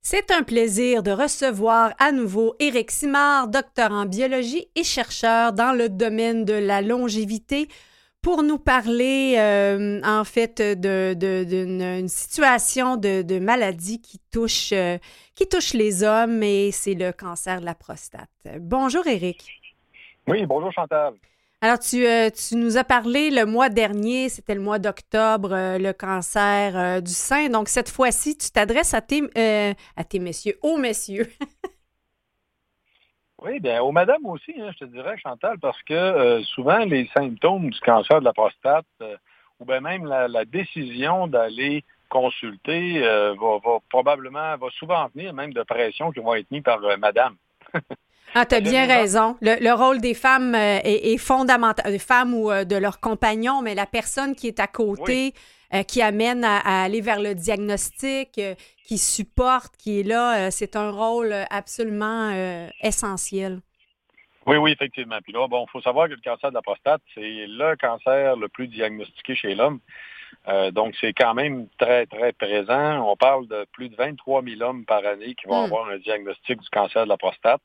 C'est 0.00 0.30
un 0.30 0.44
plaisir 0.44 1.02
de 1.02 1.10
recevoir 1.10 1.92
à 1.98 2.12
nouveau 2.12 2.54
Éric 2.60 2.92
Simard, 2.92 3.48
docteur 3.48 3.90
en 3.90 4.06
biologie 4.06 4.68
et 4.76 4.84
chercheur 4.84 5.52
dans 5.52 5.72
le 5.72 5.88
domaine 5.88 6.44
de 6.44 6.54
la 6.54 6.82
longévité, 6.82 7.66
pour 8.22 8.42
nous 8.42 8.58
parler 8.58 9.36
euh, 9.38 10.00
en 10.04 10.24
fait 10.24 10.60
de- 10.60 11.14
de- 11.14 11.44
d'une 11.44 11.80
une 11.82 12.08
situation 12.08 12.96
de, 12.96 13.22
de 13.22 13.38
maladie 13.38 14.00
qui 14.00 14.18
touche, 14.30 14.72
euh, 14.72 14.98
qui 15.34 15.48
touche 15.48 15.72
les 15.72 16.02
hommes 16.02 16.42
et 16.42 16.70
c'est 16.70 16.94
le 16.94 17.12
cancer 17.12 17.60
de 17.60 17.64
la 17.64 17.74
prostate. 17.74 18.28
Bonjour 18.58 19.06
Éric. 19.06 19.46
Oui, 20.28 20.44
bonjour 20.46 20.70
Chantal. 20.72 21.14
Alors, 21.62 21.78
tu, 21.78 22.06
euh, 22.06 22.30
tu 22.30 22.56
nous 22.56 22.78
as 22.78 22.84
parlé 22.84 23.30
le 23.30 23.44
mois 23.44 23.68
dernier, 23.68 24.30
c'était 24.30 24.54
le 24.54 24.62
mois 24.62 24.78
d'octobre, 24.78 25.50
le 25.78 25.92
cancer 25.92 27.02
du 27.02 27.12
sein. 27.12 27.50
Donc, 27.50 27.68
cette 27.68 27.90
fois-ci, 27.90 28.34
tu 28.38 28.50
t'adresses 28.50 28.94
à 28.94 29.02
tes, 29.02 29.22
à 29.94 30.04
tes 30.04 30.18
messieurs, 30.20 30.58
aux 30.62 30.78
messieurs. 30.78 31.28
Oui, 33.42 33.58
bien, 33.58 33.80
aux 33.82 33.92
madames 33.92 34.26
aussi, 34.26 34.52
hein, 34.58 34.70
je 34.72 34.84
te 34.84 34.90
dirais, 34.90 35.16
Chantal, 35.16 35.58
parce 35.58 35.80
que 35.82 35.94
euh, 35.94 36.42
souvent, 36.42 36.78
les 36.80 37.08
symptômes 37.16 37.70
du 37.70 37.80
cancer 37.80 38.20
de 38.20 38.24
la 38.24 38.34
prostate, 38.34 38.84
euh, 39.00 39.16
ou 39.58 39.64
bien 39.64 39.80
même 39.80 40.04
la, 40.04 40.28
la 40.28 40.44
décision 40.44 41.26
d'aller 41.26 41.82
consulter, 42.10 43.02
euh, 43.02 43.34
va, 43.40 43.58
va 43.64 43.78
probablement, 43.88 44.56
va 44.58 44.68
souvent 44.78 45.08
venir 45.14 45.32
même 45.32 45.54
de 45.54 45.62
pressions 45.62 46.12
qui 46.12 46.20
vont 46.20 46.34
être 46.34 46.50
mises 46.50 46.62
par 46.62 46.80
madame. 46.98 47.36
Ah, 48.32 48.46
tu 48.46 48.54
as 48.54 48.60
bien 48.60 48.86
raison. 48.86 49.36
Le, 49.40 49.56
le 49.60 49.72
rôle 49.72 50.00
des 50.00 50.14
femmes 50.14 50.54
est, 50.54 50.84
est 50.84 51.18
fondamental, 51.18 51.90
des 51.90 51.98
femmes 51.98 52.32
ou 52.32 52.52
de 52.52 52.76
leurs 52.76 53.00
compagnons, 53.00 53.60
mais 53.60 53.74
la 53.74 53.86
personne 53.86 54.36
qui 54.36 54.46
est 54.46 54.60
à 54.60 54.68
côté, 54.68 55.34
euh, 55.74 55.82
qui 55.82 56.02
amène 56.02 56.42
à, 56.44 56.58
à 56.58 56.82
aller 56.82 57.00
vers 57.00 57.20
le 57.20 57.34
diagnostic, 57.34 58.38
euh, 58.38 58.54
qui 58.84 58.98
supporte, 58.98 59.76
qui 59.76 60.00
est 60.00 60.02
là, 60.02 60.46
euh, 60.46 60.50
c'est 60.50 60.74
un 60.74 60.90
rôle 60.90 61.32
absolument 61.50 62.32
essentiel. 62.82 63.60
Oui, 64.46 64.56
oui, 64.56 64.72
effectivement. 64.72 65.18
Puis 65.22 65.32
là, 65.32 65.46
bon, 65.46 65.64
il 65.68 65.70
faut 65.70 65.80
savoir 65.80 66.08
que 66.08 66.14
le 66.14 66.20
cancer 66.24 66.50
de 66.50 66.54
la 66.54 66.62
prostate, 66.62 67.02
c'est 67.14 67.20
le 67.46 67.76
cancer 67.76 68.36
le 68.36 68.48
plus 68.48 68.66
diagnostiqué 68.66 69.34
chez 69.36 69.54
l'homme. 69.54 69.80
Donc, 70.72 70.94
c'est 71.00 71.12
quand 71.12 71.34
même 71.34 71.68
très, 71.78 72.06
très 72.06 72.32
présent. 72.32 73.06
On 73.08 73.14
parle 73.16 73.46
de 73.46 73.66
plus 73.72 73.90
de 73.90 73.96
23 73.96 74.42
000 74.42 74.62
hommes 74.62 74.84
par 74.86 75.04
année 75.04 75.34
qui 75.34 75.46
vont 75.46 75.60
Mm. 75.60 75.64
avoir 75.66 75.88
un 75.90 75.98
diagnostic 75.98 76.60
du 76.60 76.68
cancer 76.70 77.04
de 77.04 77.08
la 77.08 77.18
prostate. 77.18 77.60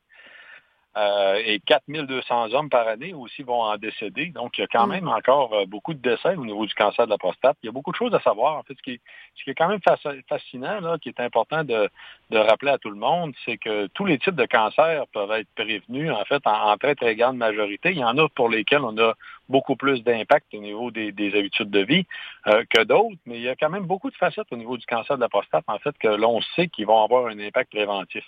Euh, 0.96 1.42
et 1.44 1.60
4200 1.60 2.54
hommes 2.54 2.70
par 2.70 2.88
année 2.88 3.12
aussi 3.12 3.42
vont 3.42 3.60
en 3.60 3.76
décéder. 3.76 4.26
Donc, 4.28 4.56
il 4.56 4.62
y 4.62 4.64
a 4.64 4.66
quand 4.66 4.86
Mm. 4.86 4.90
même 4.92 5.08
encore 5.08 5.52
euh, 5.52 5.66
beaucoup 5.66 5.92
de 5.92 5.98
décès 6.00 6.34
au 6.36 6.46
niveau 6.46 6.64
du 6.64 6.72
cancer 6.74 7.04
de 7.04 7.10
la 7.10 7.18
prostate. 7.18 7.58
Il 7.62 7.66
y 7.66 7.68
a 7.68 7.72
beaucoup 7.72 7.90
de 7.92 7.96
choses 7.96 8.14
à 8.14 8.20
savoir. 8.20 8.56
En 8.56 8.62
fait, 8.62 8.72
ce 8.78 8.82
qui 8.82 8.92
est, 8.92 9.00
ce 9.34 9.44
qui 9.44 9.50
est 9.50 9.54
quand 9.54 9.68
même 9.68 9.80
fasc- 9.80 10.22
fascinant, 10.26 10.80
là, 10.80 10.96
qui 10.98 11.10
est 11.10 11.20
important 11.20 11.64
de, 11.64 11.90
de 12.30 12.38
rappeler 12.38 12.70
à 12.70 12.78
tout 12.78 12.88
le 12.88 12.96
monde, 12.96 13.34
c'est 13.44 13.58
que 13.58 13.88
tous 13.88 14.06
les 14.06 14.18
types 14.18 14.34
de 14.36 14.46
cancers 14.46 15.06
peuvent 15.12 15.30
être 15.32 15.48
prévenus, 15.54 16.10
en 16.10 16.24
fait, 16.24 16.40
en, 16.46 16.70
en 16.72 16.76
très, 16.78 16.94
très 16.94 17.14
grande 17.14 17.36
majorité. 17.36 17.90
Il 17.90 17.98
y 17.98 18.04
en 18.04 18.16
a 18.16 18.28
pour 18.30 18.48
lesquels 18.48 18.82
on 18.82 18.96
a 18.96 19.12
beaucoup 19.50 19.76
plus 19.76 20.02
d'impact 20.02 20.46
au 20.54 20.60
niveau 20.60 20.90
des, 20.90 21.12
des 21.12 21.38
habitudes 21.38 21.70
de 21.70 21.80
vie 21.80 22.06
euh, 22.46 22.64
que 22.70 22.82
d'autres, 22.84 23.16
mais 23.26 23.36
il 23.36 23.42
y 23.42 23.48
a 23.50 23.54
quand 23.54 23.70
même 23.70 23.84
beaucoup 23.84 24.10
de 24.10 24.16
facettes 24.16 24.48
au 24.50 24.56
niveau 24.56 24.78
du 24.78 24.86
cancer 24.86 25.16
de 25.16 25.20
la 25.20 25.28
prostate, 25.28 25.64
en 25.66 25.78
fait, 25.78 25.96
que 25.98 26.08
l'on 26.08 26.40
sait 26.54 26.68
qu'ils 26.68 26.86
vont 26.86 27.04
avoir 27.04 27.26
un 27.26 27.38
impact 27.38 27.70
préventif. 27.70 28.24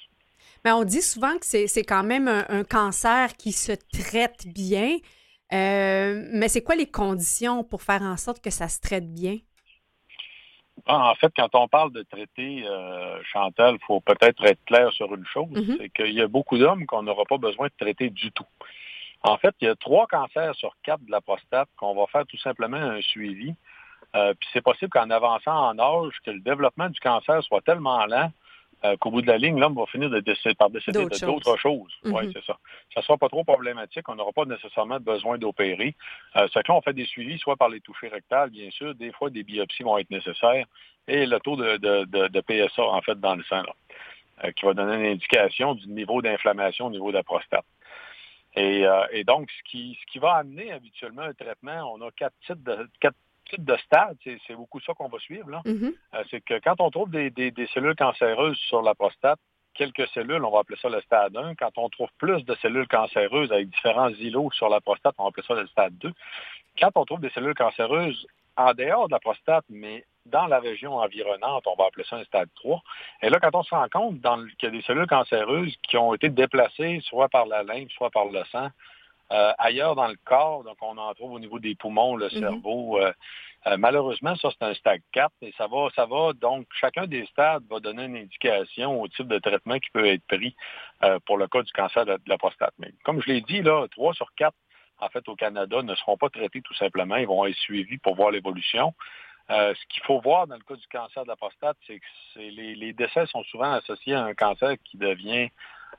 Mais 0.65 0.73
on 0.73 0.85
dit 0.85 1.03
souvent 1.03 1.37
que 1.39 1.47
c'est 1.47 1.85
quand 1.85 2.05
même 2.05 2.29
un, 2.29 2.45
un 2.49 2.65
cancer 2.65 3.35
qui 3.37 3.53
se 3.53 3.73
traite 3.93 4.47
bien. 4.47 4.97
Euh, 5.53 6.29
mais 6.33 6.49
c'est 6.49 6.63
quoi 6.63 6.75
les 6.77 6.91
conditions 6.91 7.65
pour 7.65 7.83
faire 7.83 8.03
en 8.03 8.17
sorte 8.17 8.43
que 8.43 8.51
ça 8.51 8.69
se 8.69 8.81
traite 8.81 9.13
bien? 9.13 9.39
Ah, 10.87 11.11
En 11.11 11.15
fait, 11.17 11.33
quand 11.37 11.55
on 11.55 11.69
parle 11.69 11.93
de 11.93 12.03
traiter, 12.03 12.65
euh, 12.67 13.21
Chantal, 13.25 13.75
il 13.81 13.85
faut 13.85 14.01
peut-être 14.01 14.45
être 14.45 14.65
clair 14.65 14.93
sur 14.93 15.13
une 15.15 15.27
chose, 15.27 15.49
Mhm. 15.51 15.77
c'est 15.79 15.91
qu'il 15.91 16.13
y 16.15 16.21
a 16.23 16.29
beaucoup 16.29 16.57
d'hommes 16.59 16.87
qu'on 16.87 17.03
n'aura 17.03 17.25
pas 17.25 17.39
besoin 17.39 17.67
de 17.67 17.73
traiter 17.79 18.11
du 18.11 18.31
tout. 18.33 18.47
En 19.23 19.37
fait, 19.39 19.55
il 19.61 19.65
y 19.67 19.69
a 19.69 19.75
trois 19.77 20.07
cancers 20.07 20.55
sur 20.55 20.77
quatre 20.85 21.05
de 21.05 21.11
la 21.11 21.21
prostate 21.21 21.69
qu'on 21.77 21.95
va 21.95 22.07
faire 22.07 22.27
tout 22.27 22.39
simplement 22.39 22.77
un 22.79 23.01
suivi 23.03 23.55
Euh, 24.17 24.33
puis 24.33 24.49
c'est 24.55 24.63
possible 24.63 24.91
qu'en 24.91 25.11
avançant 25.11 25.53
en 25.69 25.79
âge, 25.79 26.15
que 26.25 26.31
le 26.31 26.41
développement 26.41 26.89
du 26.89 26.99
cancer 26.99 27.43
soit 27.43 27.61
tellement 27.61 28.07
lent 28.07 28.33
euh, 28.85 28.97
qu'au 28.97 29.11
bout 29.11 29.23
de 29.23 29.27
la 29.27 29.39
ligne, 29.39 29.59
l'homme 29.59 29.75
va 29.75 29.87
finir 29.87 30.09
de 30.11 30.21
décéder, 30.21 30.55
par 30.55 30.71
décéder 30.71 30.99
D'autres 30.99 31.19
de 31.21 31.27
d'autres 31.27 31.57
choses. 31.59 31.93
Mhm. 32.05 32.13
Oui, 32.15 32.31
c'est 32.33 32.45
ça. 32.45 32.59
Ça 32.95 33.01
ne 33.01 33.05
sera 33.05 33.19
pas 33.19 33.29
trop 33.29 33.45
problématique. 33.45 34.09
On 34.09 34.15
n'aura 34.15 34.33
pas 34.33 34.45
nécessairement 34.45 35.01
besoin 35.01 35.37
d'opérer. 35.39 35.95
Euh, 36.37 36.47
c'est 36.53 36.63
que 36.63 36.71
là, 36.73 36.77
on 36.79 36.83
fait 36.83 36.93
des 36.93 37.07
suivis, 37.07 37.39
soit 37.39 37.57
par 37.57 37.69
les 37.69 37.81
touchés 37.81 38.09
rectales, 38.09 38.51
bien 38.51 38.71
sûr. 38.71 38.95
Des 38.95 39.11
fois, 39.13 39.31
des 39.31 39.43
biopsies 39.43 39.83
vont 39.83 39.99
être 39.99 40.11
nécessaires. 40.11 40.67
Et 41.09 41.27
le 41.27 41.41
taux 41.41 41.57
de, 41.57 41.77
de- 41.79 42.05
de- 42.05 42.29
de 42.29 42.41
PSA, 42.41 42.83
en 42.83 43.01
fait, 43.03 43.19
dans 43.19 43.35
le 43.35 43.43
sang, 43.45 43.63
là, 43.63 43.73
euh, 44.45 44.53
qui 44.53 44.65
va 44.65 44.75
donner 44.75 44.95
une 44.97 45.13
indication 45.15 45.75
du 45.75 45.89
niveau 45.89 46.23
d'inflammation 46.23 46.87
au 46.87 46.91
niveau 46.91 47.11
de 47.11 47.17
la 47.17 47.23
prostate. 47.25 47.65
Et, 48.55 48.87
euh, 48.87 49.07
et 49.13 49.25
donc, 49.25 49.51
ce 49.51 49.71
qui, 49.71 49.99
ce 50.01 50.07
qui 50.13 50.19
va 50.19 50.35
amener 50.35 50.73
habituellement 50.73 51.23
un 51.23 51.35
traitement, 51.35 51.93
on 51.95 52.01
a 52.07 52.11
quatre 52.13 52.35
types 52.47 52.63
de, 52.63 52.89
quatre 53.01 53.17
types 53.49 53.65
de 53.65 53.77
stades. 53.79 54.17
C'est 54.25 54.55
beaucoup 54.55 54.81
ça 54.81 54.95
qu'on 54.95 55.09
va 55.09 55.19
suivre. 55.19 55.51
Là. 55.51 55.63
Mhm. 55.65 55.93
Euh, 56.15 56.25
c'est 56.31 56.41
que 56.41 56.59
quand 56.61 56.81
on 56.81 56.91
trouve 56.91 57.11
des, 57.11 57.31
des- 57.31 57.51
des 57.51 57.67
cellules 57.69 57.97
cancéreuses 57.97 58.57
sur 58.69 58.83
la 58.83 58.95
prostate, 58.95 59.39
quelques 59.75 60.09
cellules, 60.09 60.45
on 60.45 60.51
va 60.51 60.61
appeler 60.61 60.79
ça 60.83 60.89
le 60.89 61.01
stade 61.03 61.37
1. 61.37 61.55
Quand 61.55 61.77
on 61.79 61.89
trouve 61.89 62.09
plus 62.19 62.45
de 62.45 62.55
cellules 62.57 62.89
cancéreuses 62.89 63.53
avec 63.53 63.69
différents 63.71 64.09
îlots 64.11 64.51
sur 64.53 64.69
la 64.69 64.81
prostate, 64.81 65.15
on 65.19 65.25
va 65.25 65.29
appeler 65.29 65.47
ça 65.47 65.55
le 65.55 65.67
stade 65.69 65.97
2. 65.99 66.13
Quand 66.81 66.91
on 66.97 67.05
trouve 67.05 67.21
des 67.21 67.31
cellules 67.31 67.55
cancéreuses 67.55 68.27
en 68.57 68.73
dehors 68.75 69.07
de 69.09 69.13
la 69.13 69.21
prostate, 69.21 69.65
mais 69.69 70.05
dans 70.27 70.47
la 70.47 70.59
région 70.59 70.97
environnante, 70.97 71.65
on 71.67 71.75
va 71.77 71.87
appeler 71.87 72.05
ça 72.11 72.17
un 72.17 72.25
stade 72.25 72.49
3. 72.57 72.83
Et 73.23 73.31
là, 73.31 73.39
quand 73.41 73.55
on 73.55 73.63
se 73.63 73.75
rend 73.75 73.89
compte 73.89 74.17
qu'il 74.59 74.67
y 74.67 74.67
a 74.67 74.71
des 74.71 74.83
cellules 74.83 75.07
cancéreuses 75.07 75.75
qui 75.89 75.97
ont 75.97 76.13
été 76.13 76.29
déplacées 76.29 77.01
soit 77.05 77.29
par 77.29 77.47
la 77.47 77.63
lymphe, 77.63 77.91
soit 77.93 78.11
par 78.11 78.27
le 78.27 78.43
sang, 78.51 78.69
euh, 79.33 79.53
ailleurs 79.59 79.95
dans 79.95 80.09
le 80.09 80.17
corps, 80.25 80.65
donc 80.65 80.77
on 80.81 80.97
en 80.97 81.13
trouve 81.15 81.33
au 81.33 81.39
niveau 81.39 81.59
des 81.59 81.75
poumons, 81.75 82.17
le 82.17 82.27
Mhm. 82.27 82.39
cerveau. 82.41 82.99
euh, 82.99 83.13
euh, 83.67 83.77
malheureusement, 83.77 84.37
ça, 84.37 84.51
c'est 84.53 84.65
un 84.65 84.73
stade 84.75 85.01
4 85.13 85.33
et 85.43 85.53
ça 85.59 85.67
va, 85.67 85.89
ça 85.95 86.07
va, 86.07 86.33
donc 86.33 86.67
chacun 86.81 87.07
des 87.07 87.27
stades 87.27 87.65
va 87.69 87.81
donner 87.81 88.05
une 88.05 88.17
indication 88.17 89.01
au 89.01 89.09
type 89.09 89.27
de 89.29 89.39
traitement 89.39 89.79
qui 89.79 89.91
peut 89.91 90.07
être 90.07 90.25
pris 90.29 90.55
euh, 91.03 91.19
pour 91.27 91.37
le 91.39 91.49
cas 91.49 91.63
du 91.63 91.73
cancer 91.73 92.07
de, 92.07 92.15
de 92.15 92.23
la 92.29 92.39
prostate. 92.39 92.73
Mais 92.79 92.93
comme 93.05 93.21
je 93.21 93.27
l'ai 93.27 93.41
dit, 93.41 93.61
là, 93.63 93.87
3 93.91 94.15
sur 94.15 94.33
4, 94.37 94.55
en 95.01 95.09
fait, 95.09 95.29
au 95.29 95.37
Canada, 95.37 95.83
ne 95.83 95.95
seront 95.97 96.17
pas 96.17 96.29
traités 96.31 96.63
tout 96.63 96.75
simplement. 96.75 97.17
Ils 97.17 97.27
vont 97.27 97.45
être 97.47 97.57
suivis 97.57 97.99
pour 97.99 98.15
voir 98.17 98.31
l'évolution. 98.31 98.95
Euh, 99.51 99.75
ce 99.75 99.87
qu'il 99.89 100.03
faut 100.05 100.21
voir 100.21 100.47
dans 100.47 100.57
le 100.57 100.63
cas 100.63 100.75
du 100.77 100.87
cancer 100.89 101.23
de 101.25 101.29
la 101.29 101.37
prostate, 101.37 101.77
c'est 101.87 101.99
que 101.99 102.07
c'est- 102.35 102.51
les, 102.51 102.75
les 102.75 102.93
décès 102.93 103.27
sont 103.27 103.43
souvent 103.45 103.73
associés 103.73 104.15
à 104.15 104.25
un 104.25 104.35
cancer 104.35 104.77
qui 104.85 104.97
devient 104.99 105.49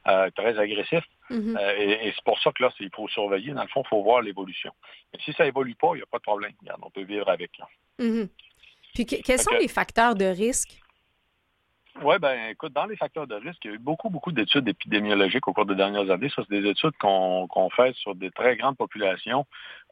euh, 0.08 0.30
très 0.32 0.58
agressif. 0.58 1.04
Mhm. 1.30 1.58
Euh, 1.60 1.76
et 1.78 2.08
et 2.08 2.12
c'est 2.16 2.24
pour 2.24 2.40
ça 2.40 2.52
que 2.52 2.64
là, 2.64 2.72
c'est- 2.78 2.84
il 2.86 2.92
faut 2.96 3.08
surveiller. 3.08 3.54
Dans 3.54 3.62
le 3.62 3.68
fond, 3.68 3.84
il 3.86 3.90
faut 3.90 4.02
voir 4.04 4.22
l'évolution. 4.22 4.72
Mais 5.14 5.20
si 5.24 5.34
ça 5.34 5.46
évolue 5.46 5.76
pas, 5.76 5.90
il 5.94 5.98
n'y 5.98 6.04
a 6.04 6.08
pas 6.08 6.18
de 6.18 6.24
problème. 6.24 6.52
Regarde, 6.62 6.82
on 6.84 6.90
peut 6.90 7.04
vivre 7.04 7.30
avec. 7.30 7.52
Là. 7.58 7.68
Mhm. 8.00 8.30
Puis 8.96 9.06
que- 9.06 9.22
quels 9.22 9.40
sont 9.40 9.52
que- 9.52 9.62
les 9.62 9.68
facteurs 9.68 10.16
de 10.16 10.26
risque? 10.26 10.80
Oui, 12.02 12.16
ben 12.20 12.52
écoute, 12.52 12.72
dans 12.72 12.86
les 12.86 12.96
facteurs 12.96 13.28
de 13.28 13.36
risque, 13.36 13.66
il 13.66 13.68
y 13.68 13.72
a 13.72 13.76
eu 13.76 13.80
beaucoup, 13.80 14.10
beaucoup 14.10 14.32
d'études 14.32 14.68
épidémiologiques 14.68 15.46
au 15.50 15.54
cours 15.54 15.66
des 15.66 15.76
dernières 15.76 16.10
années. 16.10 16.30
Ça, 16.30 16.44
c'est 16.48 16.62
des 16.62 16.70
études 16.70 16.96
qu'on 16.98 17.46
qu'on 17.48 17.70
fait 17.70 17.94
sur 17.96 18.16
des 18.16 18.32
très 18.32 18.56
grandes 18.56 18.78
populations 18.78 19.46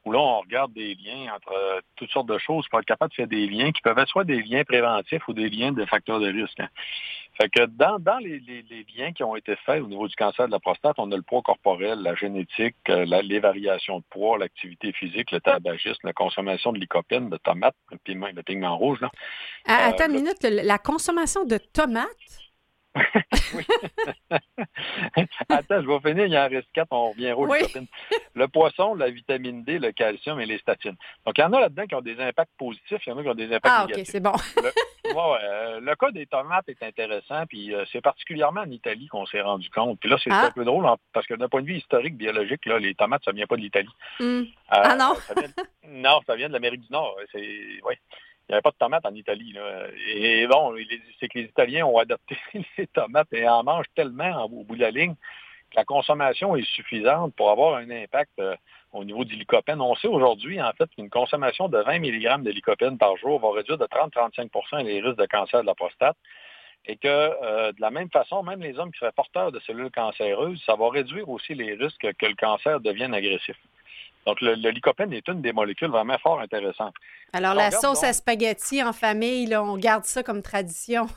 où 0.05 0.11
là, 0.13 0.19
on 0.19 0.39
regarde 0.39 0.71
des 0.73 0.95
liens 0.95 1.33
entre 1.35 1.51
euh, 1.51 1.81
toutes 1.97 2.11
sortes 2.11 2.29
de 2.29 2.37
choses 2.37 2.65
pour 2.69 2.79
être 2.79 2.85
capable 2.85 3.09
de 3.11 3.15
faire 3.15 3.27
des 3.27 3.45
liens 3.47 3.73
qui 3.73 3.81
peuvent 3.81 3.97
être 3.97 4.07
soit 4.07 4.23
des 4.23 4.41
liens 4.41 4.63
préventifs 4.63 5.27
ou 5.27 5.33
des 5.33 5.49
liens 5.49 5.73
de 5.73 5.83
facteurs 5.85 6.21
de 6.21 6.31
risque. 6.31 6.61
Fait 7.39 7.49
que 7.49 7.65
dans, 7.65 7.99
dans 7.99 8.17
les, 8.17 8.39
les- 8.39 8.63
les 8.63 8.85
liens 8.97 9.11
qui 9.13 9.23
ont 9.23 9.35
été 9.35 9.55
faits 9.57 9.81
au 9.83 9.87
niveau 9.87 10.07
du 10.07 10.15
cancer 10.15 10.47
de 10.47 10.51
la 10.51 10.59
prostate, 10.59 10.95
on 10.97 11.11
a 11.11 11.15
le 11.15 11.21
poids 11.21 11.41
corporel, 11.43 11.99
la 12.01 12.15
génétique, 12.15 12.75
euh, 12.89 13.05
la- 13.05 13.21
les 13.21 13.39
variations 13.39 13.99
de 13.99 14.03
poids, 14.09 14.37
l'activité 14.39 14.91
physique, 14.91 15.29
le 15.31 15.39
tabagisme, 15.39 15.99
la 16.03 16.13
consommation 16.13 16.73
de 16.73 16.79
lycopène, 16.79 17.29
de 17.29 17.37
tomates, 17.37 17.75
le 17.91 17.97
pigment, 17.99 18.29
le 18.33 18.41
pigment 18.43 18.75
rouge. 18.77 18.99
Là. 19.01 19.11
Ah, 19.67 19.87
Euh, 19.87 19.89
attends 19.91 20.07
une 20.07 20.13
le- 20.13 20.19
minute, 20.21 20.41
la 20.43 20.77
consommation 20.79 21.45
de 21.45 21.57
tomates? 21.57 22.07
Attends, 25.49 25.81
je 25.81 25.87
vais 25.87 25.99
finir, 26.09 26.25
il 26.25 26.37
en 26.37 26.49
reste 26.49 26.67
quatre, 26.73 26.91
on 26.91 27.11
revient 27.11 27.31
au 27.33 27.47
Oui. 27.47 27.59
Le 28.37 28.47
poisson, 28.47 28.93
la 28.93 29.09
vitamine 29.09 29.63
D, 29.63 29.79
le 29.79 29.91
calcium 29.91 30.39
et 30.39 30.45
les 30.45 30.59
statines. 30.59 30.95
Donc, 31.25 31.37
il 31.37 31.41
y 31.41 31.43
en 31.43 31.53
a 31.53 31.59
là-dedans 31.59 31.85
qui 31.87 31.95
ont 31.95 32.01
des 32.01 32.19
impacts 32.21 32.51
positifs, 32.57 32.99
il 33.05 33.09
y 33.09 33.11
en 33.11 33.17
a 33.17 33.23
qui 33.23 33.29
ont 33.29 33.33
des 33.35 33.47
impacts 33.53 33.65
Ah, 33.67 33.83
OK, 33.83 33.89
négatifs. 33.89 34.11
c'est 34.11 34.19
bon. 34.19 34.33
Ouais, 35.05 35.37
euh, 35.43 35.79
le 35.79 35.95
cas 35.95 36.11
des 36.11 36.25
tomates 36.27 36.67
est 36.69 36.83
intéressant, 36.83 37.45
puis 37.47 37.73
euh, 37.73 37.85
c'est 37.91 38.01
particulièrement 38.01 38.61
en 38.61 38.69
Italie 38.69 39.07
qu'on 39.07 39.25
s'est 39.25 39.41
rendu 39.41 39.69
compte. 39.69 39.99
Puis 39.99 40.09
là, 40.09 40.17
c'est 40.23 40.29
Ah. 40.31 40.45
un 40.47 40.51
peu 40.51 40.65
drôle, 40.65 40.85
parce 41.13 41.25
que 41.25 41.33
d'un 41.33 41.47
point 41.49 41.61
de 41.61 41.67
vue 41.67 41.77
historique, 41.77 42.15
biologique, 42.17 42.65
là, 42.65 42.77
les 42.77 42.93
tomates, 42.93 43.23
ça 43.25 43.31
vient 43.31 43.47
pas 43.47 43.55
de 43.55 43.61
l'Italie. 43.61 43.89
Hmm. 44.19 44.25
Euh, 44.41 44.43
Ah 44.69 44.95
non? 44.95 45.15
ça 45.15 45.33
vient 45.33 45.47
de- 45.47 45.87
non, 45.89 46.19
ça 46.27 46.35
vient 46.35 46.47
de 46.49 46.53
l'Amérique 46.53 46.81
du 46.81 46.91
Nord. 46.91 47.15
C'est, 47.31 47.39
ouais. 47.39 47.97
Il 48.49 48.53
n'y 48.53 48.55
avait 48.55 48.61
pas 48.61 48.71
de 48.71 48.77
tomates 48.77 49.05
en 49.05 49.13
Italie. 49.13 49.51
Là. 49.53 49.87
Et 50.07 50.47
bon, 50.47 50.73
c'est 51.19 51.27
que 51.27 51.39
les 51.39 51.45
Italiens 51.45 51.85
ont 51.85 51.97
adopté 51.97 52.37
les 52.77 52.87
tomates 52.87 53.27
et 53.33 53.47
en 53.47 53.63
mangent 53.63 53.89
tellement 53.95 54.45
au 54.45 54.63
bout 54.63 54.75
de 54.75 54.81
la 54.81 54.91
ligne 54.91 55.15
la 55.77 55.85
consommation 55.85 56.55
est 56.55 56.67
suffisante 56.67 57.35
pour 57.35 57.51
avoir 57.51 57.75
un 57.75 57.89
impact 57.91 58.31
euh, 58.39 58.55
au 58.93 59.05
niveau 59.05 59.23
du 59.23 59.35
lycopène. 59.35 59.79
On 59.79 59.95
sait 59.95 60.07
aujourd'hui, 60.07 60.59
en 60.59 60.71
fait, 60.71 60.89
qu'une 60.95 61.09
consommation 61.09 61.69
de 61.69 61.77
20 61.77 61.99
mg 61.99 62.43
de 62.43 62.49
lycopène 62.49 62.97
par 62.97 63.15
jour 63.17 63.39
va 63.39 63.55
réduire 63.55 63.77
de 63.77 63.85
30-35% 63.85 64.83
les 64.83 65.01
risques 65.01 65.19
de 65.19 65.27
cancer 65.27 65.61
de 65.61 65.67
la 65.67 65.75
prostate. 65.75 66.17
Et 66.87 66.95
que 66.95 67.07
euh, 67.07 67.71
de 67.73 67.81
la 67.81 67.91
même 67.91 68.09
façon, 68.09 68.41
même 68.41 68.61
les 68.61 68.79
hommes 68.79 68.91
qui 68.91 68.97
seraient 68.97 69.11
porteurs 69.11 69.51
de 69.51 69.59
cellules 69.59 69.91
cancéreuses, 69.91 70.61
ça 70.65 70.75
va 70.75 70.89
réduire 70.89 71.29
aussi 71.29 71.53
les 71.53 71.75
risques 71.75 72.07
que 72.17 72.25
le 72.25 72.35
cancer 72.35 72.79
devienne 72.79 73.13
agressif. 73.13 73.55
Donc, 74.25 74.41
le, 74.41 74.55
le 74.55 74.69
lycopène 74.71 75.13
est 75.13 75.27
une 75.27 75.41
des 75.41 75.53
molécules 75.53 75.89
vraiment 75.89 76.17
fort 76.17 76.39
intéressantes. 76.39 76.95
Alors, 77.33 77.51
On 77.51 77.55
la 77.55 77.71
sauce 77.71 78.01
donc. 78.01 78.09
à 78.09 78.13
spaghetti 78.13 78.81
en 78.81 78.93
famille, 78.93 79.45
là, 79.45 79.63
on 79.63 79.77
garde 79.77 80.05
ça 80.05 80.23
comme 80.23 80.41
tradition. 80.41 81.07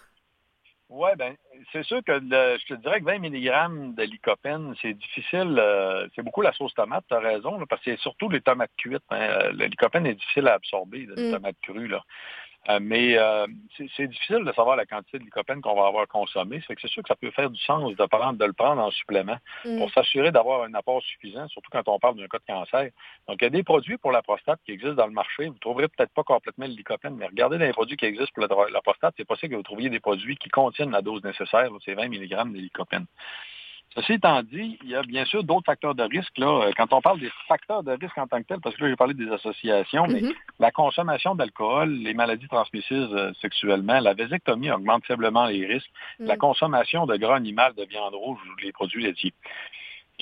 Oui, 0.92 1.10
ben, 1.16 1.36
c'est 1.72 1.84
sûr 1.84 2.02
que 2.04 2.10
le- 2.10 2.58
je 2.58 2.66
te 2.66 2.74
dirais 2.74 2.98
que 3.00 3.04
20 3.04 3.20
mg 3.20 3.94
de 3.94 4.02
lycopène, 4.02 4.74
c'est 4.82 4.92
difficile. 4.94 5.56
euh, 5.58 6.08
c'est 6.16 6.22
beaucoup 6.22 6.42
la 6.42 6.52
sauce 6.52 6.74
tomate, 6.74 7.04
tu 7.08 7.14
as 7.14 7.20
raison, 7.20 7.58
là, 7.58 7.64
parce 7.68 7.80
que 7.82 7.92
c'est 7.92 8.00
surtout 8.00 8.28
les 8.28 8.40
tomates 8.40 8.72
cuites. 8.76 9.02
hein. 9.10 9.20
Euh, 9.20 9.52
le 9.52 9.66
lycopène 9.66 10.04
est 10.06 10.14
difficile 10.14 10.48
à 10.48 10.54
absorber, 10.54 11.06
là, 11.06 11.14
les 11.16 11.28
Mm. 11.28 11.32
tomates 11.32 11.56
crues. 11.62 11.86
Là. 11.88 12.02
Euh, 12.68 12.78
mais 12.80 13.16
euh, 13.16 13.46
c'est 13.96 14.06
difficile 14.06 14.44
de 14.44 14.52
savoir 14.52 14.76
la 14.76 14.84
quantité 14.84 15.18
de 15.18 15.24
lycopène 15.24 15.62
qu'on 15.62 15.74
va 15.74 15.86
avoir 15.86 16.06
consommé. 16.06 16.62
C'est 16.66 16.74
que 16.74 16.80
c'est 16.82 16.90
sûr 16.90 17.02
que 17.02 17.08
ça 17.08 17.16
peut 17.16 17.30
faire 17.30 17.50
du 17.50 17.60
sens 17.60 17.94
de, 17.94 18.06
prendre, 18.06 18.38
de 18.38 18.44
le 18.44 18.52
prendre 18.52 18.82
en 18.82 18.90
supplément 18.90 19.38
Mm. 19.64 19.78
pour 19.78 19.90
s'assurer 19.92 20.30
d'avoir 20.32 20.62
un 20.62 20.74
apport 20.74 21.02
suffisant, 21.02 21.46
surtout 21.48 21.70
quand 21.70 21.86
on 21.88 21.98
parle 21.98 22.16
d'un 22.16 22.26
cas 22.28 22.38
de 22.38 22.44
cancer. 22.46 22.90
Donc, 23.28 23.38
il 23.40 23.44
y 23.44 23.46
a 23.46 23.50
des 23.50 23.62
produits 23.62 23.98
pour 23.98 24.12
la 24.12 24.22
prostate 24.22 24.60
qui 24.64 24.72
existent 24.72 24.94
dans 24.94 25.06
le 25.06 25.12
marché. 25.12 25.46
Vous 25.46 25.54
ne 25.54 25.58
trouverez 25.58 25.88
peut-être 25.88 26.12
pas 26.12 26.22
complètement 26.22 26.66
le 26.66 26.72
lycopène, 26.72 27.16
mais 27.16 27.26
regardez 27.26 27.58
les 27.58 27.72
produits 27.72 27.96
qui 27.96 28.06
existent 28.06 28.32
pour 28.34 28.46
la, 28.46 28.70
la 28.70 28.80
prostate. 28.80 29.14
C'est 29.16 29.26
possible 29.26 29.52
que 29.52 29.56
vous 29.56 29.62
trouviez 29.62 29.90
des 29.90 30.00
produits 30.00 30.36
qui 30.36 30.48
contiennent 30.48 30.90
la 30.90 31.02
dose 31.02 31.22
nécessaire, 31.24 31.70
c'est 31.84 31.94
20 31.94 32.08
mg 32.08 32.52
de 32.52 32.58
lycopène. 32.58 33.06
Ceci 33.96 34.12
étant 34.14 34.40
dit, 34.44 34.78
il 34.84 34.88
y 34.88 34.94
a 34.94 35.02
bien 35.02 35.24
sûr 35.24 35.42
d'autres 35.42 35.66
facteurs 35.66 35.96
de 35.96 36.04
risque. 36.04 36.38
Là, 36.38 36.66
Euh, 36.66 36.70
quand 36.76 36.92
on 36.92 37.00
parle 37.00 37.18
des 37.18 37.30
facteurs 37.48 37.82
de 37.82 37.90
risque 37.92 38.16
en 38.18 38.28
tant 38.28 38.38
que 38.40 38.46
tel, 38.46 38.60
parce 38.60 38.76
que 38.76 38.84
là, 38.84 38.90
j'ai 38.90 38.96
parlé 38.96 39.14
des 39.14 39.28
associations, 39.30 40.06
mais 40.06 40.20
Mhm. 40.20 40.32
la 40.60 40.70
consommation 40.70 41.34
d'alcool, 41.34 41.90
les 41.90 42.14
maladies 42.14 42.46
transmissibles 42.46 43.16
euh, 43.18 43.32
sexuellement, 43.40 43.98
la 43.98 44.14
vasectomie 44.14 44.70
augmente 44.70 45.04
faiblement 45.06 45.46
les 45.46 45.66
risques, 45.66 45.90
la 46.20 46.36
Mm. 46.36 46.38
consommation 46.38 47.06
de 47.06 47.16
gras 47.16 47.34
animal, 47.36 47.74
de 47.74 47.84
viande 47.84 48.14
rouge 48.14 48.38
ou 48.48 48.60
les 48.62 48.70
produits 48.72 49.02
laitiers. 49.02 49.34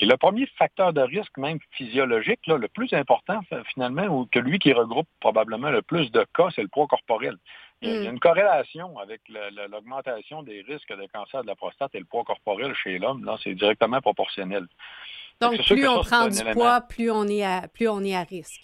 Et 0.01 0.05
le 0.05 0.15
premier 0.15 0.45
facteur 0.57 0.93
de 0.93 1.01
risque, 1.01 1.37
même 1.37 1.59
physiologique, 1.71 2.39
là, 2.47 2.57
le 2.57 2.69
plus 2.69 2.91
important 2.93 3.41
finalement, 3.73 4.05
ou 4.07 4.25
que 4.31 4.39
lui 4.39 4.57
qui 4.57 4.71
regroupe 4.71 5.09
probablement 5.19 5.69
le 5.69 5.81
plus 5.81 6.09
de 6.11 6.25
cas, 6.33 6.47
c'est 6.55 6.61
le 6.61 6.69
poids 6.69 6.87
corporel. 6.87 7.35
Il 7.81 7.89
y 7.89 7.97
a, 7.97 8.01
Mm. 8.01 8.13
une 8.13 8.19
corrélation 8.19 8.97
avec 8.99 9.21
l'augmentation 9.71 10.43
des 10.43 10.61
risques 10.67 10.89
de 10.93 11.07
cancer 11.13 11.41
de 11.43 11.47
la 11.47 11.55
prostate 11.55 11.95
et 11.95 11.99
le 11.99 12.05
poids 12.05 12.23
corporel 12.25 12.73
chez 12.75 12.99
l'homme. 12.99 13.23
Là, 13.23 13.37
c'est 13.43 13.53
directement 13.55 14.01
proportionnel. 14.01 14.67
Donc, 15.39 15.55
plus 15.65 15.87
on 15.87 16.03
ça, 16.03 16.09
prend 16.17 16.27
du 16.27 16.43
poids, 16.53 16.81
plus 16.81 17.09
on 17.11 17.23
est 17.27 17.43
à, 17.43 17.67
plus 17.69 17.87
on 17.87 18.01
est 18.03 18.15
à 18.15 18.23
risque. 18.23 18.61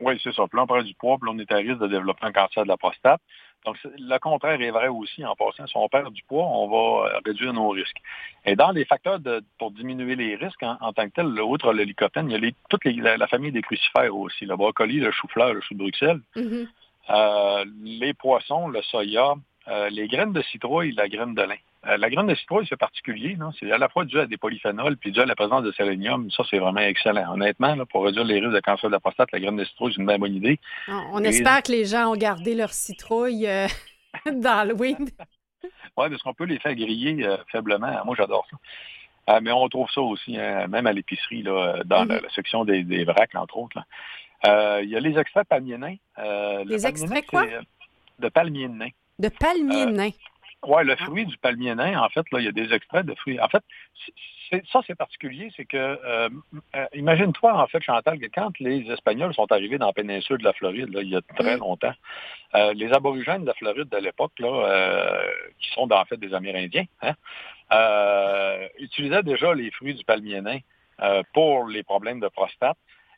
Oui, 0.00 0.20
c'est 0.24 0.34
ça. 0.34 0.46
Plus 0.48 0.58
on 0.58 0.66
prend 0.66 0.82
du 0.82 0.94
poids, 0.94 1.16
plus 1.18 1.30
on 1.30 1.38
est 1.38 1.52
à 1.52 1.56
risque 1.56 1.78
de 1.78 1.86
développer 1.86 2.26
un 2.26 2.32
cancer 2.32 2.64
de 2.64 2.68
la 2.68 2.76
prostate. 2.76 3.20
Donc, 3.64 3.76
le 3.84 4.18
contraire 4.18 4.60
est 4.60 4.70
vrai 4.72 4.88
aussi. 4.88 5.24
En 5.24 5.36
passant, 5.36 5.66
si 5.68 5.76
on 5.76 5.88
perd 5.88 6.12
du 6.12 6.22
poids, 6.24 6.44
on 6.44 6.68
va 6.68 7.06
euh, 7.14 7.20
réduire 7.24 7.52
nos 7.54 7.68
risques. 7.70 7.96
Et 8.44 8.56
dans 8.56 8.72
les 8.72 8.84
facteurs 8.84 9.20
de- 9.20 9.42
pour 9.58 9.70
diminuer 9.70 10.16
les 10.16 10.34
risques 10.34 10.62
en, 10.64 10.76
en 10.80 10.92
tant 10.92 11.06
que 11.08 11.12
tel, 11.14 11.26
outre 11.40 11.72
le 11.72 11.84
lycopène, 11.84 12.28
il 12.28 12.32
y 12.32 12.34
a 12.34 12.38
les- 12.38 12.54
toute 12.68 12.84
les- 12.84 12.92
la, 12.94 13.16
la 13.16 13.26
famille 13.28 13.52
des 13.52 13.62
crucifères 13.62 14.14
aussi. 14.14 14.44
Le 14.44 14.56
brocoli, 14.56 14.98
le 14.98 15.12
chou-fleur, 15.12 15.54
le 15.54 15.60
chou 15.62 15.74
de 15.74 15.78
Bruxelles, 15.78 16.20
Mhm. 16.36 16.66
Euh, 17.10 17.64
les 17.82 18.14
poissons, 18.14 18.68
le 18.68 18.82
soya, 18.82 19.34
euh, 19.68 19.88
les 19.90 20.08
graines 20.08 20.32
de 20.32 20.42
citrouille, 20.42 20.92
la 20.92 21.08
graine 21.08 21.34
de 21.34 21.42
lin. 21.42 21.56
Euh, 21.86 21.96
la 21.98 22.08
graine 22.08 22.26
de 22.26 22.34
citrouille, 22.34 22.66
c'est 22.68 22.78
particulier. 22.78 23.36
non? 23.36 23.50
C'est 23.58 23.70
à 23.70 23.76
la 23.78 23.88
fois 23.90 24.04
dû 24.06 24.18
à 24.18 24.26
des 24.26 24.36
polyphénols 24.38 24.96
puis 24.96 25.12
dû 25.12 25.20
à 25.20 25.26
la 25.26 25.34
présence 25.34 25.62
de 25.62 25.72
sélénium. 25.72 26.30
Ça, 26.30 26.42
c'est 26.50 26.58
vraiment 26.58 26.80
excellent. 26.80 27.32
Honnêtement, 27.34 27.74
là, 27.74 27.84
pour 27.86 28.04
réduire 28.04 28.24
les 28.24 28.40
risques 28.40 28.54
de 28.54 28.60
cancer 28.60 28.88
de 28.88 28.94
la 28.94 29.00
prostate, 29.00 29.30
la 29.32 29.40
graine 29.40 29.56
de 29.56 29.64
citrouille, 29.64 29.92
c'est 29.94 30.00
une 30.00 30.06
bien 30.06 30.18
bonne 30.18 30.34
idée. 30.34 30.58
On, 30.88 31.22
Et- 31.22 31.28
espère 31.28 31.62
que 31.62 31.72
les 31.72 31.84
gens 31.84 32.12
ont 32.12 32.16
gardé 32.16 32.54
leur 32.54 32.70
citrouille 32.72 33.46
dans 34.32 34.58
Halloween. 34.58 35.08
Oui, 35.96 36.10
parce 36.10 36.20
qu'on 36.22 36.34
peut 36.34 36.44
les 36.44 36.58
faire 36.58 36.74
griller 36.74 37.26
faiblement. 37.50 38.04
Moi, 38.04 38.14
j'adore 38.18 38.46
ça. 38.50 38.56
Euh, 39.36 39.40
mais 39.40 39.50
on 39.52 39.66
trouve 39.68 39.88
ça 39.90 40.02
aussi, 40.02 40.36
hein, 40.38 40.66
même 40.66 40.86
à 40.86 40.92
l'épicerie, 40.92 41.42
dans 41.42 41.64
la, 41.88 42.04
Mhm. 42.04 42.20
la 42.22 42.30
section 42.34 42.64
des, 42.66 42.82
des 42.82 43.04
vracs, 43.04 43.34
entre 43.34 43.56
autres. 43.56 43.78
là. 43.78 43.84
Euh, 44.46 44.80
il 44.82 44.90
y 44.90 44.96
a 44.96 45.00
les 45.00 45.18
extraits 45.18 45.48
palmiers 45.48 45.78
nains. 45.78 45.96
Euh, 46.18 46.64
le 46.64 46.76
Les 46.76 46.82
palmier 46.82 46.88
extraits 46.88 47.26
quoi? 47.26 47.44
euh, 47.44 47.60
De 48.18 48.28
palmiers 48.28 48.68
nains. 48.68 48.88
De 49.18 49.28
palmier 49.28 49.82
Euh, 49.84 49.90
nain. 49.90 50.10
Oui, 50.66 50.82
le 50.84 50.96
fruit 50.96 51.26
du 51.26 51.36
palmier 51.38 51.74
nain, 51.74 52.00
en 52.02 52.08
fait, 52.08 52.24
là, 52.32 52.40
il 52.40 52.44
y 52.46 52.48
a 52.48 52.52
des 52.52 52.72
extraits 52.72 53.04
de 53.04 53.14
fruits. 53.16 53.38
En 53.38 53.48
fait, 53.48 53.62
ça, 54.72 54.80
c'est 54.86 54.94
particulier, 54.94 55.50
c'est 55.56 55.66
que, 55.66 55.76
euh, 55.76 56.28
euh, 56.74 56.86
imagine-toi, 56.94 57.52
en 57.52 57.66
fait, 57.66 57.82
Chantal, 57.82 58.18
que 58.18 58.26
quand 58.34 58.58
les 58.60 58.90
Espagnols 58.90 59.34
sont 59.34 59.50
arrivés 59.52 59.76
dans 59.76 59.88
la 59.88 59.92
péninsule 59.92 60.38
de 60.38 60.44
la 60.44 60.54
Floride, 60.54 60.92
là, 60.94 61.02
il 61.02 61.10
y 61.10 61.16
a 61.16 61.20
très 61.36 61.56
Mm. 61.56 61.60
longtemps, 61.60 61.92
euh, 62.54 62.72
les 62.72 62.90
aborigènes 62.94 63.42
de 63.42 63.48
la 63.48 63.54
Floride 63.54 63.88
de 63.90 63.96
l'époque, 63.98 64.32
là, 64.38 65.20
qui 65.60 65.70
sont 65.72 65.90
en 65.92 66.04
fait 66.06 66.16
des 66.16 66.32
Amérindiens, 66.32 66.86
hein, 67.02 67.14
utilisaient 68.78 69.22
déjà 69.22 69.52
les 69.54 69.70
fruits 69.70 69.94
du 69.94 70.04
palmier 70.04 70.40
nain 70.40 70.58
pour 71.34 71.66
les 71.66 71.82
problèmes 71.82 72.20
de 72.20 72.28
prostate. 72.28 72.76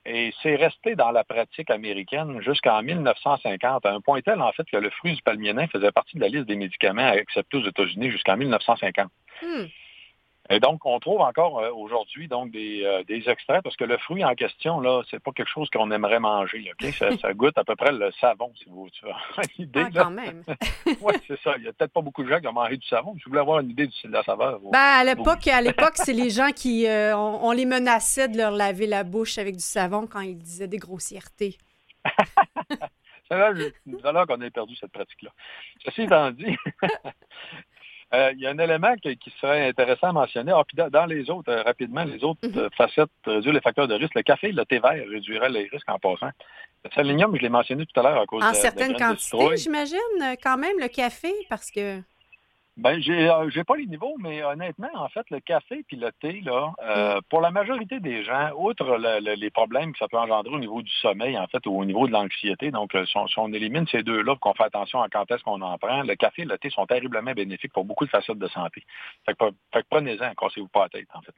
Et 0.08 0.32
c'est 0.40 0.54
resté 0.54 0.94
dans 0.94 1.10
la 1.10 1.24
pratique 1.24 1.68
américaine 1.68 2.40
jusqu'en 2.40 2.80
1950, 2.80 3.84
à 3.84 3.92
un 3.92 4.00
point 4.00 4.20
tel, 4.20 4.40
en 4.40 4.52
fait, 4.52 4.64
que 4.70 4.76
le 4.76 4.90
fruit 4.90 5.14
du 5.14 5.22
palmier 5.22 5.52
nain 5.52 5.66
faisait 5.66 5.90
partie 5.90 6.16
de 6.16 6.20
la 6.20 6.28
liste 6.28 6.46
des 6.46 6.54
médicaments 6.54 7.08
acceptés 7.08 7.56
aux 7.56 7.66
États-Unis 7.66 8.12
jusqu'en 8.12 8.36
1950. 8.36 9.10
Hmm. 9.42 9.64
Et 10.50 10.60
donc, 10.60 10.84
on 10.86 10.98
trouve 11.00 11.20
encore 11.20 11.58
euh, 11.58 11.70
aujourd'hui 11.72 12.28
donc 12.28 12.50
des, 12.50 12.82
euh, 12.84 13.02
des 13.04 13.28
extraits, 13.28 13.62
parce 13.62 13.76
que 13.76 13.84
le 13.84 13.96
fruit 13.98 14.24
en 14.24 14.34
question, 14.34 14.80
là, 14.80 15.02
c'est 15.10 15.18
pas 15.22 15.32
quelque 15.32 15.48
chose 15.50 15.68
qu'on 15.70 15.90
aimerait 15.90 16.20
manger. 16.20 16.72
Ça, 16.98 17.16
ça 17.18 17.34
goûte 17.34 17.58
à 17.58 17.64
peu 17.64 17.74
près 17.76 17.92
le 17.92 18.10
savon, 18.20 18.52
si 18.56 18.64
vous 18.68 18.88
tu 18.90 19.06
as 19.08 19.16
une 19.58 19.64
idée. 19.64 19.82
Ah, 19.86 19.90
là. 19.92 20.02
quand 20.04 20.10
même. 20.10 20.42
Oui, 21.00 21.14
c'est 21.26 21.40
ça. 21.42 21.54
Il 21.58 21.64
y 21.64 21.68
a 21.68 21.72
peut-être 21.72 21.92
pas 21.92 22.00
beaucoup 22.00 22.22
de 22.22 22.28
gens 22.28 22.40
qui 22.40 22.46
ont 22.46 22.52
mangé 22.52 22.76
du 22.76 22.86
savon. 22.86 23.14
Si 23.16 23.24
vous 23.24 23.30
voulez 23.30 23.40
avoir 23.40 23.60
une 23.60 23.70
idée 23.70 23.86
de 23.86 23.92
la 24.08 24.22
saveur. 24.22 24.58
vous- 24.60 24.70
Ben, 24.70 24.78
à 24.78 25.04
l'époque, 25.04 25.46
à 25.48 25.60
l'époque, 25.62 25.94
c'est 25.96 26.12
les 26.12 26.30
gens 26.30 26.50
qui, 26.54 26.86
euh, 26.86 27.16
on, 27.16 27.48
on 27.48 27.52
les 27.52 27.66
menaçait 27.66 28.28
de 28.28 28.36
leur 28.36 28.52
laver 28.52 28.86
la 28.86 29.04
bouche 29.04 29.38
avec 29.38 29.54
du 29.56 29.62
savon 29.62 30.06
quand 30.06 30.20
ils 30.20 30.38
disaient 30.38 30.68
des 30.68 30.78
grossièretés. 30.78 31.58
L'heure 33.30 34.26
qu'on 34.26 34.40
a 34.40 34.50
perdu 34.50 34.76
cette 34.76 34.92
pratique-là. 34.92 35.30
Ceci 35.84 36.02
étant 36.02 36.30
dit, 36.30 36.56
euh, 38.16 38.32
il 38.34 38.40
y 38.40 38.46
a 38.46 38.50
un 38.50 38.58
élément 38.58 38.94
qui, 39.02 39.16
qui 39.18 39.30
serait 39.40 39.68
intéressant 39.68 40.08
à 40.08 40.12
mentionner. 40.12 40.52
Ah, 40.54 40.62
puis 40.66 40.76
dans, 40.90 41.06
les 41.06 41.28
autres, 41.30 41.50
euh, 41.52 41.62
rapidement, 41.62 42.04
les 42.04 42.22
autres 42.24 42.40
Mhm. 42.44 42.58
euh, 42.58 42.68
facettes 42.76 43.10
réduire 43.26 43.52
les 43.54 43.60
facteurs 43.60 43.86
de 43.88 43.94
risque. 43.94 44.14
Le 44.14 44.22
café 44.22 44.48
et 44.48 44.52
le 44.52 44.64
thé 44.64 44.78
vert 44.78 44.94
réduiraient 45.10 45.50
les 45.50 45.68
risques 45.72 45.88
en 45.88 45.98
passant. 45.98 46.30
Le 46.84 46.90
sélénium, 46.94 47.34
je 47.36 47.42
l'ai 47.42 47.48
mentionné 47.48 47.84
tout 47.86 48.00
à 48.00 48.02
l'heure 48.02 48.20
à 48.22 48.26
cause 48.26 48.40
de 48.42 48.44
En 48.44 48.52
la- 48.52 48.52
de 48.52 48.56
la 48.56 48.62
certaines 48.62 48.92
de 48.92 48.98
quantités, 48.98 49.56
j'imagine, 49.56 50.36
quand 50.42 50.56
même, 50.58 50.78
le 50.80 50.88
café, 50.88 51.32
parce 51.48 51.70
que... 51.70 52.00
Ben, 52.78 53.00
j'ai 53.00 53.30
euh, 53.30 53.48
j'ai 53.48 53.64
pas 53.64 53.76
les 53.76 53.86
niveaux, 53.86 54.16
mais 54.18 54.42
honnêtement, 54.42 54.90
en 54.94 55.08
fait, 55.08 55.28
le 55.30 55.40
café 55.40 55.82
puis 55.88 55.96
le 55.96 56.12
thé, 56.12 56.42
là, 56.42 56.74
euh, 56.82 57.20
pour 57.30 57.40
la 57.40 57.50
majorité 57.50 58.00
des 58.00 58.22
gens, 58.22 58.50
outre 58.54 58.98
le- 58.98 59.20
le- 59.24 59.34
les 59.34 59.50
problèmes 59.50 59.92
que 59.92 59.98
ça 59.98 60.08
peut 60.08 60.18
engendrer 60.18 60.54
au 60.54 60.58
niveau 60.58 60.82
du 60.82 60.90
sommeil, 61.00 61.38
en 61.38 61.46
fait, 61.46 61.64
ou 61.66 61.78
au 61.78 61.86
niveau 61.86 62.06
de 62.06 62.12
l'anxiété, 62.12 62.70
donc 62.70 62.94
euh, 62.94 63.06
si 63.06 63.16
on, 63.16 63.26
si 63.28 63.38
on 63.38 63.50
élimine 63.54 63.86
ces 63.86 64.02
deux-là, 64.02 64.36
qu'on 64.36 64.52
fait 64.52 64.64
attention 64.64 65.00
à 65.00 65.08
quand 65.08 65.30
est-ce 65.30 65.42
qu'on 65.42 65.62
en 65.62 65.78
prend, 65.78 66.02
le 66.02 66.14
café 66.16 66.42
et 66.42 66.44
le 66.44 66.58
thé 66.58 66.68
sont 66.68 66.84
terriblement 66.84 67.32
bénéfiques 67.32 67.72
pour 67.72 67.86
beaucoup 67.86 68.04
de 68.04 68.10
facettes 68.10 68.38
de 68.38 68.48
santé. 68.48 68.84
Fait 69.24 69.34
que, 69.34 69.46
fait 69.72 69.82
que 69.82 69.86
prenez-en, 69.88 70.34
cassez-vous 70.34 70.68
pas 70.68 70.82
la 70.82 70.88
tête, 70.90 71.08
en 71.14 71.22
fait. 71.22 71.34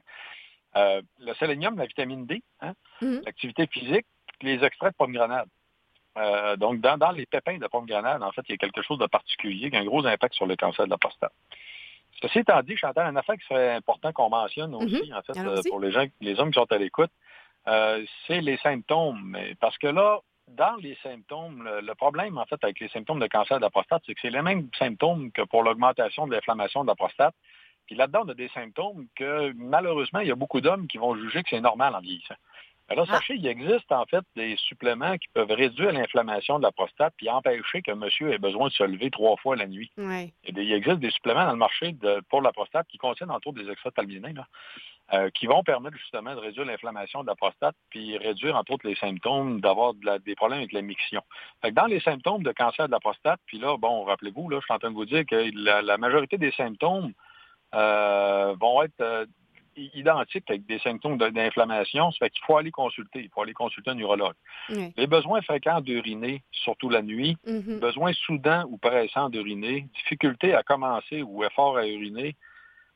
Euh, 0.75 1.01
le 1.19 1.33
sélénium, 1.35 1.77
la 1.77 1.85
vitamine 1.85 2.25
D, 2.25 2.43
hein, 2.61 2.73
Mhm. 3.01 3.21
l'activité 3.25 3.65
physique, 3.67 4.05
les 4.41 4.61
extraits 4.63 4.91
de 4.91 4.97
pomegranate. 4.97 5.47
Euh, 6.17 6.55
donc, 6.57 6.81
dans, 6.81 6.97
dans 6.97 7.11
les 7.11 7.25
pépins 7.25 7.57
de 7.57 7.67
pomegranate, 7.67 8.21
en 8.21 8.31
fait, 8.31 8.41
il 8.49 8.51
y 8.51 8.55
a 8.55 8.57
quelque 8.57 8.81
chose 8.81 8.97
de 8.97 9.05
particulier 9.05 9.69
qui 9.69 9.77
a 9.77 9.79
un 9.79 9.85
gros 9.85 10.05
impact 10.05 10.33
sur 10.33 10.47
le 10.47 10.55
cancer 10.55 10.85
de 10.85 10.89
la 10.89 10.97
prostate. 10.97 11.31
Ceci 12.21 12.39
étant 12.39 12.61
dit, 12.63 12.75
Chantal, 12.75 13.07
un 13.07 13.15
affaire 13.15 13.37
qui 13.37 13.45
serait 13.47 13.75
important 13.75 14.11
qu'on 14.11 14.29
mentionne 14.29 14.75
aussi, 14.75 15.13
en 15.13 15.21
fait, 15.21 15.35
Mhm. 15.35 15.47
Euh, 15.47 15.61
pour 15.69 15.79
les 15.79 15.91
gens, 15.91 16.05
les 16.19 16.39
hommes 16.39 16.51
qui 16.51 16.59
sont 16.59 16.71
à 16.71 16.77
l'écoute, 16.77 17.11
euh, 17.67 18.03
c'est 18.27 18.41
les 18.41 18.57
symptômes. 18.57 19.37
Parce 19.61 19.77
que 19.77 19.87
là, 19.87 20.19
dans 20.49 20.75
les 20.77 20.97
symptômes, 21.03 21.63
le, 21.63 21.81
le 21.81 21.95
problème, 21.95 22.37
en 22.37 22.45
fait, 22.45 22.61
avec 22.63 22.79
les 22.79 22.89
symptômes 22.89 23.19
de 23.19 23.27
cancer 23.27 23.57
de 23.57 23.61
la 23.61 23.69
prostate, 23.69 24.01
c'est 24.05 24.15
que 24.15 24.21
c'est 24.21 24.31
les 24.31 24.41
mêmes 24.41 24.67
symptômes 24.77 25.31
que 25.31 25.43
pour 25.43 25.63
l'augmentation 25.63 26.27
de 26.27 26.33
l'inflammation 26.33 26.83
de 26.83 26.87
la 26.87 26.95
prostate. 26.95 27.35
Puis 27.85 27.95
là-dedans, 27.95 28.23
on 28.25 28.29
a 28.29 28.33
des 28.33 28.49
symptômes 28.49 29.07
que, 29.15 29.51
malheureusement, 29.55 30.19
il 30.19 30.27
y 30.27 30.31
a 30.31 30.35
beaucoup 30.35 30.61
d'hommes 30.61 30.87
qui 30.87 30.97
vont 30.97 31.15
juger 31.15 31.43
que 31.43 31.49
c'est 31.49 31.61
normal 31.61 31.95
en 31.95 31.99
vieillissant. 32.01 32.35
Alors, 32.89 33.05
Ah. 33.09 33.15
sachez, 33.15 33.35
il 33.35 33.45
existe 33.47 33.91
en 33.91 34.05
fait 34.05 34.23
des 34.35 34.55
suppléments 34.57 35.15
qui 35.17 35.27
peuvent 35.33 35.51
réduire 35.51 35.91
l'inflammation 35.91 36.57
de 36.57 36.63
la 36.63 36.71
prostate 36.71 37.13
puis 37.17 37.29
empêcher 37.29 37.81
que 37.81 37.91
monsieur 37.91 38.31
ait 38.33 38.39
besoin 38.39 38.67
de 38.67 38.73
se 38.73 38.83
lever 38.83 39.11
trois 39.11 39.37
fois 39.37 39.55
la 39.55 39.67
nuit. 39.67 39.91
Il, 40.47 40.57
existe 40.73 40.99
des 40.99 41.11
suppléments 41.11 41.45
dans 41.45 41.51
le 41.51 41.57
marché 41.57 41.91
de- 41.93 42.21
pour 42.29 42.41
la 42.41 42.51
prostate 42.51 42.87
qui 42.87 42.97
contiennent 42.97 43.31
entre 43.31 43.47
autres 43.47 43.61
des 43.61 43.91
palmier 43.91 44.19
là, 44.33 44.47
euh, 45.13 45.29
qui 45.31 45.45
vont 45.45 45.63
permettre 45.63 45.97
justement 45.97 46.33
de 46.33 46.39
réduire 46.39 46.65
l'inflammation 46.65 47.21
de 47.21 47.27
la 47.27 47.35
prostate 47.35 47.75
puis 47.89 48.17
réduire 48.17 48.55
entre 48.55 48.71
autres 48.73 48.87
les 48.87 48.95
symptômes 48.95 49.61
d'avoir 49.61 49.93
de 49.93 50.17
des 50.19 50.35
problèmes 50.35 50.59
avec 50.59 50.71
la 50.73 50.81
miction. 50.81 51.21
Fait 51.61 51.69
que 51.69 51.75
dans 51.75 51.85
les 51.85 51.99
symptômes 51.99 52.43
de 52.43 52.51
cancer 52.51 52.87
de 52.87 52.91
la 52.91 52.99
prostate, 52.99 53.39
puis 53.45 53.59
là, 53.59 53.77
bon, 53.77 54.03
rappelez-vous, 54.03 54.49
là, 54.49 54.57
je 54.59 54.65
suis 54.65 54.73
en 54.73 54.79
train 54.79 54.89
de 54.89 54.95
vous 54.95 55.05
dire 55.05 55.25
que 55.25 55.51
la, 55.55 55.81
la 55.81 55.97
majorité 55.97 56.37
des 56.37 56.51
symptômes 56.51 57.13
euh, 57.75 58.55
vont 58.59 58.81
être 58.83 59.01
euh, 59.01 59.25
identiques 59.93 60.49
avec 60.49 60.65
des 60.65 60.79
symptômes 60.79 61.17
d'inflammation. 61.17 62.11
Ça 62.11 62.17
fait 62.25 62.29
qu'il 62.29 62.43
faut 62.45 62.57
aller 62.57 62.71
consulter. 62.71 63.21
Il 63.21 63.29
faut 63.29 63.41
aller 63.41 63.53
consulter 63.53 63.91
un 63.91 63.95
neurologue. 63.95 64.35
Ouais. 64.69 64.91
Les 64.97 65.07
besoins 65.07 65.41
fréquents 65.41 65.81
d'uriner, 65.81 66.43
surtout 66.51 66.89
la 66.89 67.01
nuit, 67.01 67.37
Mhm. 67.45 67.79
besoin 67.79 68.13
soudain 68.13 68.65
ou 68.69 68.77
pressant 68.77 69.29
d'uriner, 69.29 69.87
difficulté 69.95 70.53
à 70.53 70.63
commencer 70.63 71.21
ou 71.21 71.43
effort 71.43 71.77
à 71.77 71.87
uriner, 71.87 72.35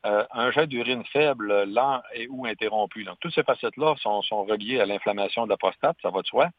euh, 0.06 0.24
un 0.32 0.50
jet 0.50 0.66
d'urine 0.66 1.02
faible, 1.12 1.64
lent 1.64 2.02
et 2.14 2.26
ou 2.28 2.44
interrompu. 2.46 3.04
Donc, 3.04 3.18
toutes 3.20 3.34
ces 3.34 3.42
facettes-là 3.42 3.94
sont, 3.98 4.20
sont 4.22 4.44
reliées 4.44 4.78
à 4.80 4.84
l'inflammation 4.86 5.44
de 5.44 5.50
la 5.50 5.56
prostate, 5.56 5.96
ça 6.02 6.10
va 6.10 6.20
de 6.20 6.26
soi. 6.26 6.50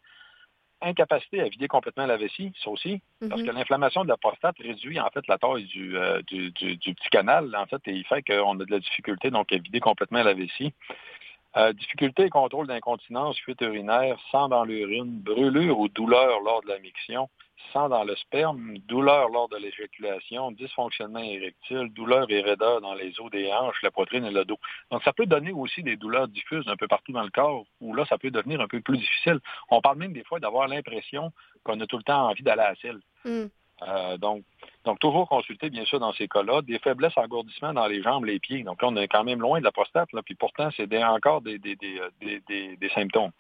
Incapacité 0.88 1.42
à 1.42 1.50
vider 1.50 1.68
complètement 1.68 2.06
la 2.06 2.16
vessie, 2.16 2.54
ça 2.64 2.70
aussi, 2.70 3.02
parce 3.28 3.42
Mhm. 3.42 3.48
que 3.48 3.52
l'inflammation 3.54 4.04
de 4.04 4.10
la 4.10 4.18
prostate 4.18 4.56
réduit 4.60 5.00
en 5.00 5.10
fait 5.10 5.26
la 5.28 5.40
taille 5.40 5.64
du, 5.66 5.98
euh, 5.98 6.22
du, 6.28 6.52
du- 6.52 6.78
du 6.78 6.94
petit 6.94 7.10
canal, 7.10 7.56
en 7.56 7.66
fait, 7.66 7.82
et 7.88 7.92
il 7.94 8.06
fait 8.06 8.22
qu'on 8.22 8.60
a 8.60 8.64
de 8.66 8.70
la 8.72 8.80
difficulté 8.80 9.32
donc 9.32 9.52
à 9.52 9.58
vider 9.58 9.80
complètement 9.80 10.22
la 10.22 10.34
vessie. 10.36 10.74
Euh, 11.58 11.74
difficulté 11.74 12.26
et 12.26 12.30
contrôle 12.30 12.68
d'incontinence, 12.68 13.40
fuite 13.40 13.62
urinaire, 13.62 14.20
sang 14.30 14.48
dans 14.50 14.64
l'urine, 14.64 15.20
brûlure 15.22 15.80
ou 15.80 15.88
douleur 15.88 16.42
lors 16.42 16.62
de 16.62 16.68
la 16.68 16.78
miction, 16.80 17.30
sang 17.74 17.90
dans 17.90 18.04
le 18.04 18.16
sperme, 18.16 18.78
douleur 18.80 19.30
lors 19.30 19.48
de 19.50 19.58
l'éjaculation, 19.58 20.52
dysfonctionnement 20.52 21.20
érectile, 21.20 21.90
douleur 21.94 22.30
et 22.30 22.42
raideur 22.42 22.82
dans 22.82 22.94
les 22.94 23.20
os 23.20 23.32
des 23.32 23.52
hanches, 23.52 23.82
la 23.82 23.92
poitrine 23.92 24.26
et 24.26 24.32
le 24.32 24.46
dos. 24.46 24.58
Donc, 24.92 25.04
ça 25.04 25.14
peut 25.14 25.26
donner 25.26 25.52
aussi 25.52 25.84
des 25.84 25.96
douleurs 25.96 26.28
diffuses 26.28 26.68
un 26.68 26.76
peu 26.76 26.88
partout 26.88 27.12
dans 27.12 27.24
le 27.24 27.30
corps, 27.30 27.66
où 27.82 27.94
là, 27.94 28.06
ça 28.06 28.18
peut 28.18 28.32
devenir 28.32 28.62
un 28.62 28.68
peu 28.68 28.82
plus 28.82 28.98
difficile. 28.98 29.40
On 29.70 29.82
parle 29.82 29.98
même 29.98 30.14
des 30.14 30.24
fois 30.24 30.40
d'avoir 30.40 30.68
l'impression 30.68 31.32
qu'on 31.64 31.80
a 31.80 31.88
tout 31.88 31.98
le 31.98 32.04
temps 32.04 32.30
envie 32.30 32.44
d'aller 32.44 32.62
à 32.62 32.70
la 32.70 32.76
selle. 32.76 33.00
Mm. 33.24 33.46
Euh, 33.82 34.18
donc, 34.18 34.44
donc, 34.86 35.00
toujours 35.00 35.28
consulter, 35.28 35.70
bien 35.70 35.84
sûr, 35.86 36.00
dans 36.00 36.14
ces 36.14 36.28
cas-là, 36.30 36.62
des 36.62 36.80
faiblesses, 36.80 37.18
engourdissements 37.18 37.74
dans 37.74 37.88
les 37.88 38.02
jambes, 38.02 38.24
les 38.26 38.40
pieds. 38.40 38.64
Donc 38.64 38.82
là, 38.82 38.88
on 38.88 38.96
est 38.96 39.08
quand 39.10 39.26
même 39.26 39.42
loin 39.42 39.60
de 39.60 39.66
la 39.66 39.72
prostate, 39.74 40.12
là, 40.14 40.22
puis 40.24 40.36
pourtant, 40.36 40.70
c'est 40.78 40.88
des- 40.88 41.04
encore 41.04 41.42
des, 41.42 41.60
des, 41.60 41.76
des, 41.76 42.00
euh, 42.00 42.10
des- 42.22 42.42
des- 42.48 42.78
des 42.78 42.90
symptômes. 42.90 43.32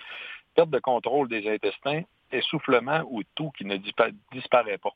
Perte 0.53 0.69
de 0.69 0.79
contrôle 0.79 1.29
des 1.29 1.49
intestins, 1.49 2.01
essoufflement 2.31 3.03
ou 3.09 3.21
tout 3.35 3.51
qui 3.57 3.65
ne 3.65 3.75
dispa- 3.77 4.13
disparaît 4.31 4.77
pas. 4.77 4.91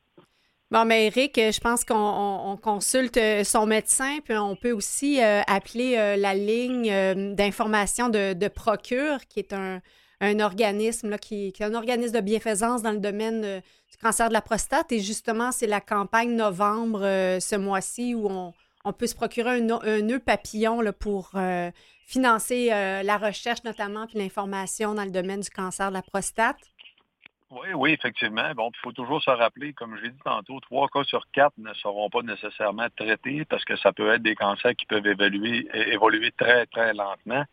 Bon, 0.71 0.85
mais 0.85 1.07
Eric, 1.07 1.35
euh, 1.39 1.51
je 1.51 1.59
pense 1.59 1.83
qu'on 1.83 1.95
on- 1.95 2.51
on 2.51 2.57
consulte 2.57 3.17
euh, 3.17 3.43
son 3.43 3.65
médecin, 3.65 4.19
puis 4.23 4.37
on 4.37 4.55
peut 4.55 4.71
aussi 4.71 5.19
euh, 5.19 5.41
appeler 5.47 5.95
la 6.15 6.35
ligne 6.35 7.33
d'information 7.33 8.07
de, 8.09 8.47
Procure, 8.49 9.25
qui 9.27 9.39
est 9.39 9.53
un, 9.53 9.81
organisme 10.21 11.09
là, 11.09 11.17
qui, 11.17 11.47
est 11.47 11.61
un 11.61 11.73
organisme 11.73 12.13
de 12.13 12.19
bienfaisance 12.21 12.83
dans 12.83 12.91
le 12.91 12.99
domaine 12.99 13.41
du 13.89 13.97
cancer 13.99 14.27
de 14.27 14.33
la 14.33 14.41
prostate. 14.41 14.91
Et 14.91 14.99
justement, 14.99 15.51
c'est 15.51 15.65
la 15.65 15.81
campagne 15.81 16.35
novembre 16.35 16.99
ce 17.39 17.55
mois-ci 17.55 18.13
où 18.13 18.27
on, 18.29 18.93
peut 18.93 19.07
se 19.07 19.15
procurer 19.15 19.59
un, 19.61 19.69
un 19.81 20.01
nœud 20.01 20.19
papillon 20.19 20.81
là, 20.81 20.93
pour 20.93 21.31
financer 22.05 22.67
la 22.69 23.17
recherche 23.17 23.63
notamment 23.63 24.05
puis 24.07 24.19
l'information 24.19 24.93
dans 24.93 25.05
le 25.05 25.11
domaine 25.11 25.39
du 25.39 25.49
cancer 25.49 25.87
de 25.89 25.93
la 25.93 26.01
prostate. 26.03 26.57
Oui, 27.51 27.69
oui, 27.73 27.93
effectivement. 27.93 28.53
Bon, 28.53 28.69
il 28.71 28.79
faut 28.79 28.91
toujours 28.91 29.23
se 29.23 29.31
rappeler, 29.31 29.73
comme 29.73 29.97
je 29.97 30.03
l'ai 30.03 30.09
dit 30.11 30.19
tantôt, 30.23 30.59
trois 30.59 30.87
cas 30.87 31.03
sur 31.03 31.25
quatre 31.31 31.57
ne 31.57 31.73
seront 31.73 32.07
pas 32.07 32.21
nécessairement 32.21 32.87
traités 32.95 33.43
parce 33.45 33.65
que 33.65 33.75
ça 33.77 33.91
peut 33.91 34.13
être 34.13 34.21
des 34.21 34.35
cancers 34.35 34.75
qui 34.75 34.85
peuvent 34.85 35.07
évoluer, 35.07 36.31
très, 36.37 36.67
très 36.67 36.93
lentement. 36.93 37.43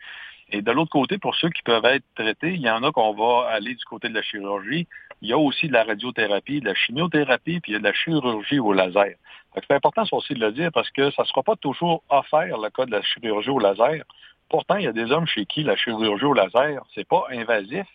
Et 0.50 0.60
de 0.60 0.70
l'autre 0.70 0.90
côté, 0.90 1.16
pour 1.16 1.34
ceux 1.34 1.48
qui 1.48 1.62
peuvent 1.62 1.86
être 1.86 2.04
traités, 2.14 2.52
il 2.52 2.60
y 2.60 2.68
en 2.68 2.82
a 2.82 2.92
qu'on 2.92 3.14
va 3.14 3.48
aller 3.48 3.74
du 3.74 3.84
côté 3.86 4.10
de 4.10 4.14
la 4.14 4.22
chirurgie. 4.22 4.86
Il 5.22 5.30
y 5.30 5.32
a 5.32 5.38
aussi 5.38 5.66
de 5.66 5.72
la 5.72 5.84
radiothérapie, 5.84 6.60
de 6.60 6.66
la 6.66 6.74
chimiothérapie, 6.74 7.60
puis 7.60 7.72
il 7.72 7.74
y 7.74 7.76
a 7.76 7.78
de 7.78 7.84
la 7.84 7.94
chirurgie 7.94 8.58
au 8.58 8.74
laser. 8.74 9.14
C'est 9.54 9.74
important 9.74 10.04
aussi 10.12 10.34
de 10.34 10.40
le 10.40 10.52
dire 10.52 10.70
parce 10.72 10.90
que 10.90 11.10
ça 11.12 11.22
ne 11.22 11.26
sera 11.26 11.42
pas 11.42 11.56
toujours 11.56 12.02
offert 12.10 12.58
le 12.58 12.68
cas 12.68 12.84
de 12.84 12.90
la 12.90 13.00
chirurgie 13.00 13.48
au 13.48 13.58
laser. 13.58 14.04
Pourtant, 14.50 14.76
il 14.76 14.84
y 14.84 14.88
a 14.88 14.92
des 14.92 15.10
hommes 15.10 15.26
chez 15.26 15.46
qui 15.46 15.62
la 15.62 15.74
chirurgie 15.74 16.26
au 16.26 16.34
laser, 16.34 16.82
c'est 16.94 17.08
pas 17.08 17.24
invasif. 17.30 17.86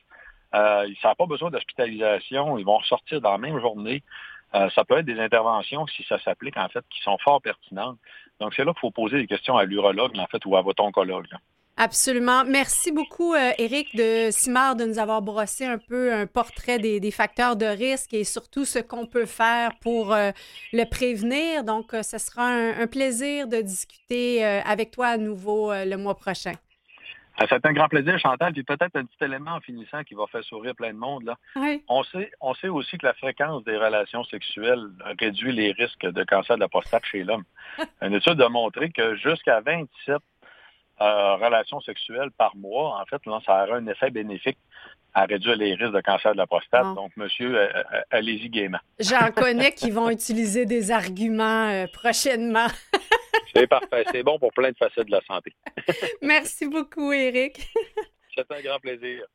Euh, 0.53 0.87
ça 1.01 1.09
n'a 1.09 1.15
pas 1.15 1.25
besoin 1.25 1.49
d'hospitalisation. 1.49 2.57
Ils 2.57 2.65
vont 2.65 2.77
ressortir 2.77 3.21
dans 3.21 3.31
la 3.31 3.37
même 3.37 3.59
journée. 3.59 4.03
Euh, 4.53 4.69
ça 4.75 4.83
peut 4.83 4.97
être 4.97 5.05
des 5.05 5.19
interventions, 5.19 5.87
si 5.87 6.03
ça 6.03 6.19
s'applique, 6.19 6.57
en 6.57 6.67
fait, 6.67 6.83
qui 6.89 7.01
sont 7.01 7.17
fort 7.19 7.41
pertinentes. 7.41 7.97
Donc, 8.39 8.53
c'est 8.55 8.65
là 8.65 8.73
qu'il 8.73 8.81
faut 8.81 8.91
poser 8.91 9.17
des 9.17 9.27
questions 9.27 9.57
à 9.57 9.63
l'urologue, 9.63 10.17
en 10.17 10.27
fait, 10.27 10.45
ou 10.45 10.55
à 10.57 10.61
votre 10.61 10.83
oncologue. 10.83 11.27
Absolument. 11.77 12.43
Merci 12.43 12.91
beaucoup, 12.91 13.33
euh, 13.33 13.51
Éric 13.57 13.95
de 13.95 14.29
Simard, 14.29 14.75
de 14.75 14.83
nous 14.83 14.99
avoir 14.99 15.21
brossé 15.21 15.65
un 15.65 15.77
peu 15.77 16.13
un 16.13 16.27
portrait 16.27 16.79
des, 16.79 17.11
facteurs 17.11 17.55
de 17.55 17.65
risque 17.65 18.13
et 18.13 18.25
surtout 18.25 18.65
ce 18.65 18.79
qu'on 18.79 19.05
peut 19.05 19.25
faire 19.25 19.71
pour 19.79 20.13
euh, 20.13 20.31
le 20.73 20.83
prévenir. 20.83 21.63
Donc, 21.63 21.91
ce 21.93 22.17
sera 22.17 22.45
un, 22.45 22.87
plaisir 22.87 23.47
de 23.47 23.61
discuter 23.61 24.43
avec 24.43 24.91
toi 24.91 25.07
à 25.07 25.17
nouveau 25.17 25.71
le 25.71 25.95
mois 25.95 26.15
prochain. 26.15 26.53
Fait 27.47 27.65
un 27.65 27.73
grand 27.73 27.87
plaisir, 27.87 28.17
Chantal. 28.19 28.53
Puis 28.53 28.63
peut-être 28.63 28.95
un 28.95 29.05
petit 29.05 29.23
élément 29.23 29.51
en 29.51 29.59
finissant 29.61 30.03
qui 30.03 30.13
va 30.13 30.25
faire 30.31 30.43
sourire 30.43 30.75
plein 30.75 30.93
de 30.93 30.97
monde. 30.97 31.23
Là. 31.23 31.37
Oui. 31.55 31.83
On 31.87 32.03
sait, 32.03 32.31
on 32.41 32.53
sait 32.55 32.69
aussi 32.69 32.97
que 32.97 33.05
la 33.05 33.13
fréquence 33.13 33.63
des 33.63 33.77
relations 33.77 34.23
sexuelles 34.25 34.87
réduit 35.19 35.51
les 35.51 35.71
risques 35.71 36.05
de 36.05 36.23
cancer 36.23 36.55
de 36.55 36.61
la 36.61 36.69
prostate 36.69 37.05
chez 37.05 37.23
l'homme. 37.23 37.43
Une 38.01 38.13
étude 38.13 38.41
a 38.41 38.49
montré 38.49 38.91
que 38.91 39.15
jusqu'à 39.15 39.61
27 39.61 40.17
euh, 41.01 41.35
relations 41.35 41.81
sexuelles 41.81 42.29
par 42.37 42.55
mois, 42.55 43.01
en 43.01 43.05
fait, 43.05 43.25
là, 43.25 43.39
ça 43.43 43.63
aura 43.63 43.77
un 43.77 43.87
effet 43.87 44.11
bénéfique 44.11 44.57
à 45.15 45.25
réduire 45.25 45.55
les 45.55 45.73
risques 45.73 45.93
de 45.93 46.01
cancer 46.01 46.33
de 46.33 46.37
la 46.37 46.45
prostate. 46.45 46.83
Bon. 46.83 46.93
Donc, 46.93 47.11
monsieur, 47.17 47.57
euh, 47.57 47.67
euh, 47.75 48.01
allez-y 48.11 48.49
gaiement. 48.49 48.77
J'en 48.99 49.31
connais 49.31 49.71
qui 49.75 49.89
vont 49.89 50.11
utiliser 50.11 50.65
des 50.65 50.91
arguments 50.91 51.85
prochainement. 51.91 52.67
C'est 53.55 53.67
parfait. 53.67 54.05
C'est 54.11 54.23
bon 54.23 54.39
pour 54.39 54.51
plein 54.53 54.71
de 54.71 54.77
facettes 54.77 55.07
de 55.07 55.11
la 55.11 55.21
santé. 55.21 55.53
Merci 56.21 56.67
beaucoup, 56.67 57.11
Éric. 57.11 57.69
C'est 58.35 58.49
un 58.51 58.61
grand 58.61 58.79
plaisir. 58.79 59.25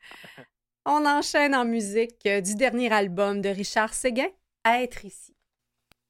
On 0.85 1.05
enchaîne 1.05 1.55
en 1.55 1.65
musique 1.65 2.25
euh, 2.27 2.41
du 2.41 2.55
dernier 2.55 2.93
album 2.93 3.41
de 3.41 3.49
Richard 3.49 3.93
Séguin, 3.93 4.29
À 4.65 4.83
être 4.83 5.05
ici. 5.05 5.35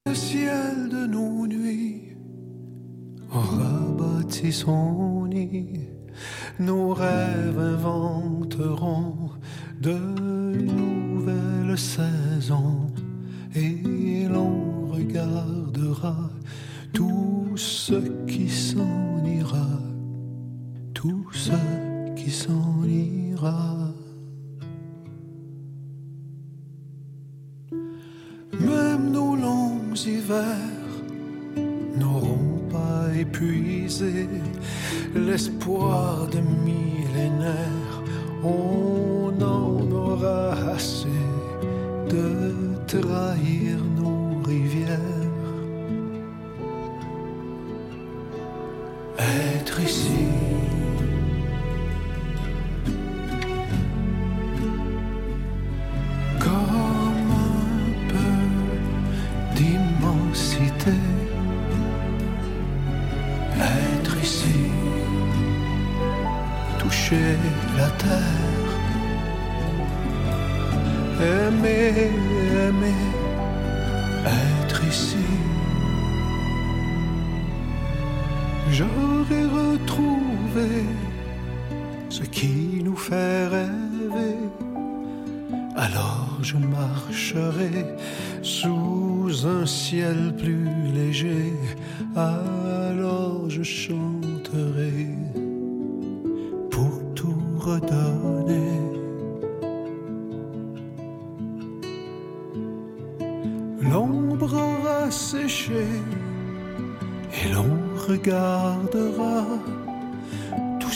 Le 0.05 0.15
ciel 0.15 0.89
de 0.89 1.07
nos 1.07 1.47
nuits 1.47 2.15
aura 3.31 3.91
bâti 3.97 4.53
son 4.53 5.25
nid. 5.25 5.89
Nos 6.59 6.93
rêves 6.93 7.59
inventeront 7.59 9.31
de 9.79 9.93
nouvelles 9.93 11.77
saisons 11.77 12.87
l'espoir 35.15 36.27
de 36.27 36.39
millénaires. 36.39 37.76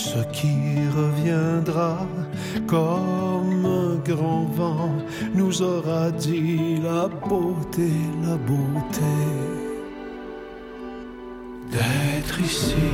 Ce 0.01 0.19
qui 0.31 0.57
reviendra 0.97 2.07
comme 2.65 3.65
un 3.65 3.95
grand 4.09 4.45
vent 4.45 4.95
nous 5.35 5.61
aura 5.61 6.09
dit 6.11 6.77
la 6.81 7.07
beauté, 7.07 7.91
la 8.23 8.35
beauté 8.35 9.15
d'être 11.71 12.37
ici. 12.41 12.87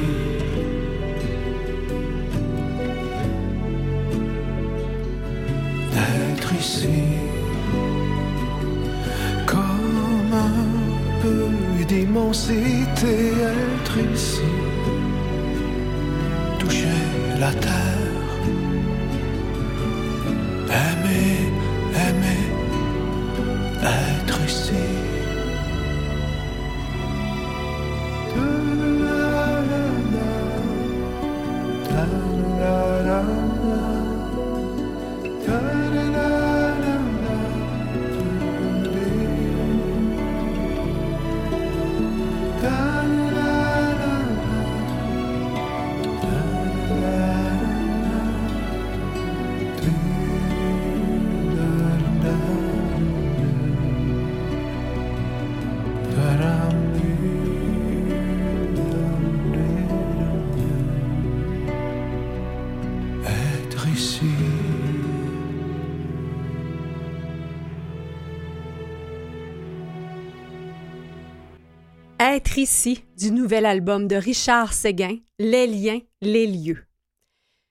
D'être 5.93 6.53
ici. 6.59 6.99
Comme 9.45 10.33
un 10.33 11.21
peu 11.21 11.85
d'immensité, 11.87 13.15
être 13.41 13.97
ici. 14.13 14.66
Toucher 16.67 17.39
la 17.39 17.53
terre. 17.53 18.06
Du 72.57 73.29
nouvel 73.29 73.67
album 73.67 74.07
de 74.07 74.15
Richard 74.15 74.73
Séguin, 74.73 75.19
Les 75.37 75.67
liens, 75.67 75.99
les 76.21 76.47
lieux. 76.47 76.87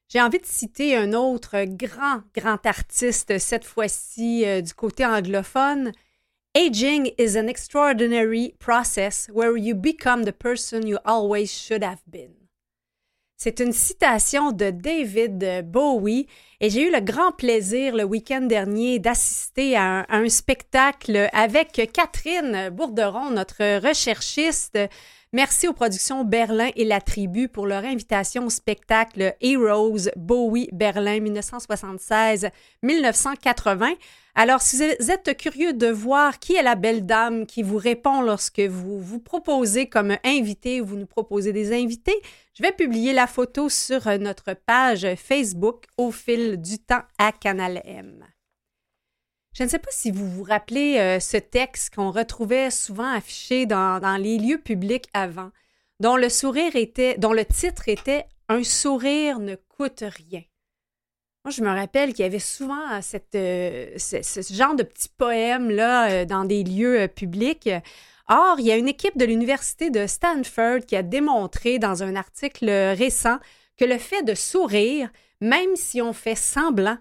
J'ai 0.08 0.20
envie 0.20 0.38
de 0.38 0.46
citer 0.46 0.94
un 0.94 1.12
autre 1.12 1.64
grand, 1.64 2.22
grand 2.36 2.64
artiste, 2.64 3.36
cette 3.38 3.64
fois-ci 3.64 4.44
euh, 4.46 4.60
du 4.60 4.72
côté 4.74 5.04
anglophone. 5.04 5.90
Aging 6.54 7.10
is 7.18 7.36
an 7.36 7.48
extraordinary 7.48 8.54
process 8.60 9.28
where 9.34 9.56
you 9.58 9.74
become 9.74 10.24
the 10.24 10.30
person 10.30 10.86
you 10.86 10.98
always 11.04 11.50
should 11.50 11.82
have 11.82 12.02
been. 12.06 12.45
C'est 13.38 13.60
une 13.60 13.72
citation 13.72 14.50
de 14.50 14.70
David 14.70 15.70
Bowie 15.70 16.26
et 16.60 16.70
j'ai 16.70 16.88
eu 16.88 16.90
le 16.90 17.00
grand 17.00 17.32
plaisir 17.32 17.94
le 17.94 18.02
week-end 18.02 18.40
dernier 18.40 18.98
d'assister 18.98 19.76
à, 19.76 19.82
un- 19.82 20.06
à 20.08 20.16
un 20.16 20.28
spectacle 20.30 21.28
avec 21.34 21.90
Catherine 21.92 22.70
Bourderon, 22.70 23.30
notre 23.30 23.86
recherchiste, 23.86 24.78
Merci 25.32 25.66
aux 25.66 25.72
productions 25.72 26.24
Berlin 26.24 26.70
et 26.76 26.84
La 26.84 27.00
Tribu 27.00 27.48
pour 27.48 27.66
leur 27.66 27.84
invitation 27.84 28.46
au 28.46 28.50
spectacle 28.50 29.34
Heroes 29.40 30.10
Bowie 30.16 30.68
Berlin 30.72 31.18
1976-1980. 31.18 33.96
Alors, 34.36 34.62
si 34.62 34.76
vous 34.76 35.10
êtes 35.10 35.36
curieux 35.36 35.72
de 35.72 35.88
voir 35.88 36.38
qui 36.38 36.54
est 36.54 36.62
la 36.62 36.76
belle 36.76 37.06
dame 37.06 37.46
qui 37.46 37.62
vous 37.62 37.78
répond 37.78 38.20
lorsque 38.20 38.60
vous 38.60 39.00
vous 39.00 39.18
proposez 39.18 39.88
comme 39.88 40.16
invité 40.24 40.80
ou 40.80 40.86
vous 40.86 40.96
nous 40.96 41.06
proposez 41.06 41.52
des 41.52 41.72
invités, 41.72 42.14
je 42.54 42.62
vais 42.62 42.72
publier 42.72 43.12
la 43.12 43.26
photo 43.26 43.68
sur 43.68 44.06
notre 44.20 44.54
page 44.54 45.08
Facebook 45.16 45.86
au 45.96 46.12
fil 46.12 46.60
du 46.60 46.78
temps 46.78 47.02
à 47.18 47.32
Canal 47.32 47.82
M. 47.84 48.24
Je 49.56 49.62
ne 49.62 49.68
sais 49.70 49.78
pas 49.78 49.90
si 49.90 50.10
vous 50.10 50.28
vous 50.28 50.42
rappelez 50.42 50.98
euh, 50.98 51.18
ce 51.18 51.38
texte 51.38 51.94
qu'on 51.94 52.10
retrouvait 52.10 52.70
souvent 52.70 53.10
affiché 53.10 53.64
dans, 53.64 54.20
les 54.20 54.36
lieux 54.36 54.58
publics 54.58 55.08
avant, 55.14 55.50
dont 55.98 56.16
le 56.16 56.28
sourire 56.28 56.76
était, 56.76 57.16
dont 57.16 57.32
le 57.32 57.46
titre 57.46 57.88
était 57.88 58.26
Un 58.50 58.62
sourire 58.62 59.38
ne 59.38 59.54
coûte 59.54 60.04
rien. 60.06 60.42
Moi, 61.42 61.52
je 61.52 61.62
me 61.62 61.70
rappelle 61.70 62.12
qu'il 62.12 62.24
y 62.24 62.28
avait 62.28 62.38
souvent 62.38 62.82
euh, 62.92 63.00
ce, 63.96 64.20
ce, 64.22 64.52
genre 64.52 64.74
de 64.74 64.82
petits 64.82 65.08
poèmes 65.16 65.70
là 65.70 66.10
euh, 66.10 66.24
dans 66.26 66.44
des 66.44 66.62
lieux 66.62 67.08
publics. 67.08 67.70
Or, 68.28 68.56
il 68.58 68.66
y 68.66 68.72
a 68.72 68.76
une 68.76 68.88
équipe 68.88 69.16
de 69.16 69.24
l'université 69.24 69.88
de 69.88 70.06
Stanford 70.06 70.80
qui 70.86 70.96
a 70.96 71.02
démontré 71.02 71.78
dans 71.78 72.02
un 72.02 72.14
article 72.14 72.68
récent 72.68 73.38
que 73.78 73.86
le 73.86 73.96
fait 73.96 74.22
de 74.22 74.34
sourire, 74.34 75.08
même 75.40 75.76
si 75.76 76.02
on 76.02 76.12
fait 76.12 76.34
semblant, 76.34 76.98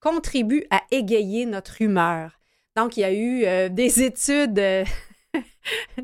contribue 0.00 0.64
à 0.70 0.82
égayer 0.90 1.46
notre 1.46 1.82
humeur. 1.82 2.38
Donc, 2.76 2.96
il 2.96 3.00
y 3.00 3.04
a 3.04 3.12
eu 3.12 3.44
euh, 3.44 3.68
des 3.68 4.02
études. 4.04 4.58
Euh, 4.58 4.84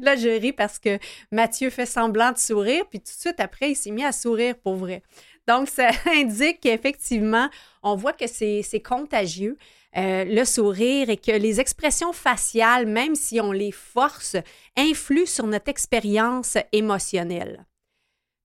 là, 0.00 0.16
je 0.16 0.28
ris 0.28 0.52
parce 0.52 0.78
que 0.78 0.98
Mathieu 1.30 1.70
fait 1.70 1.86
semblant 1.86 2.32
de 2.32 2.38
sourire, 2.38 2.84
puis 2.90 3.00
tout 3.00 3.12
de 3.12 3.20
suite 3.20 3.40
après, 3.40 3.70
il 3.70 3.76
s'est 3.76 3.90
mis 3.90 4.04
à 4.04 4.12
sourire 4.12 4.56
pour 4.56 4.74
vrai. 4.74 5.02
Donc, 5.46 5.68
ça 5.68 5.90
indique 6.06 6.60
qu'effectivement, 6.60 7.48
on 7.82 7.96
voit 7.96 8.12
que 8.12 8.26
c'est 8.26 8.82
contagieux, 8.84 9.56
euh, 9.96 10.24
le 10.24 10.44
sourire, 10.44 11.10
et 11.10 11.16
que 11.16 11.32
les 11.32 11.60
expressions 11.60 12.12
faciales, 12.12 12.86
même 12.86 13.14
si 13.14 13.40
on 13.40 13.52
les 13.52 13.72
force, 13.72 14.36
influent 14.76 15.26
sur 15.26 15.46
notre 15.46 15.68
expérience 15.68 16.58
émotionnelle. 16.72 17.66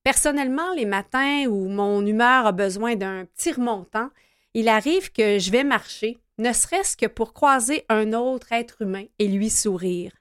Personnellement, 0.04 0.74
les 0.76 0.86
matins 0.86 1.46
où 1.48 1.68
mon 1.68 2.06
humeur 2.06 2.46
a 2.46 2.52
besoin 2.52 2.96
d'un 2.96 3.26
petit 3.26 3.52
remontant, 3.52 4.10
il 4.54 4.68
arrive 4.68 5.12
que 5.12 5.40
je 5.40 5.52
vais 5.52 5.64
marcher, 5.64 6.18
ne 6.38 6.54
serait-ce 6.54 6.98
que 6.98 7.06
pour 7.06 7.34
croiser 7.34 7.86
un 7.90 8.14
autre 8.14 8.52
être 8.52 8.82
humain 8.82 9.06
et 9.20 9.28
lui 9.28 9.50
sourire. 9.50 10.12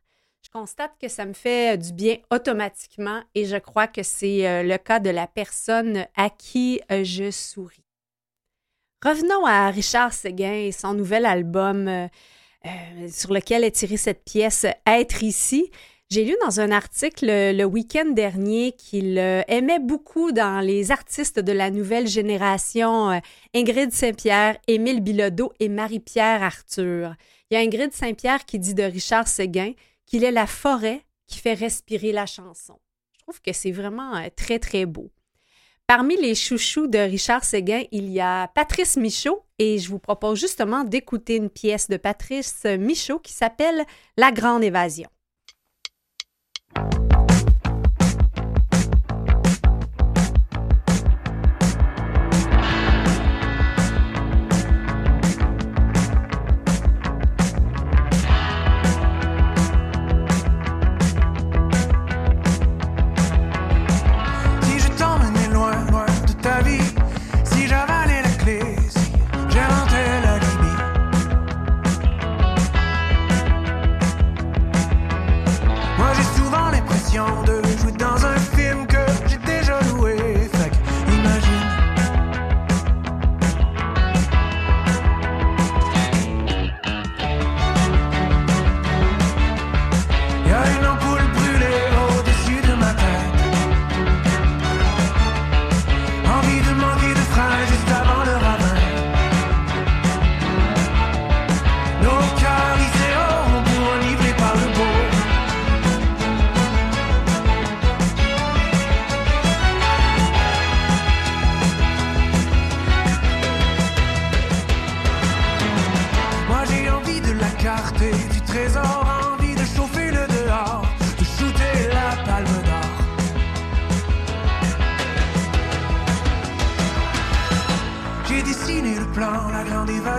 Je 0.42 0.50
constate 0.50 0.92
que 1.00 1.08
ça 1.08 1.26
me 1.26 1.34
fait 1.34 1.76
du 1.76 1.92
bien 1.92 2.16
automatiquement 2.30 3.22
et 3.34 3.44
je 3.44 3.56
crois 3.56 3.86
que 3.86 4.02
c'est 4.02 4.48
euh, 4.48 4.62
le 4.62 4.78
cas 4.78 4.98
de 4.98 5.10
la 5.10 5.26
personne 5.26 6.06
à 6.16 6.30
qui 6.30 6.80
euh, 6.90 7.04
je 7.04 7.30
souris. 7.30 7.84
Revenons 9.04 9.44
à 9.44 9.70
Richard 9.70 10.12
Séguin 10.12 10.54
et 10.54 10.72
son 10.72 10.94
nouvel 10.94 11.26
album 11.26 11.86
euh, 11.86 12.08
sur 13.10 13.32
lequel 13.32 13.62
est 13.62 13.72
tirée 13.72 13.96
cette 13.96 14.24
pièce 14.24 14.66
Être 14.86 15.22
ici. 15.22 15.70
J'ai 16.11 16.24
lu 16.24 16.34
dans 16.42 16.59
un 16.59 16.70
article 16.70 17.26
le 17.26 17.64
week-end 17.64 18.06
dernier 18.06 18.72
qu'il 18.72 19.18
euh, 19.18 19.42
aimait 19.46 19.78
beaucoup 19.78 20.32
dans 20.32 20.61
les 20.61 20.90
artistes 20.90 21.38
de 21.38 21.52
la 21.52 21.70
nouvelle 21.70 22.06
génération 22.06 23.11
euh, 23.11 23.18
Ingrid 23.54 23.92
Saint-Pierre, 23.92 24.56
Émile 24.68 25.02
Bilodeau 25.02 25.52
et 25.61 25.68
Marie-Pierre 25.68 26.42
Arthur. 26.42 27.14
Il 27.50 27.54
y 27.54 27.56
a 27.59 27.61
Ingrid 27.61 27.92
Saint-Pierre 27.92 28.46
qui 28.46 28.59
dit 28.59 28.72
de 28.72 28.84
Richard 28.84 29.28
Séguin 29.28 29.72
qu'il 30.06 30.24
est 30.24 30.32
la 30.32 30.46
forêt 30.46 31.02
qui 31.26 31.40
fait 31.40 31.52
respirer 31.52 32.12
la 32.12 32.24
chanson. 32.24 32.78
Je 33.12 33.18
trouve 33.24 33.42
que 33.42 33.52
c'est 33.52 33.70
vraiment 33.70 34.16
euh, 34.16 34.28
très, 34.34 34.59
très 34.59 34.86
beau. 34.86 35.11
Parmi 35.86 36.16
les 36.16 36.34
chouchous 36.34 36.86
de 36.86 36.98
Richard 36.98 37.44
Séguin, 37.44 37.82
il 37.92 38.09
y 38.09 38.20
a 38.20 38.48
Patrice 38.54 38.96
Michaud 38.96 39.42
et 39.59 39.76
je 39.76 39.90
vous 39.90 39.98
propose 39.98 40.40
justement 40.40 40.84
d'écouter 40.84 41.36
une 41.36 41.50
pièce 41.50 41.90
de 41.90 41.98
Patrice 41.98 42.64
Michaud 42.64 43.18
qui 43.18 43.34
s'appelle 43.34 43.84
La 44.16 44.32
Grande 44.32 44.64
Évasion. 44.64 45.11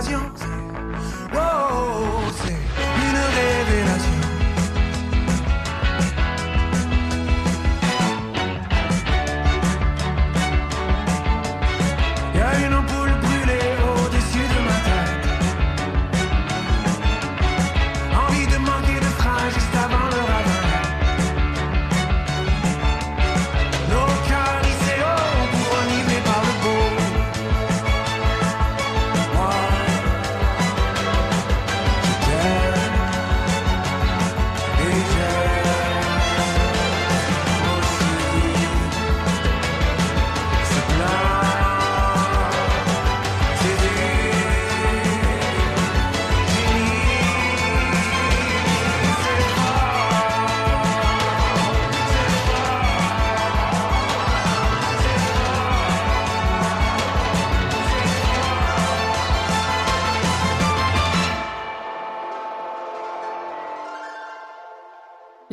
ocasión 0.00 0.29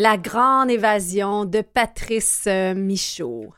La 0.10 0.16
grande 0.16 0.72
évasion 0.72 1.44
de 1.44 1.60
Patrice 1.60 2.46
euh, 2.48 2.74
Michaud. 2.74 3.54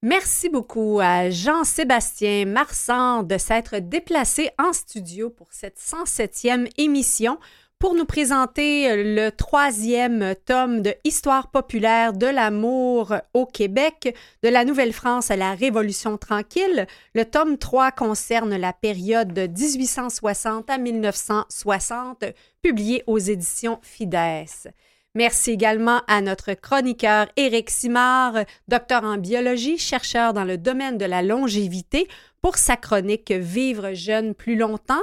Merci 0.00 0.48
beaucoup 0.48 1.00
à 1.02 1.28
Jean-Sébastien 1.28 2.44
Marsan 2.44 3.24
de 3.24 3.36
s'être 3.36 3.78
déplacé 3.78 4.50
en 4.60 4.72
studio 4.72 5.28
pour 5.28 5.48
cette 5.50 5.80
107e 5.80 6.70
émission 6.78 7.36
pour 7.80 7.96
nous 7.96 8.04
présenter 8.04 8.94
le 8.96 9.30
troisième 9.30 10.36
tome 10.46 10.82
de 10.82 10.94
Histoire 11.02 11.50
populaire 11.50 12.12
de 12.12 12.28
l'amour 12.28 13.16
au 13.34 13.44
Québec, 13.44 14.16
de 14.44 14.48
la 14.48 14.64
Nouvelle-France 14.64 15.32
à 15.32 15.36
la 15.36 15.52
Révolution 15.52 16.16
tranquille. 16.16 16.86
Le 17.12 17.24
tome 17.24 17.58
3 17.58 17.90
concerne 17.90 18.54
la 18.54 18.72
période 18.72 19.32
de 19.32 19.48
1860 19.48 20.70
à 20.70 20.78
1960, 20.78 22.22
publié 22.62 23.02
aux 23.08 23.18
éditions 23.18 23.80
Fides. 23.82 24.72
Merci 25.14 25.50
également 25.50 26.00
à 26.08 26.22
notre 26.22 26.54
chroniqueur 26.54 27.26
Éric 27.36 27.68
Simard, 27.68 28.46
docteur 28.68 29.04
en 29.04 29.18
biologie, 29.18 29.76
chercheur 29.76 30.32
dans 30.32 30.44
le 30.44 30.56
domaine 30.56 30.96
de 30.96 31.04
la 31.04 31.20
longévité, 31.20 32.08
pour 32.40 32.56
sa 32.56 32.78
chronique 32.78 33.30
Vivre 33.30 33.92
jeune 33.92 34.34
plus 34.34 34.56
longtemps. 34.56 35.02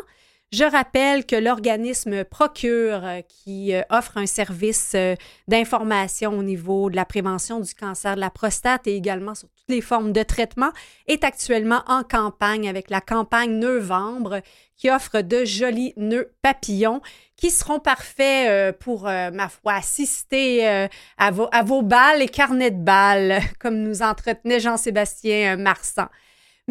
Je 0.51 0.63
rappelle 0.63 1.27
que 1.27 1.35
l'organisme 1.35 2.23
Procure, 2.23 3.05
euh, 3.05 3.21
qui 3.21 3.75
euh, 3.75 3.83
offre 3.91 4.17
un 4.17 4.25
service 4.25 4.93
euh, 4.95 5.13
d'information 5.47 6.35
au 6.35 6.41
niveau 6.41 6.89
de 6.89 6.95
la 6.95 7.05
prévention 7.05 7.59
du 7.59 7.75
cancer 7.75 8.15
de 8.15 8.19
la 8.19 8.31
prostate 8.31 8.87
et 8.87 8.95
également 8.95 9.35
sur 9.35 9.47
toutes 9.49 9.69
les 9.69 9.81
formes 9.81 10.11
de 10.11 10.23
traitement, 10.23 10.71
est 11.05 11.23
actuellement 11.23 11.83
en 11.85 12.01
campagne 12.01 12.67
avec 12.67 12.89
la 12.89 12.99
campagne 12.99 13.59
Novembre 13.59 14.41
qui 14.75 14.89
offre 14.89 15.21
de 15.21 15.45
jolis 15.45 15.93
nœuds 15.97 16.31
papillons 16.41 17.01
qui 17.35 17.51
seront 17.51 17.79
parfaits 17.79 18.77
pour, 18.79 19.03
ma 19.03 19.49
foi, 19.49 19.73
assister 19.73 20.87
à, 21.17 21.31
vos, 21.31 21.47
à 21.51 21.63
vos 21.63 21.81
balles 21.81 22.21
et 22.21 22.27
carnets 22.27 22.71
de 22.71 22.83
balles, 22.83 23.39
comme 23.59 23.77
nous 23.77 24.01
entretenait 24.01 24.59
Jean-Sébastien 24.59 25.57
Marsan. 25.57 26.07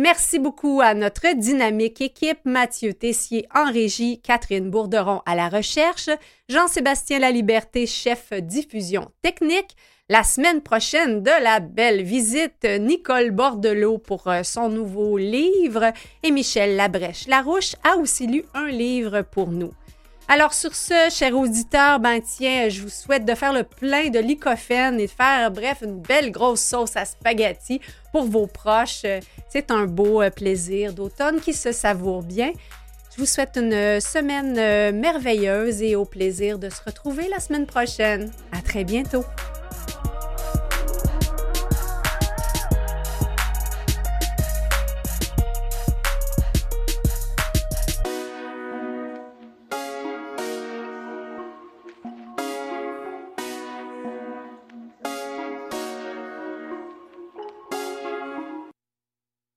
Merci 0.01 0.38
beaucoup 0.38 0.80
à 0.80 0.94
notre 0.94 1.34
dynamique 1.34 2.01
équipe, 2.01 2.38
Mathieu 2.44 2.94
Tessier 2.94 3.49
en 3.53 3.64
régie, 3.64 4.20
Catherine 4.20 4.70
Bourderon 4.70 5.22
à 5.26 5.34
la 5.34 5.49
recherche, 5.49 6.09
Jean-Sébastien 6.49 7.18
Laliberté, 7.18 7.84
chef 7.84 8.32
diffusion 8.32 9.11
technique. 9.22 9.74
La 10.09 10.22
semaine 10.22 10.61
prochaine, 10.61 11.24
de 11.24 11.42
la 11.42 11.59
belle 11.59 12.05
visite, 12.05 12.64
Nicole 12.78 13.32
Bordelot 13.32 13.99
pour 13.99 14.28
euh, 14.28 14.44
son 14.44 14.68
nouveau 14.68 15.18
livre 15.18 15.92
et 16.22 16.30
Michel 16.30 16.76
Labrèche-Larouche 16.76 17.74
a 17.82 17.96
aussi 17.96 18.28
lu 18.28 18.44
un 18.55 18.68
livre 18.68 19.22
pour 19.22 19.49
nous. 19.49 19.72
Alors 20.31 20.53
sur 20.53 20.74
ce, 20.74 21.09
chers 21.11 21.35
auditeurs, 21.35 22.01
ben 22.01 22.20
tiens, 22.20 22.68
je 22.68 22.83
vous 22.83 22.91
souhaite 22.91 23.24
de 23.24 23.35
faire 23.35 23.55
le 23.55 23.62
plein 23.62 24.11
de 24.11 24.18
lycopène 24.18 25.01
et 25.01 25.07
de 25.07 25.11
faire, 25.11 25.51
bref, 25.51 25.79
une 25.83 26.03
belle 26.03 26.31
grosse 26.31 26.61
sauce 26.61 26.97
à 26.97 27.07
spaghetti 27.07 27.81
pour 28.12 28.24
vos 28.24 28.47
proches. 28.47 29.07
C'est 29.49 29.70
un 29.70 29.87
beau 29.87 30.20
euh, 30.20 30.29
plaisir 30.29 30.93
d'automne 30.93 31.41
qui 31.41 31.55
se 31.55 31.72
savoure 31.72 32.22
bien. 32.22 32.53
Je 33.14 33.22
vous 33.22 33.26
souhaite 33.26 33.57
une 33.57 34.01
semaine 34.03 34.59
euh, 34.59 34.93
merveilleuse 34.93 35.81
et 35.81 35.97
au 35.97 36.05
plaisir 36.05 36.59
de 36.59 36.68
se 36.68 36.83
retrouver 36.85 37.26
la 37.29 37.41
semaine 37.41 37.66
prochaine. 37.66 38.31
À 38.53 38.61
très 38.61 38.85
bientôt. 38.85 39.24